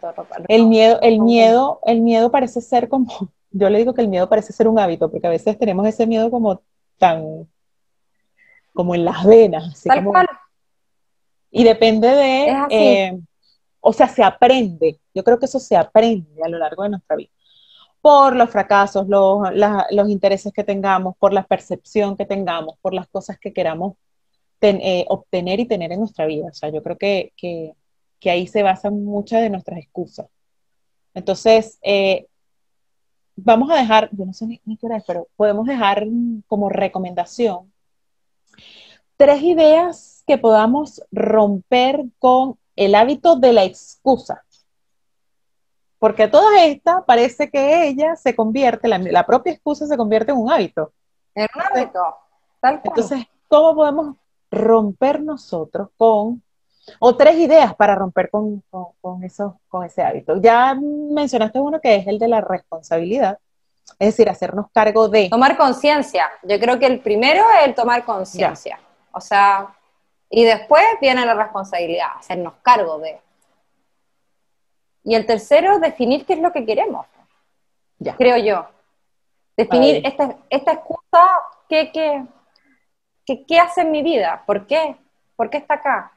el, 0.48 0.68
miedo, 0.68 1.00
el 1.02 1.20
miedo, 1.20 1.82
el 1.84 2.00
miedo 2.00 2.32
parece 2.32 2.62
ser 2.62 2.88
como, 2.88 3.08
yo 3.52 3.70
le 3.70 3.80
digo 3.80 3.94
que 3.94 4.02
el 4.02 4.08
miedo 4.08 4.30
parece 4.30 4.54
ser 4.54 4.68
un 4.68 4.80
hábito, 4.80 5.12
porque 5.12 5.28
a 5.28 5.32
veces 5.32 5.58
tenemos 5.58 5.86
ese 5.88 6.08
miedo 6.08 6.32
como 6.32 6.62
tan, 6.98 7.50
como 8.74 8.96
en 8.96 9.04
las 9.04 9.26
venas. 9.26 9.84
Tal 9.84 10.06
cual. 10.06 10.28
Y 11.52 11.64
depende 11.64 12.08
de, 12.10 13.20
o 13.88 13.94
sea, 13.94 14.08
se 14.08 14.24
aprende. 14.24 15.00
Yo 15.14 15.24
creo 15.24 15.38
que 15.38 15.46
eso 15.46 15.60
se 15.60 15.76
aprende 15.76 16.42
a 16.44 16.50
lo 16.50 16.58
largo 16.58 16.82
de 16.84 16.90
nuestra 16.90 17.16
vida. 17.16 17.30
Por 18.02 18.36
los 18.36 18.50
fracasos, 18.50 19.08
los, 19.08 20.10
intereses 20.10 20.52
que 20.52 20.64
tengamos, 20.64 21.16
por 21.18 21.34
la 21.34 21.46
percepción 21.46 22.18
que 22.18 22.26
tengamos, 22.26 22.78
por 22.82 22.96
las 22.96 23.08
cosas 23.08 23.38
que 23.40 23.54
queramos 23.54 23.94
eh, 24.62 25.06
obtener 25.08 25.60
y 25.60 25.68
tener 25.68 25.92
en 25.92 26.00
nuestra 26.00 26.26
vida. 26.26 26.48
O 26.48 26.54
sea, 26.54 26.70
yo 26.70 26.82
creo 26.82 26.98
que, 26.98 27.32
ahí 28.26 28.48
se 28.48 28.64
basan 28.64 29.04
muchas 29.06 29.42
de 29.42 29.52
nuestras 29.52 29.78
excusas. 29.78 30.26
Entonces, 31.14 31.78
eh, 31.84 32.26
vamos 33.36 33.70
a 33.70 33.76
dejar, 33.76 34.10
yo 34.14 34.26
no 34.26 34.34
sé 34.34 34.48
ni, 34.48 34.60
ni 34.66 34.78
qué 34.78 34.88
es, 34.88 35.04
pero 35.06 35.28
podemos 35.36 35.68
dejar 35.68 36.08
como 36.48 36.70
recomendación 36.70 37.72
tres 39.16 39.44
ideas 39.44 40.24
que 40.26 40.40
podamos 40.40 41.04
romper 41.12 42.04
con 42.18 42.58
el 42.76 42.96
hábito 42.96 43.36
de 43.36 43.54
la 43.54 43.64
excusa. 43.64 44.44
Porque 45.98 46.28
toda 46.28 46.64
esta 46.66 47.06
parece 47.06 47.50
que 47.50 47.88
ella 47.88 48.16
se 48.16 48.36
convierte, 48.36 48.88
la, 48.88 49.26
propia 49.26 49.54
excusa 49.54 49.88
se 49.88 49.98
convierte 49.98 50.32
en 50.32 50.38
un 50.38 50.52
hábito. 50.52 50.92
En 51.34 51.48
un 51.56 51.62
hábito, 51.62 52.00
tal 52.60 52.82
Entonces, 52.84 53.26
¿cómo 53.48 53.76
podemos 53.76 54.16
romper 54.52 55.22
nosotros 55.22 55.90
con, 55.98 56.44
o 57.00 57.16
tres 57.16 57.38
ideas 57.38 57.76
para 57.76 57.96
romper 57.96 58.30
con, 58.30 58.62
con, 59.02 59.24
eso, 59.24 59.60
con 59.68 59.86
ese 59.86 60.04
hábito? 60.04 60.40
Ya 60.42 60.76
mencionaste 60.76 61.60
uno 61.60 61.80
que 61.80 61.96
es 61.96 62.08
el 62.08 62.20
de 62.20 62.28
la 62.28 62.42
responsabilidad, 62.42 63.40
es 63.98 64.10
decir, 64.10 64.30
hacernos 64.30 64.68
cargo 64.74 65.08
de... 65.08 65.30
Tomar 65.30 65.58
conciencia. 65.58 66.26
Yo 66.44 66.60
creo 66.60 66.78
que 66.78 66.88
el 66.88 67.00
primero 67.00 67.44
es 67.60 67.68
el 67.68 67.76
tomar 67.76 68.04
conciencia. 68.04 68.80
O 69.12 69.22
sea, 69.22 69.74
y 70.30 70.44
después 70.44 70.84
viene 71.02 71.26
la 71.26 71.34
responsabilidad, 71.34 72.10
hacernos 72.18 72.54
cargo 72.62 73.00
de. 73.00 73.20
Y 75.04 75.16
el 75.16 75.26
tercero, 75.26 75.80
definir 75.80 76.26
qué 76.26 76.34
es 76.34 76.40
lo 76.40 76.52
que 76.52 76.66
queremos. 76.66 77.06
Ya. 78.00 78.16
Creo 78.16 78.38
yo. 78.38 78.68
Definir 79.56 80.06
esta, 80.06 80.36
esta 80.50 80.74
excusa, 80.74 81.30
¿qué, 81.70 81.92
qué, 81.92 83.60
hace 83.60 83.82
en 83.82 83.92
mi 83.92 84.02
vida? 84.02 84.44
¿Por 84.46 84.68
qué? 84.68 84.98
¿Por 85.36 85.50
qué 85.50 85.58
está 85.58 85.76
acá? 85.76 86.12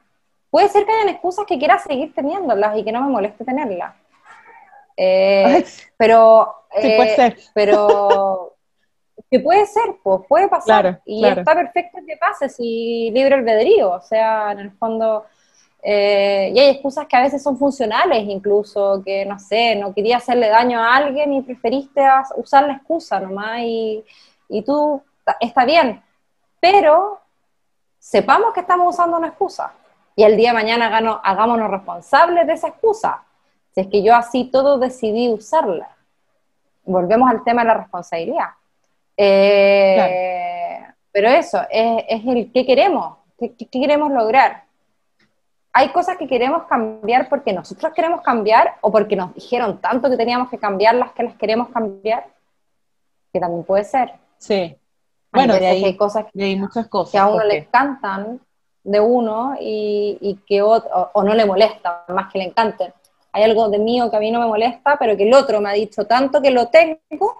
Puede 0.49 0.67
ser 0.69 0.85
que 0.85 0.91
hayan 0.91 1.09
excusas 1.09 1.45
que 1.45 1.57
quiera 1.57 1.79
seguir 1.79 2.13
teniéndolas 2.13 2.77
y 2.77 2.83
que 2.83 2.91
no 2.91 3.01
me 3.01 3.09
moleste 3.09 3.45
tenerlas. 3.45 3.95
Eh, 4.97 5.63
pero, 5.95 6.65
sí, 6.81 6.91
puede 6.97 7.13
eh, 7.13 7.15
ser. 7.15 7.37
pero 7.53 8.55
que 9.29 9.39
puede 9.39 9.65
ser, 9.65 9.97
pues 10.01 10.21
puede 10.27 10.47
pasar. 10.47 11.01
y 11.05 11.25
está 11.25 11.53
perfecto 11.53 11.99
que 12.05 12.17
pase 12.17 12.49
si 12.49 13.11
libre 13.11 13.35
albedrío, 13.35 13.91
o 13.91 14.01
sea, 14.01 14.51
en 14.51 14.59
el 14.59 14.71
fondo. 14.71 15.25
Eh, 15.81 16.51
y 16.53 16.59
hay 16.59 16.69
excusas 16.69 17.05
que 17.07 17.15
a 17.15 17.21
veces 17.21 17.41
son 17.41 17.57
funcionales, 17.57 18.23
incluso, 18.27 19.01
que 19.03 19.25
no 19.25 19.39
sé, 19.39 19.75
no 19.75 19.93
quería 19.93 20.17
hacerle 20.17 20.49
daño 20.49 20.79
a 20.79 20.95
alguien 20.95 21.31
y 21.31 21.41
preferiste 21.41 22.01
usar 22.35 22.65
la 22.65 22.73
excusa 22.73 23.19
nomás 23.19 23.61
y, 23.61 24.03
y 24.49 24.61
tú, 24.63 25.01
está 25.39 25.63
bien, 25.63 26.03
pero 26.59 27.21
sepamos 27.97 28.53
que 28.53 28.59
estamos 28.59 28.93
usando 28.93 29.17
una 29.17 29.27
excusa 29.27 29.71
y 30.19 30.23
el 30.23 30.35
día 30.35 30.49
de 30.49 30.55
mañana 30.55 30.87
hagámonos 31.23 31.71
responsables 31.71 32.45
de 32.45 32.51
esa 32.51 32.67
excusa. 32.67 33.23
Si 33.71 33.79
es 33.79 33.87
que 33.87 34.03
yo 34.03 34.13
así 34.13 34.49
todo 34.51 34.77
decidí 34.77 35.29
usarla. 35.29 35.95
Volvemos 36.83 37.29
al 37.29 37.41
tema 37.45 37.61
de 37.61 37.67
la 37.67 37.75
responsabilidad. 37.75 38.49
Eh, 39.21 40.79
pero 41.11 41.27
eso, 41.27 41.59
es, 41.69 42.25
el 42.25 42.51
qué 42.53 42.65
queremos, 42.65 43.17
¿Qué, 43.37 43.53
queremos 43.69 44.11
lograr. 44.11 44.63
Hay 45.73 45.89
cosas 45.89 46.17
que 46.17 46.25
queremos 46.25 46.63
cambiar 46.63 47.27
porque 47.27 47.51
nosotros 47.51 47.91
queremos 47.93 48.21
cambiar 48.21 48.75
o 48.79 48.91
porque 48.91 49.17
nos 49.17 49.33
dijeron 49.35 49.81
tanto 49.81 50.09
que 50.09 50.15
teníamos 50.15 50.49
que 50.49 50.57
cambiarlas 50.57 51.11
que 51.11 51.23
las 51.23 51.35
queremos 51.35 51.67
cambiar, 51.69 52.27
que 53.33 53.39
también 53.41 53.65
puede 53.65 53.83
ser. 53.83 54.13
Sí. 54.37 54.77
Bueno, 55.33 55.55
de 55.55 55.67
ahí, 55.67 55.83
hay 55.83 55.97
cosas 55.97 56.25
que, 56.31 56.41
hay 56.41 56.55
muchas 56.55 56.87
cosas. 56.87 57.11
Que 57.11 57.17
a 57.17 57.27
uno 57.27 57.43
le 57.43 57.57
encantan, 57.57 58.39
de 58.83 58.99
uno 59.01 59.57
y, 59.59 60.39
que 60.47 60.61
otro, 60.61 61.11
o, 61.13 61.23
no 61.23 61.33
le 61.33 61.45
molesta, 61.45 62.05
más 62.07 62.31
que 62.31 62.39
le 62.39 62.45
encanten. 62.45 62.93
Hay 63.33 63.43
algo 63.43 63.67
de 63.67 63.79
mío 63.79 64.09
que 64.09 64.15
a 64.15 64.19
mí 64.21 64.31
no 64.31 64.39
me 64.39 64.47
molesta, 64.47 64.97
pero 64.97 65.17
que 65.17 65.23
el 65.23 65.33
otro 65.33 65.59
me 65.59 65.69
ha 65.69 65.73
dicho 65.73 66.05
tanto 66.05 66.41
que 66.41 66.51
lo 66.51 66.67
tengo, 66.69 67.37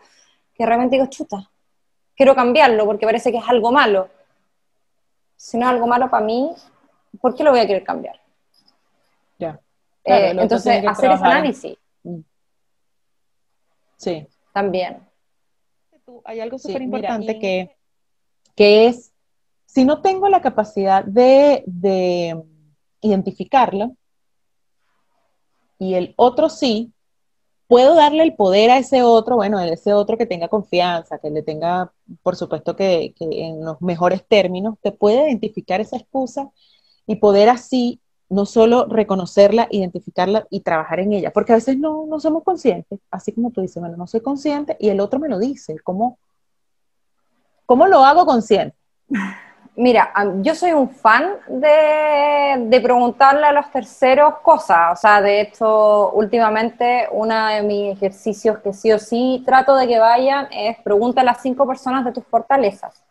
que 0.54 0.66
realmente 0.66 0.98
digo, 0.98 1.08
chuta, 1.08 1.50
quiero 2.20 2.36
cambiarlo 2.36 2.86
porque 2.86 3.06
parece 3.06 3.32
que 3.32 3.38
es 3.38 3.48
algo 3.48 3.72
malo. 3.72 4.10
Si 5.38 5.58
no 5.58 5.66
es 5.66 5.72
algo 5.72 5.88
malo 5.88 6.10
para 6.10 6.26
mí, 6.26 6.52
¿por 7.22 7.34
qué 7.34 7.46
lo 7.46 7.52
voy 7.52 7.62
a 7.62 7.66
querer 7.66 7.86
cambiar? 7.86 8.20
Ya. 9.38 9.58
Eh, 10.04 10.32
entonces, 10.38 10.86
hacer 10.86 11.12
ese 11.12 11.24
análisis. 11.24 11.78
Mm. 12.04 12.20
Sí. 13.96 14.28
También. 14.52 15.00
Hay 16.26 16.42
algo 16.42 16.60
súper 16.60 16.82
importante 16.82 17.40
que, 17.40 17.78
que 18.54 18.88
es 18.88 19.14
si 19.66 19.86
no 19.86 20.02
tengo 20.02 20.28
la 20.28 20.42
capacidad 20.42 21.06
de, 21.06 21.64
identificarlo 23.00 23.96
y 25.78 25.94
el 25.94 26.14
otro 26.18 26.50
sí, 26.50 26.92
puedo 27.70 27.94
darle 27.94 28.24
el 28.24 28.34
poder 28.34 28.72
a 28.72 28.80
ese 28.80 29.04
otro, 29.04 29.36
bueno, 29.36 29.60
a 29.60 29.68
ese 29.68 29.94
otro 29.94 30.18
que 30.18 30.26
tenga 30.26 30.48
confianza, 30.48 31.20
que 31.20 31.30
le 31.30 31.44
tenga, 31.44 31.94
por 32.24 32.36
supuesto, 32.36 32.76
que, 32.76 33.14
en 33.20 33.64
los 33.64 33.80
mejores 33.80 34.26
términos, 34.28 34.76
te 34.82 34.92
puede 34.92 35.28
identificar 35.28 35.80
esa 35.80 35.98
excusa 35.98 36.50
y 37.06 37.18
poder 37.18 37.48
así 37.48 38.02
no 38.28 38.48
solo 38.48 38.88
reconocerla, 38.88 39.68
identificarla 39.70 40.48
y 40.50 40.62
trabajar 40.62 41.00
en 41.00 41.14
ella, 41.14 41.32
porque 41.32 41.52
a 41.52 41.58
veces 41.58 41.78
no, 41.78 42.08
no 42.08 42.20
somos 42.20 42.44
conscientes, 42.44 43.00
así 43.12 43.34
como 43.34 43.52
tú 43.52 43.62
dices, 43.62 43.80
bueno, 43.80 43.98
no 43.98 44.08
soy 44.08 44.22
consciente 44.22 44.76
y 44.80 44.90
el 44.90 45.00
otro 45.00 45.20
me 45.20 45.30
lo 45.30 45.38
dice, 45.38 45.78
¿cómo, 45.84 46.18
cómo 47.68 47.86
lo 47.86 48.04
hago 48.04 48.26
consciente? 48.26 48.76
Mira, 49.80 50.12
yo 50.42 50.56
soy 50.56 50.74
un 50.74 50.90
fan 50.90 51.38
de, 51.48 52.82
preguntarle 52.82 53.46
a 53.46 53.54
los 53.54 53.72
terceros 53.72 54.40
cosas. 54.40 54.92
O 54.92 54.96
sea, 54.98 55.22
de 55.22 55.40
hecho, 55.40 56.12
últimamente 56.12 57.08
uno 57.14 57.48
de 57.48 57.62
mis 57.64 57.96
ejercicios 57.96 58.58
que 58.60 58.74
sí 58.74 58.92
o 58.92 59.00
sí 59.00 59.42
trato 59.46 59.78
de 59.78 59.88
que 59.88 59.98
vayan 59.98 60.50
es 60.52 60.78
pregunta 60.80 61.22
a 61.22 61.24
las 61.24 61.42
cinco 61.42 61.66
personas 61.66 62.04
de 62.04 62.12
tus 62.12 62.26
fortalezas. 62.26 63.02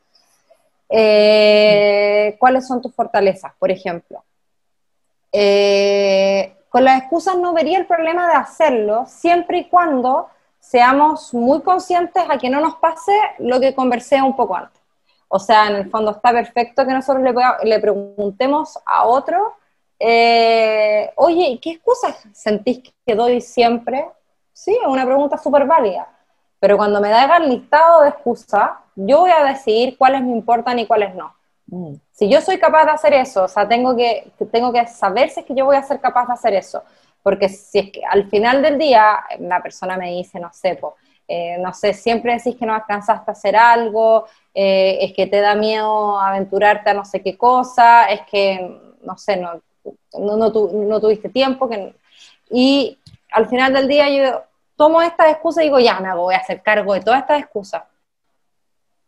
Eh, 0.90 2.36
¿Cuáles 2.38 2.66
son 2.66 2.82
tus 2.82 2.94
fortalezas, 2.94 3.50
por 3.58 3.70
ejemplo? 3.70 4.22
Eh, 5.32 6.54
con 6.68 6.84
las 6.84 7.00
excusas 7.00 7.38
no 7.38 7.54
vería 7.54 7.78
el 7.78 7.86
problema 7.86 8.28
de 8.28 8.34
hacerlo, 8.34 9.06
siempre 9.06 9.60
y 9.60 9.68
cuando 9.70 10.28
seamos 10.60 11.32
muy 11.32 11.62
conscientes 11.62 12.24
a 12.28 12.36
que 12.36 12.50
no 12.50 12.60
nos 12.60 12.74
pase 12.74 13.12
lo 13.38 13.58
que 13.58 13.74
conversé 13.74 14.20
un 14.20 14.36
poco 14.36 14.54
antes. 14.54 14.77
O 15.28 15.38
sea, 15.38 15.68
en 15.68 15.76
el 15.76 15.90
fondo 15.90 16.12
está 16.12 16.32
perfecto 16.32 16.86
que 16.86 16.92
nosotros 16.92 17.22
le, 17.62 17.80
preguntemos 17.80 18.78
a 18.86 19.06
otro, 19.06 19.54
eh, 19.98 21.12
oye, 21.16 21.58
¿qué 21.62 21.72
excusas 21.72 22.16
sentís 22.32 22.82
que 23.06 23.14
doy 23.14 23.40
siempre? 23.40 24.06
Sí, 24.52 24.72
es 24.72 24.86
una 24.86 25.04
pregunta 25.04 25.36
súper 25.36 25.66
válida. 25.66 26.08
Pero 26.60 26.76
cuando 26.76 27.00
me 27.00 27.10
da 27.10 27.36
el 27.36 27.48
listado 27.50 28.02
de 28.02 28.08
excusas, 28.08 28.70
yo 28.96 29.20
voy 29.20 29.30
a 29.30 29.44
decidir 29.44 29.96
cuáles 29.96 30.22
me 30.22 30.32
importan 30.32 30.78
y 30.78 30.86
cuáles 30.86 31.14
no. 31.14 31.34
Mm. 31.66 31.94
Si 32.10 32.28
yo 32.28 32.40
soy 32.40 32.58
capaz 32.58 32.86
de 32.86 32.90
hacer 32.92 33.14
eso, 33.14 33.44
o 33.44 33.48
sea, 33.48 33.68
tengo 33.68 33.94
que, 33.94 34.32
tengo 34.50 34.72
que 34.72 34.86
saber 34.86 35.30
si 35.30 35.40
es 35.40 35.46
que 35.46 35.54
yo 35.54 35.66
voy 35.66 35.76
a 35.76 35.82
ser 35.82 36.00
capaz 36.00 36.26
de 36.26 36.32
hacer 36.32 36.54
eso. 36.54 36.82
Porque 37.22 37.48
si 37.48 37.78
es 37.78 37.92
que 37.92 38.04
al 38.04 38.28
final 38.28 38.62
del 38.62 38.78
día 38.78 39.18
una 39.38 39.62
persona 39.62 39.96
me 39.96 40.10
dice, 40.10 40.40
no 40.40 40.50
sé, 40.52 40.76
eh, 41.30 41.58
no 41.58 41.74
sé, 41.74 41.92
siempre 41.92 42.32
decís 42.32 42.56
que 42.56 42.64
no 42.64 42.74
alcanzaste 42.74 43.30
a 43.30 43.32
hacer 43.32 43.54
algo, 43.54 44.24
eh, 44.54 44.96
es 45.02 45.12
que 45.12 45.26
te 45.26 45.42
da 45.42 45.54
miedo 45.54 46.18
aventurarte 46.18 46.88
a 46.88 46.94
no 46.94 47.04
sé 47.04 47.22
qué 47.22 47.36
cosa, 47.36 48.06
es 48.06 48.22
que, 48.22 48.96
no 49.02 49.18
sé, 49.18 49.36
no, 49.36 49.60
no, 50.14 51.00
tuviste 51.00 51.28
tiempo, 51.28 51.68
que, 51.68 51.94
y 52.50 52.98
al 53.30 53.46
final 53.46 53.74
del 53.74 53.88
día 53.88 54.08
yo 54.08 54.42
tomo 54.74 55.02
esta 55.02 55.28
excusa 55.30 55.60
y 55.60 55.66
digo, 55.66 55.78
ya 55.78 56.00
me 56.00 56.14
voy 56.14 56.34
a 56.34 56.38
hacer 56.38 56.62
cargo 56.62 56.94
de 56.94 57.02
todas 57.02 57.20
estas 57.20 57.40
excusas. 57.42 57.82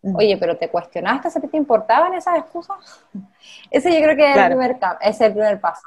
Mm. 0.02 0.16
Oye, 0.16 0.36
pero 0.36 0.58
¿te 0.58 0.68
cuestionaste 0.68 1.30
si 1.30 1.40
te 1.40 1.56
importaban 1.56 2.12
esas 2.12 2.38
excusas? 2.38 2.76
Ese 3.70 3.94
yo 3.94 4.02
creo 4.02 4.16
que 4.16 4.30
es, 4.30 4.36
el, 4.36 4.46
primer, 4.46 4.78
es 5.00 5.20
el 5.22 5.32
primer 5.32 5.60
paso. 5.60 5.86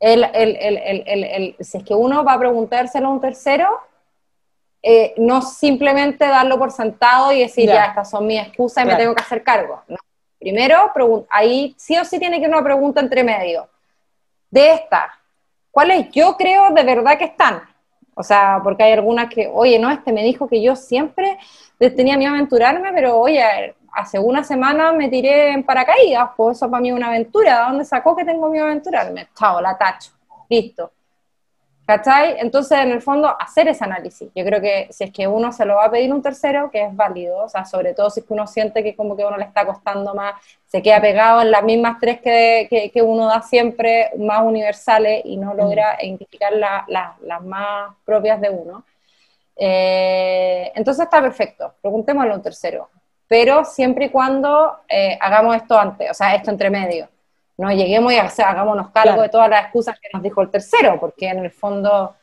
El, 0.00 0.24
el, 0.24 1.56
si 1.60 1.78
es 1.78 1.84
que 1.84 1.94
uno 1.94 2.24
va 2.24 2.32
a 2.32 2.38
preguntárselo 2.38 3.08
a 3.08 3.10
un 3.10 3.20
tercero, 3.20 3.80
eh, 4.82 5.14
no 5.16 5.42
simplemente 5.42 6.26
darlo 6.26 6.58
por 6.58 6.72
sentado 6.72 7.30
y 7.30 7.40
decir, 7.40 7.66
ya, 7.66 7.86
estas 7.86 8.10
son 8.10 8.26
mis 8.26 8.40
excusas 8.40 8.84
y 8.84 8.88
me 8.88 8.96
tengo 8.96 9.14
que 9.14 9.22
hacer 9.22 9.44
cargo. 9.44 9.82
Primero, 10.38 10.92
ahí 11.30 11.74
sí 11.78 11.96
o 11.96 12.04
sí 12.04 12.18
tiene 12.18 12.38
que 12.38 12.46
ir 12.46 12.48
una 12.48 12.64
pregunta 12.64 13.00
entre 13.00 13.22
medio. 13.22 13.68
De 14.50 14.72
estas, 14.72 15.12
¿cuáles 15.70 16.10
yo 16.10 16.36
creo 16.36 16.70
de 16.70 16.82
verdad 16.82 17.16
que 17.16 17.26
están? 17.26 17.62
O 18.14 18.22
sea, 18.22 18.60
porque 18.62 18.82
hay 18.82 18.92
algunas 18.92 19.32
que, 19.32 19.48
oye, 19.52 19.78
no, 19.78 19.90
este 19.90 20.12
me 20.12 20.24
dijo 20.24 20.48
que 20.48 20.60
yo 20.60 20.74
siempre 20.74 21.38
tenía 21.78 22.18
miedo 22.18 22.32
a 22.32 22.36
aventurarme, 22.36 22.92
pero 22.92 23.18
oye, 23.18 23.74
hace 23.92 24.18
una 24.18 24.42
semana 24.42 24.92
me 24.92 25.08
tiré 25.08 25.52
en 25.52 25.62
paracaídas, 25.62 26.30
pues 26.36 26.56
eso 26.56 26.70
para 26.70 26.80
mí 26.80 26.90
es 26.90 26.96
una 26.96 27.06
aventura. 27.06 27.60
¿De 27.60 27.64
dónde 27.68 27.84
sacó 27.84 28.16
que 28.16 28.24
tengo 28.24 28.50
miedo 28.50 28.66
a 28.66 28.68
aventurarme? 28.70 29.28
Chao, 29.38 29.60
la 29.60 29.78
tacho. 29.78 30.10
Listo. 30.48 30.90
¿Cachai? 31.84 32.36
Entonces, 32.38 32.78
en 32.78 32.92
el 32.92 33.02
fondo, 33.02 33.36
hacer 33.40 33.66
ese 33.66 33.84
análisis. 33.84 34.30
Yo 34.34 34.44
creo 34.44 34.60
que 34.60 34.86
si 34.90 35.04
es 35.04 35.10
que 35.10 35.26
uno 35.26 35.50
se 35.52 35.64
lo 35.64 35.76
va 35.76 35.86
a 35.86 35.90
pedir 35.90 36.12
un 36.12 36.22
tercero, 36.22 36.70
que 36.70 36.84
es 36.84 36.94
válido, 36.94 37.38
o 37.38 37.48
sea, 37.48 37.64
sobre 37.64 37.92
todo 37.92 38.08
si 38.08 38.20
es 38.20 38.26
que 38.26 38.32
uno 38.32 38.46
siente 38.46 38.84
que 38.84 38.94
como 38.94 39.16
que 39.16 39.24
uno 39.24 39.36
le 39.36 39.44
está 39.44 39.66
costando 39.66 40.14
más, 40.14 40.34
se 40.66 40.80
queda 40.80 41.00
pegado 41.00 41.42
en 41.42 41.50
las 41.50 41.64
mismas 41.64 41.98
tres 42.00 42.20
que, 42.20 42.90
que, 42.92 43.02
uno 43.02 43.26
da 43.26 43.42
siempre, 43.42 44.10
más 44.16 44.42
universales, 44.42 45.22
y 45.24 45.36
no 45.36 45.54
logra 45.54 45.98
identificar 46.00 46.52
las 46.52 47.42
más 47.42 47.94
propias 48.04 48.40
de 48.40 48.50
uno. 48.50 48.84
Eh, 49.56 50.72
entonces 50.74 51.04
está 51.04 51.20
perfecto, 51.20 51.74
preguntémosle 51.82 52.32
a 52.32 52.36
un 52.36 52.42
tercero, 52.42 52.90
pero 53.28 53.64
siempre 53.64 54.06
y 54.06 54.08
cuando 54.10 54.78
eh, 54.88 55.18
hagamos 55.20 55.56
esto 55.56 55.78
antes, 55.78 56.10
o 56.10 56.14
sea, 56.14 56.34
esto 56.34 56.50
entre 56.50 56.70
medio 56.70 57.08
no 57.56 57.70
lleguemos 57.70 58.12
y 58.12 58.16
hagámonos 58.16 58.90
cargo 58.90 59.22
de 59.22 59.28
todas 59.28 59.48
las 59.48 59.64
excusas 59.64 59.98
que 60.00 60.08
nos 60.12 60.22
dijo 60.22 60.42
el 60.42 60.50
tercero, 60.50 60.98
porque 60.98 61.28
en 61.28 61.40
el 61.40 61.50
fondo 61.50 62.14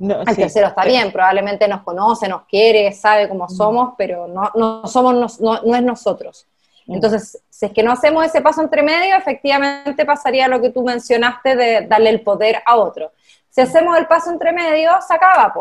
el 0.00 0.36
tercero 0.36 0.68
está 0.68 0.84
bien, 0.84 1.12
probablemente 1.12 1.68
nos 1.68 1.82
conoce, 1.82 2.28
nos 2.28 2.42
quiere, 2.42 2.92
sabe 2.92 3.28
cómo 3.28 3.44
mm. 3.44 3.50
somos, 3.50 3.94
pero 3.98 4.26
no, 4.26 4.50
no 4.54 4.86
somos, 4.86 5.40
no, 5.40 5.74
es 5.74 5.82
nosotros. 5.82 6.46
Mm. 6.86 6.94
Entonces, 6.94 7.42
si 7.50 7.66
es 7.66 7.72
que 7.72 7.82
no 7.82 7.92
hacemos 7.92 8.24
ese 8.24 8.40
paso 8.40 8.62
entre 8.62 8.82
medio, 8.82 9.16
efectivamente 9.16 10.06
pasaría 10.06 10.48
lo 10.48 10.60
que 10.60 10.70
tú 10.70 10.82
mencionaste 10.82 11.54
de 11.54 11.86
darle 11.86 12.10
el 12.10 12.22
poder 12.22 12.62
a 12.64 12.76
otro. 12.76 13.12
Si 13.50 13.60
hacemos 13.60 13.98
el 13.98 14.06
paso 14.06 14.30
entre 14.30 14.52
medio, 14.52 14.90
se 15.06 15.14
acaba, 15.14 15.52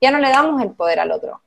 ya 0.00 0.10
no 0.10 0.18
le 0.18 0.28
damos 0.28 0.60
el 0.62 0.72
poder 0.72 1.00
al 1.00 1.12
otro. 1.12 1.40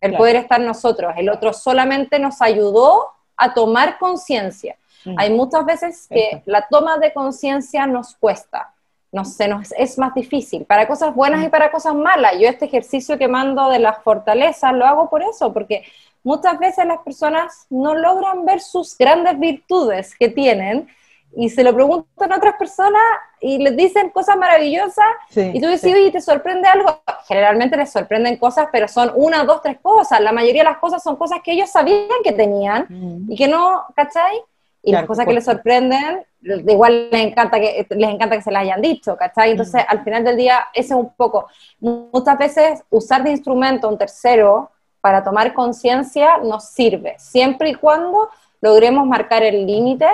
El 0.00 0.16
poder 0.16 0.36
está 0.36 0.56
en 0.56 0.66
nosotros. 0.66 1.14
El 1.16 1.28
otro 1.28 1.52
solamente 1.52 2.18
nos 2.18 2.40
ayudó 2.42 3.12
a 3.36 3.54
tomar 3.54 3.98
conciencia. 3.98 4.76
Mm. 5.06 5.14
Hay 5.18 5.32
muchas 5.32 5.64
veces 5.64 6.06
que 6.08 6.42
la 6.44 6.66
toma 6.68 6.98
de 6.98 7.12
conciencia 7.12 7.86
nos 7.86 8.14
cuesta, 8.16 8.74
no 9.12 9.24
sé, 9.24 9.48
nos, 9.48 9.72
es 9.72 9.98
más 9.98 10.12
difícil, 10.14 10.64
para 10.64 10.86
cosas 10.86 11.14
buenas 11.14 11.42
y 11.42 11.46
mm. 11.46 11.50
para 11.50 11.70
cosas 11.70 11.94
malas. 11.94 12.34
Yo 12.38 12.48
este 12.48 12.66
ejercicio 12.66 13.16
que 13.16 13.28
mando 13.28 13.70
de 13.70 13.78
las 13.78 14.02
fortalezas 14.02 14.74
lo 14.74 14.84
hago 14.84 15.08
por 15.08 15.22
eso, 15.22 15.52
porque 15.52 15.84
muchas 16.22 16.58
veces 16.58 16.84
las 16.86 16.98
personas 16.98 17.66
no 17.70 17.94
logran 17.94 18.44
ver 18.44 18.60
sus 18.60 18.98
grandes 18.98 19.38
virtudes 19.38 20.14
que 20.18 20.28
tienen 20.28 20.88
y 21.36 21.50
se 21.50 21.62
lo 21.62 21.74
preguntan 21.74 22.32
a 22.32 22.36
otras 22.36 22.56
personas 22.56 23.02
y 23.40 23.58
les 23.58 23.76
dicen 23.76 24.10
cosas 24.10 24.36
maravillosas 24.36 25.06
y 25.34 25.60
tú 25.60 25.68
dices, 25.68 25.92
oye, 25.92 26.10
¿te 26.10 26.20
sorprende 26.20 26.66
algo? 26.66 27.02
Generalmente 27.28 27.76
les 27.76 27.92
sorprenden 27.92 28.38
cosas, 28.38 28.68
pero 28.72 28.88
son 28.88 29.12
una, 29.14 29.44
dos, 29.44 29.60
tres 29.60 29.78
cosas. 29.80 30.20
La 30.20 30.32
mayoría 30.32 30.62
de 30.62 30.70
las 30.70 30.78
cosas 30.78 31.02
son 31.02 31.16
cosas 31.16 31.40
que 31.44 31.52
ellos 31.52 31.70
sabían 31.70 32.08
que 32.24 32.32
tenían 32.32 32.86
mm. 32.88 33.32
y 33.32 33.36
que 33.36 33.48
no, 33.48 33.84
¿cachai? 33.94 34.42
Y 34.86 34.92
las 34.92 35.04
cosas 35.04 35.26
que 35.26 35.32
les 35.32 35.44
sorprenden, 35.44 36.24
igual 36.40 37.10
les 37.10 37.24
encanta 37.24 37.58
que 37.58 37.88
les 37.90 38.08
encanta 38.08 38.36
que 38.36 38.42
se 38.42 38.52
las 38.52 38.62
hayan 38.62 38.80
dicho, 38.80 39.16
¿cachai? 39.16 39.50
Entonces, 39.50 39.82
al 39.86 40.04
final 40.04 40.22
del 40.22 40.36
día, 40.36 40.68
ese 40.72 40.94
es 40.94 41.00
un 41.00 41.12
poco, 41.14 41.48
muchas 41.80 42.38
veces 42.38 42.84
usar 42.88 43.24
de 43.24 43.32
instrumento 43.32 43.88
a 43.88 43.90
un 43.90 43.98
tercero 43.98 44.70
para 45.00 45.24
tomar 45.24 45.54
conciencia 45.54 46.38
nos 46.38 46.68
sirve, 46.68 47.16
siempre 47.18 47.70
y 47.70 47.74
cuando 47.74 48.30
logremos 48.60 49.04
marcar 49.08 49.42
el 49.42 49.66
límite 49.66 50.08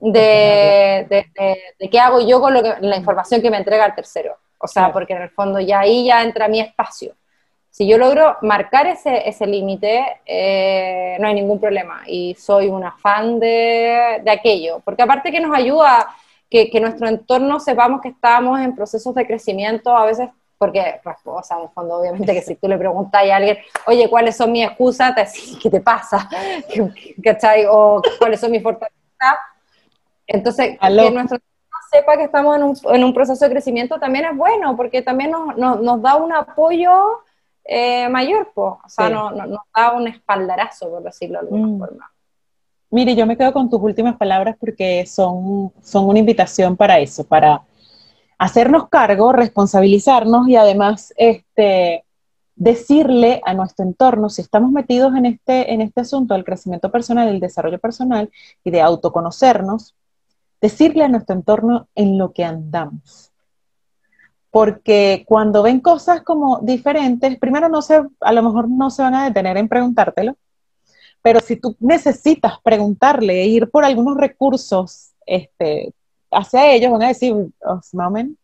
de, 0.00 1.28
de, 1.78 1.90
qué 1.90 2.00
hago 2.00 2.26
yo 2.26 2.40
con 2.40 2.54
lo 2.54 2.62
que, 2.62 2.76
la 2.80 2.96
información 2.96 3.42
que 3.42 3.50
me 3.50 3.58
entrega 3.58 3.84
el 3.84 3.94
tercero. 3.94 4.38
O 4.56 4.66
sea, 4.66 4.90
porque 4.90 5.12
en 5.12 5.22
el 5.22 5.30
fondo 5.30 5.60
ya 5.60 5.80
ahí 5.80 6.06
ya 6.06 6.22
entra 6.22 6.48
mi 6.48 6.60
espacio 6.60 7.14
si 7.72 7.88
yo 7.88 7.96
logro 7.96 8.36
marcar 8.42 8.86
ese, 8.86 9.26
ese 9.26 9.46
límite, 9.46 10.20
eh, 10.26 11.16
no 11.18 11.26
hay 11.26 11.32
ningún 11.32 11.58
problema. 11.58 12.02
Y 12.06 12.34
soy 12.34 12.68
una 12.68 12.92
fan 12.98 13.40
de, 13.40 14.20
de 14.22 14.30
aquello. 14.30 14.82
Porque 14.84 15.02
aparte 15.02 15.32
que 15.32 15.40
nos 15.40 15.56
ayuda 15.56 16.06
que, 16.50 16.68
que, 16.68 16.80
nuestro 16.80 17.08
entorno 17.08 17.58
sepamos 17.60 18.02
que 18.02 18.10
estamos 18.10 18.60
en 18.60 18.76
procesos 18.76 19.14
de 19.14 19.26
crecimiento, 19.26 19.96
a 19.96 20.04
veces, 20.04 20.28
porque, 20.58 21.00
pues, 21.02 21.16
o 21.24 21.42
sea, 21.42 21.56
en 21.56 21.62
el 21.62 21.70
fondo, 21.70 21.98
obviamente 21.98 22.34
que 22.34 22.42
si 22.42 22.56
tú 22.56 22.68
le 22.68 22.76
preguntas 22.76 23.22
a 23.22 23.36
alguien, 23.36 23.56
oye, 23.86 24.06
¿cuáles 24.10 24.36
son 24.36 24.52
mis 24.52 24.66
excusas? 24.66 25.14
Te 25.14 25.24
decís, 25.24 25.58
¿qué 25.62 25.70
te 25.70 25.80
pasa? 25.80 26.28
¿Cachai? 27.24 27.64
O 27.70 28.02
¿cuáles 28.18 28.38
son 28.38 28.50
mis 28.50 28.62
fortalezas? 28.62 28.98
Entonces, 30.26 30.78
que 30.78 31.10
nuestro 31.10 31.38
sepa 31.90 32.18
que 32.18 32.24
estamos 32.24 32.54
en 32.54 32.62
un, 32.64 32.76
en 32.94 33.04
un, 33.04 33.14
proceso 33.14 33.44
de 33.46 33.50
crecimiento 33.50 33.98
también 33.98 34.26
es 34.26 34.36
bueno, 34.36 34.76
porque 34.76 35.00
también 35.00 35.30
nos, 35.30 35.56
nos, 35.56 36.02
da 36.02 36.16
un 36.16 36.32
apoyo 36.32 37.22
eh, 37.64 38.08
mayor, 38.08 38.50
pues, 38.54 38.74
o 38.84 38.88
sea, 38.88 39.08
nos, 39.08 39.34
nos, 39.34 39.60
da 39.74 39.92
un 39.92 40.08
espaldarazo, 40.08 40.90
por 40.90 41.02
decirlo 41.02 41.40
de 41.40 41.46
alguna 41.46 41.66
mm. 41.66 41.78
forma. 41.78 42.12
Mire, 42.90 43.14
yo 43.14 43.26
me 43.26 43.36
quedo 43.36 43.52
con 43.52 43.70
tus 43.70 43.80
últimas 43.80 44.16
palabras 44.16 44.56
porque 44.60 45.06
son, 45.06 45.72
son 45.82 46.08
una 46.08 46.18
invitación 46.18 46.76
para 46.76 46.98
eso, 46.98 47.24
para 47.24 47.62
hacernos 48.36 48.88
cargo, 48.88 49.32
responsabilizarnos 49.32 50.48
y 50.48 50.56
además 50.56 51.14
este, 51.16 52.04
decirle 52.54 53.40
a 53.44 53.54
nuestro 53.54 53.84
entorno, 53.84 54.28
si 54.28 54.42
estamos 54.42 54.70
metidos 54.72 55.14
en 55.16 55.26
este, 55.26 55.72
en 55.72 55.80
este 55.80 56.02
asunto 56.02 56.34
del 56.34 56.44
crecimiento 56.44 56.90
personal, 56.90 57.28
del 57.28 57.40
desarrollo 57.40 57.78
personal 57.78 58.30
y 58.62 58.70
de 58.70 58.82
autoconocernos, 58.82 59.94
decirle 60.60 61.04
a 61.04 61.08
nuestro 61.08 61.34
entorno 61.34 61.88
en 61.94 62.18
lo 62.18 62.32
que 62.32 62.44
andamos. 62.44 63.31
Porque 64.52 65.24
cuando 65.26 65.62
ven 65.62 65.80
cosas 65.80 66.22
como 66.22 66.60
diferentes, 66.60 67.38
primero 67.38 67.70
no 67.70 67.80
se, 67.80 68.02
a 68.20 68.32
lo 68.32 68.42
mejor 68.42 68.68
no 68.68 68.90
se 68.90 69.02
van 69.02 69.14
a 69.14 69.24
detener 69.24 69.56
en 69.56 69.66
preguntártelo, 69.66 70.36
pero 71.22 71.40
si 71.40 71.56
tú 71.56 71.74
necesitas 71.80 72.60
preguntarle 72.62 73.42
e 73.42 73.46
ir 73.46 73.70
por 73.70 73.84
algunos 73.84 74.16
recursos 74.16 75.12
este, 75.24 75.94
hacia 76.30 76.70
ellos, 76.70 76.92
van 76.92 77.04
a 77.04 77.08
decir, 77.08 77.34
oh, 77.64 77.80
mamen, 77.94 78.36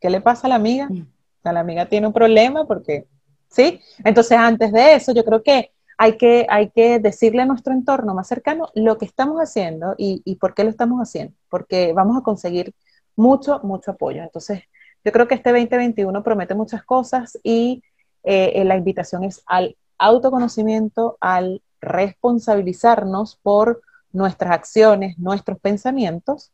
¿qué 0.00 0.08
le 0.08 0.22
pasa 0.22 0.46
a 0.46 0.48
la 0.48 0.54
amiga? 0.54 0.88
Mm. 0.88 1.06
la 1.44 1.60
amiga 1.60 1.86
tiene 1.86 2.06
un 2.06 2.12
problema 2.14 2.64
porque, 2.64 3.06
¿sí? 3.48 3.78
Entonces, 4.04 4.38
antes 4.38 4.72
de 4.72 4.94
eso, 4.94 5.12
yo 5.12 5.22
creo 5.22 5.42
que 5.42 5.72
hay 5.98 6.16
que, 6.16 6.46
hay 6.48 6.70
que 6.70 6.98
decirle 6.98 7.42
a 7.42 7.46
nuestro 7.46 7.74
entorno 7.74 8.14
más 8.14 8.26
cercano 8.26 8.70
lo 8.74 8.96
que 8.96 9.04
estamos 9.04 9.38
haciendo 9.38 9.94
y, 9.98 10.22
y 10.24 10.36
por 10.36 10.54
qué 10.54 10.64
lo 10.64 10.70
estamos 10.70 10.98
haciendo, 10.98 11.34
porque 11.50 11.92
vamos 11.92 12.16
a 12.16 12.22
conseguir 12.22 12.72
mucho, 13.16 13.60
mucho 13.62 13.90
apoyo. 13.90 14.22
Entonces, 14.22 14.62
yo 15.04 15.12
creo 15.12 15.28
que 15.28 15.34
este 15.34 15.50
2021 15.50 16.22
promete 16.22 16.54
muchas 16.54 16.84
cosas 16.84 17.38
y 17.42 17.82
eh, 18.22 18.62
la 18.64 18.76
invitación 18.76 19.24
es 19.24 19.42
al 19.46 19.76
autoconocimiento, 19.98 21.16
al 21.20 21.62
responsabilizarnos 21.80 23.36
por 23.42 23.82
nuestras 24.12 24.52
acciones, 24.52 25.18
nuestros 25.18 25.58
pensamientos 25.58 26.52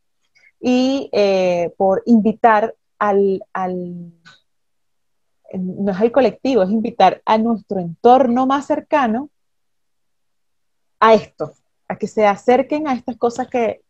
y 0.59 1.09
eh, 1.13 1.73
por 1.77 2.03
invitar 2.05 2.75
al, 2.97 3.43
no 5.53 5.91
es 5.91 6.01
el 6.01 6.11
colectivo, 6.11 6.63
es 6.63 6.69
invitar 6.69 7.21
a 7.25 7.37
nuestro 7.37 7.79
entorno 7.79 8.45
más 8.45 8.65
cercano 8.65 9.29
a 10.99 11.13
esto, 11.13 11.53
a 11.87 11.95
que 11.95 12.07
se 12.07 12.25
acerquen 12.25 12.87
a 12.87 12.93
estas 12.93 13.17
cosas 13.17 13.47
que, 13.47 13.81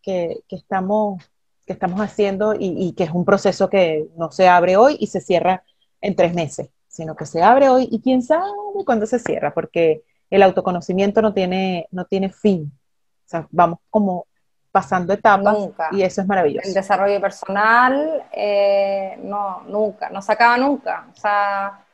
estamos, 0.50 1.24
que 1.70 1.74
estamos 1.74 2.02
haciendo 2.02 2.56
y, 2.56 2.74
y, 2.76 2.94
que 2.94 3.04
es 3.04 3.12
un 3.12 3.24
proceso 3.24 3.70
que 3.70 4.08
no 4.18 4.32
se 4.32 4.48
abre 4.48 4.76
hoy 4.76 4.98
y 5.00 5.06
se 5.06 5.22
cierra 5.22 5.62
en 6.02 6.16
tres 6.16 6.34
meses, 6.34 6.72
sino 6.88 7.16
que 7.16 7.28
se 7.28 7.44
abre 7.44 7.70
hoy 7.70 7.88
y 7.92 8.02
quién 8.02 8.24
sabe 8.24 8.50
cuándo 8.88 9.06
se 9.06 9.20
cierra, 9.20 9.54
porque 9.54 10.02
el 10.32 10.42
autoconocimiento 10.42 11.22
no 11.22 11.32
tiene, 11.32 11.88
no 11.92 12.06
tiene 12.06 12.32
fin. 12.32 12.72
O 12.74 13.30
sea, 13.30 13.48
vamos 13.52 13.78
como 13.92 14.26
pasando 14.72 15.14
etapas 15.14 15.58
y 15.92 16.02
eso 16.02 16.22
es 16.22 16.28
maravilloso. 16.28 16.68
El 16.68 16.74
desarrollo 16.74 17.22
personal, 17.22 18.24
eh, 18.32 19.20
no, 19.22 19.62
nunca, 19.68 20.10
no 20.10 20.24
se 20.24 20.32
acaba 20.32 20.58
nunca. 20.58 21.06
O 21.14 21.16
sea, 21.16 21.86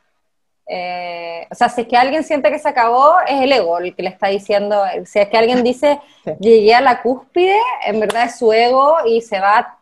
eh, 0.68 1.46
o 1.50 1.54
sea, 1.54 1.68
si 1.68 1.82
es 1.82 1.88
que 1.88 1.96
alguien 1.96 2.24
siente 2.24 2.50
que 2.50 2.58
se 2.58 2.68
acabó, 2.68 3.14
es 3.26 3.40
el 3.40 3.52
ego 3.52 3.78
el 3.78 3.94
que 3.94 4.02
le 4.02 4.08
está 4.08 4.28
diciendo, 4.28 4.82
si 5.04 5.20
es 5.20 5.28
que 5.28 5.36
alguien 5.36 5.62
dice, 5.62 6.00
llegué 6.40 6.74
a 6.74 6.80
la 6.80 7.02
cúspide, 7.02 7.58
en 7.86 8.00
verdad 8.00 8.24
es 8.24 8.38
su 8.38 8.52
ego 8.52 8.96
y 9.06 9.20
se 9.20 9.38
va 9.40 9.78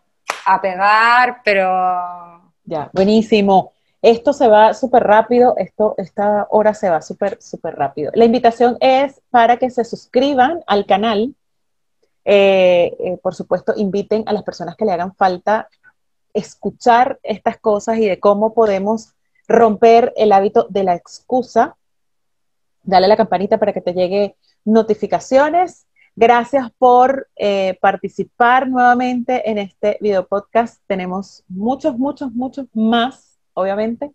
a 0.46 0.60
pegar, 0.60 1.40
pero... 1.44 2.42
Ya, 2.64 2.90
buenísimo. 2.92 3.72
Esto 4.02 4.34
se 4.34 4.48
va 4.48 4.74
súper 4.74 5.02
rápido, 5.02 5.54
esto, 5.56 5.94
esta 5.96 6.46
hora 6.50 6.74
se 6.74 6.90
va 6.90 7.00
súper, 7.00 7.40
súper 7.40 7.74
rápido. 7.76 8.12
La 8.14 8.26
invitación 8.26 8.76
es 8.80 9.22
para 9.30 9.56
que 9.56 9.70
se 9.70 9.84
suscriban 9.84 10.62
al 10.66 10.84
canal. 10.84 11.34
Eh, 12.26 12.94
eh, 13.00 13.18
por 13.22 13.34
supuesto, 13.34 13.72
inviten 13.76 14.22
a 14.26 14.34
las 14.34 14.42
personas 14.42 14.76
que 14.76 14.84
le 14.84 14.92
hagan 14.92 15.14
falta 15.14 15.68
escuchar 16.34 17.18
estas 17.22 17.58
cosas 17.58 17.96
y 17.96 18.06
de 18.06 18.20
cómo 18.20 18.52
podemos 18.52 19.14
romper 19.48 20.12
el 20.16 20.32
hábito 20.32 20.66
de 20.70 20.84
la 20.84 20.94
excusa. 20.94 21.76
Dale 22.82 23.06
a 23.06 23.08
la 23.08 23.16
campanita 23.16 23.58
para 23.58 23.72
que 23.72 23.80
te 23.80 23.94
llegue 23.94 24.36
notificaciones. 24.64 25.86
Gracias 26.16 26.70
por 26.78 27.28
eh, 27.36 27.76
participar 27.80 28.68
nuevamente 28.68 29.50
en 29.50 29.58
este 29.58 29.98
video 30.00 30.26
podcast. 30.26 30.80
Tenemos 30.86 31.42
muchos, 31.48 31.98
muchos, 31.98 32.32
muchos 32.32 32.66
más 32.72 33.34
obviamente, 33.54 34.12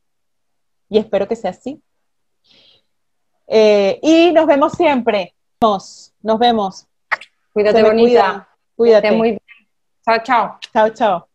y 0.89 0.99
espero 0.99 1.27
que 1.27 1.35
sea 1.35 1.51
así. 1.51 1.81
Eh, 3.47 3.99
y 4.03 4.31
nos 4.31 4.45
vemos 4.45 4.73
siempre. 4.73 5.33
Nos, 5.61 6.13
nos 6.21 6.37
vemos. 6.37 6.87
Cuídate, 7.53 7.81
bonita. 7.81 8.47
Cuídate. 8.75 9.11
muy 9.11 9.29
bien. 9.31 9.41
Chao, 10.05 10.17
chao. 10.23 10.59
Chao, 10.71 10.89
chao. 10.89 11.28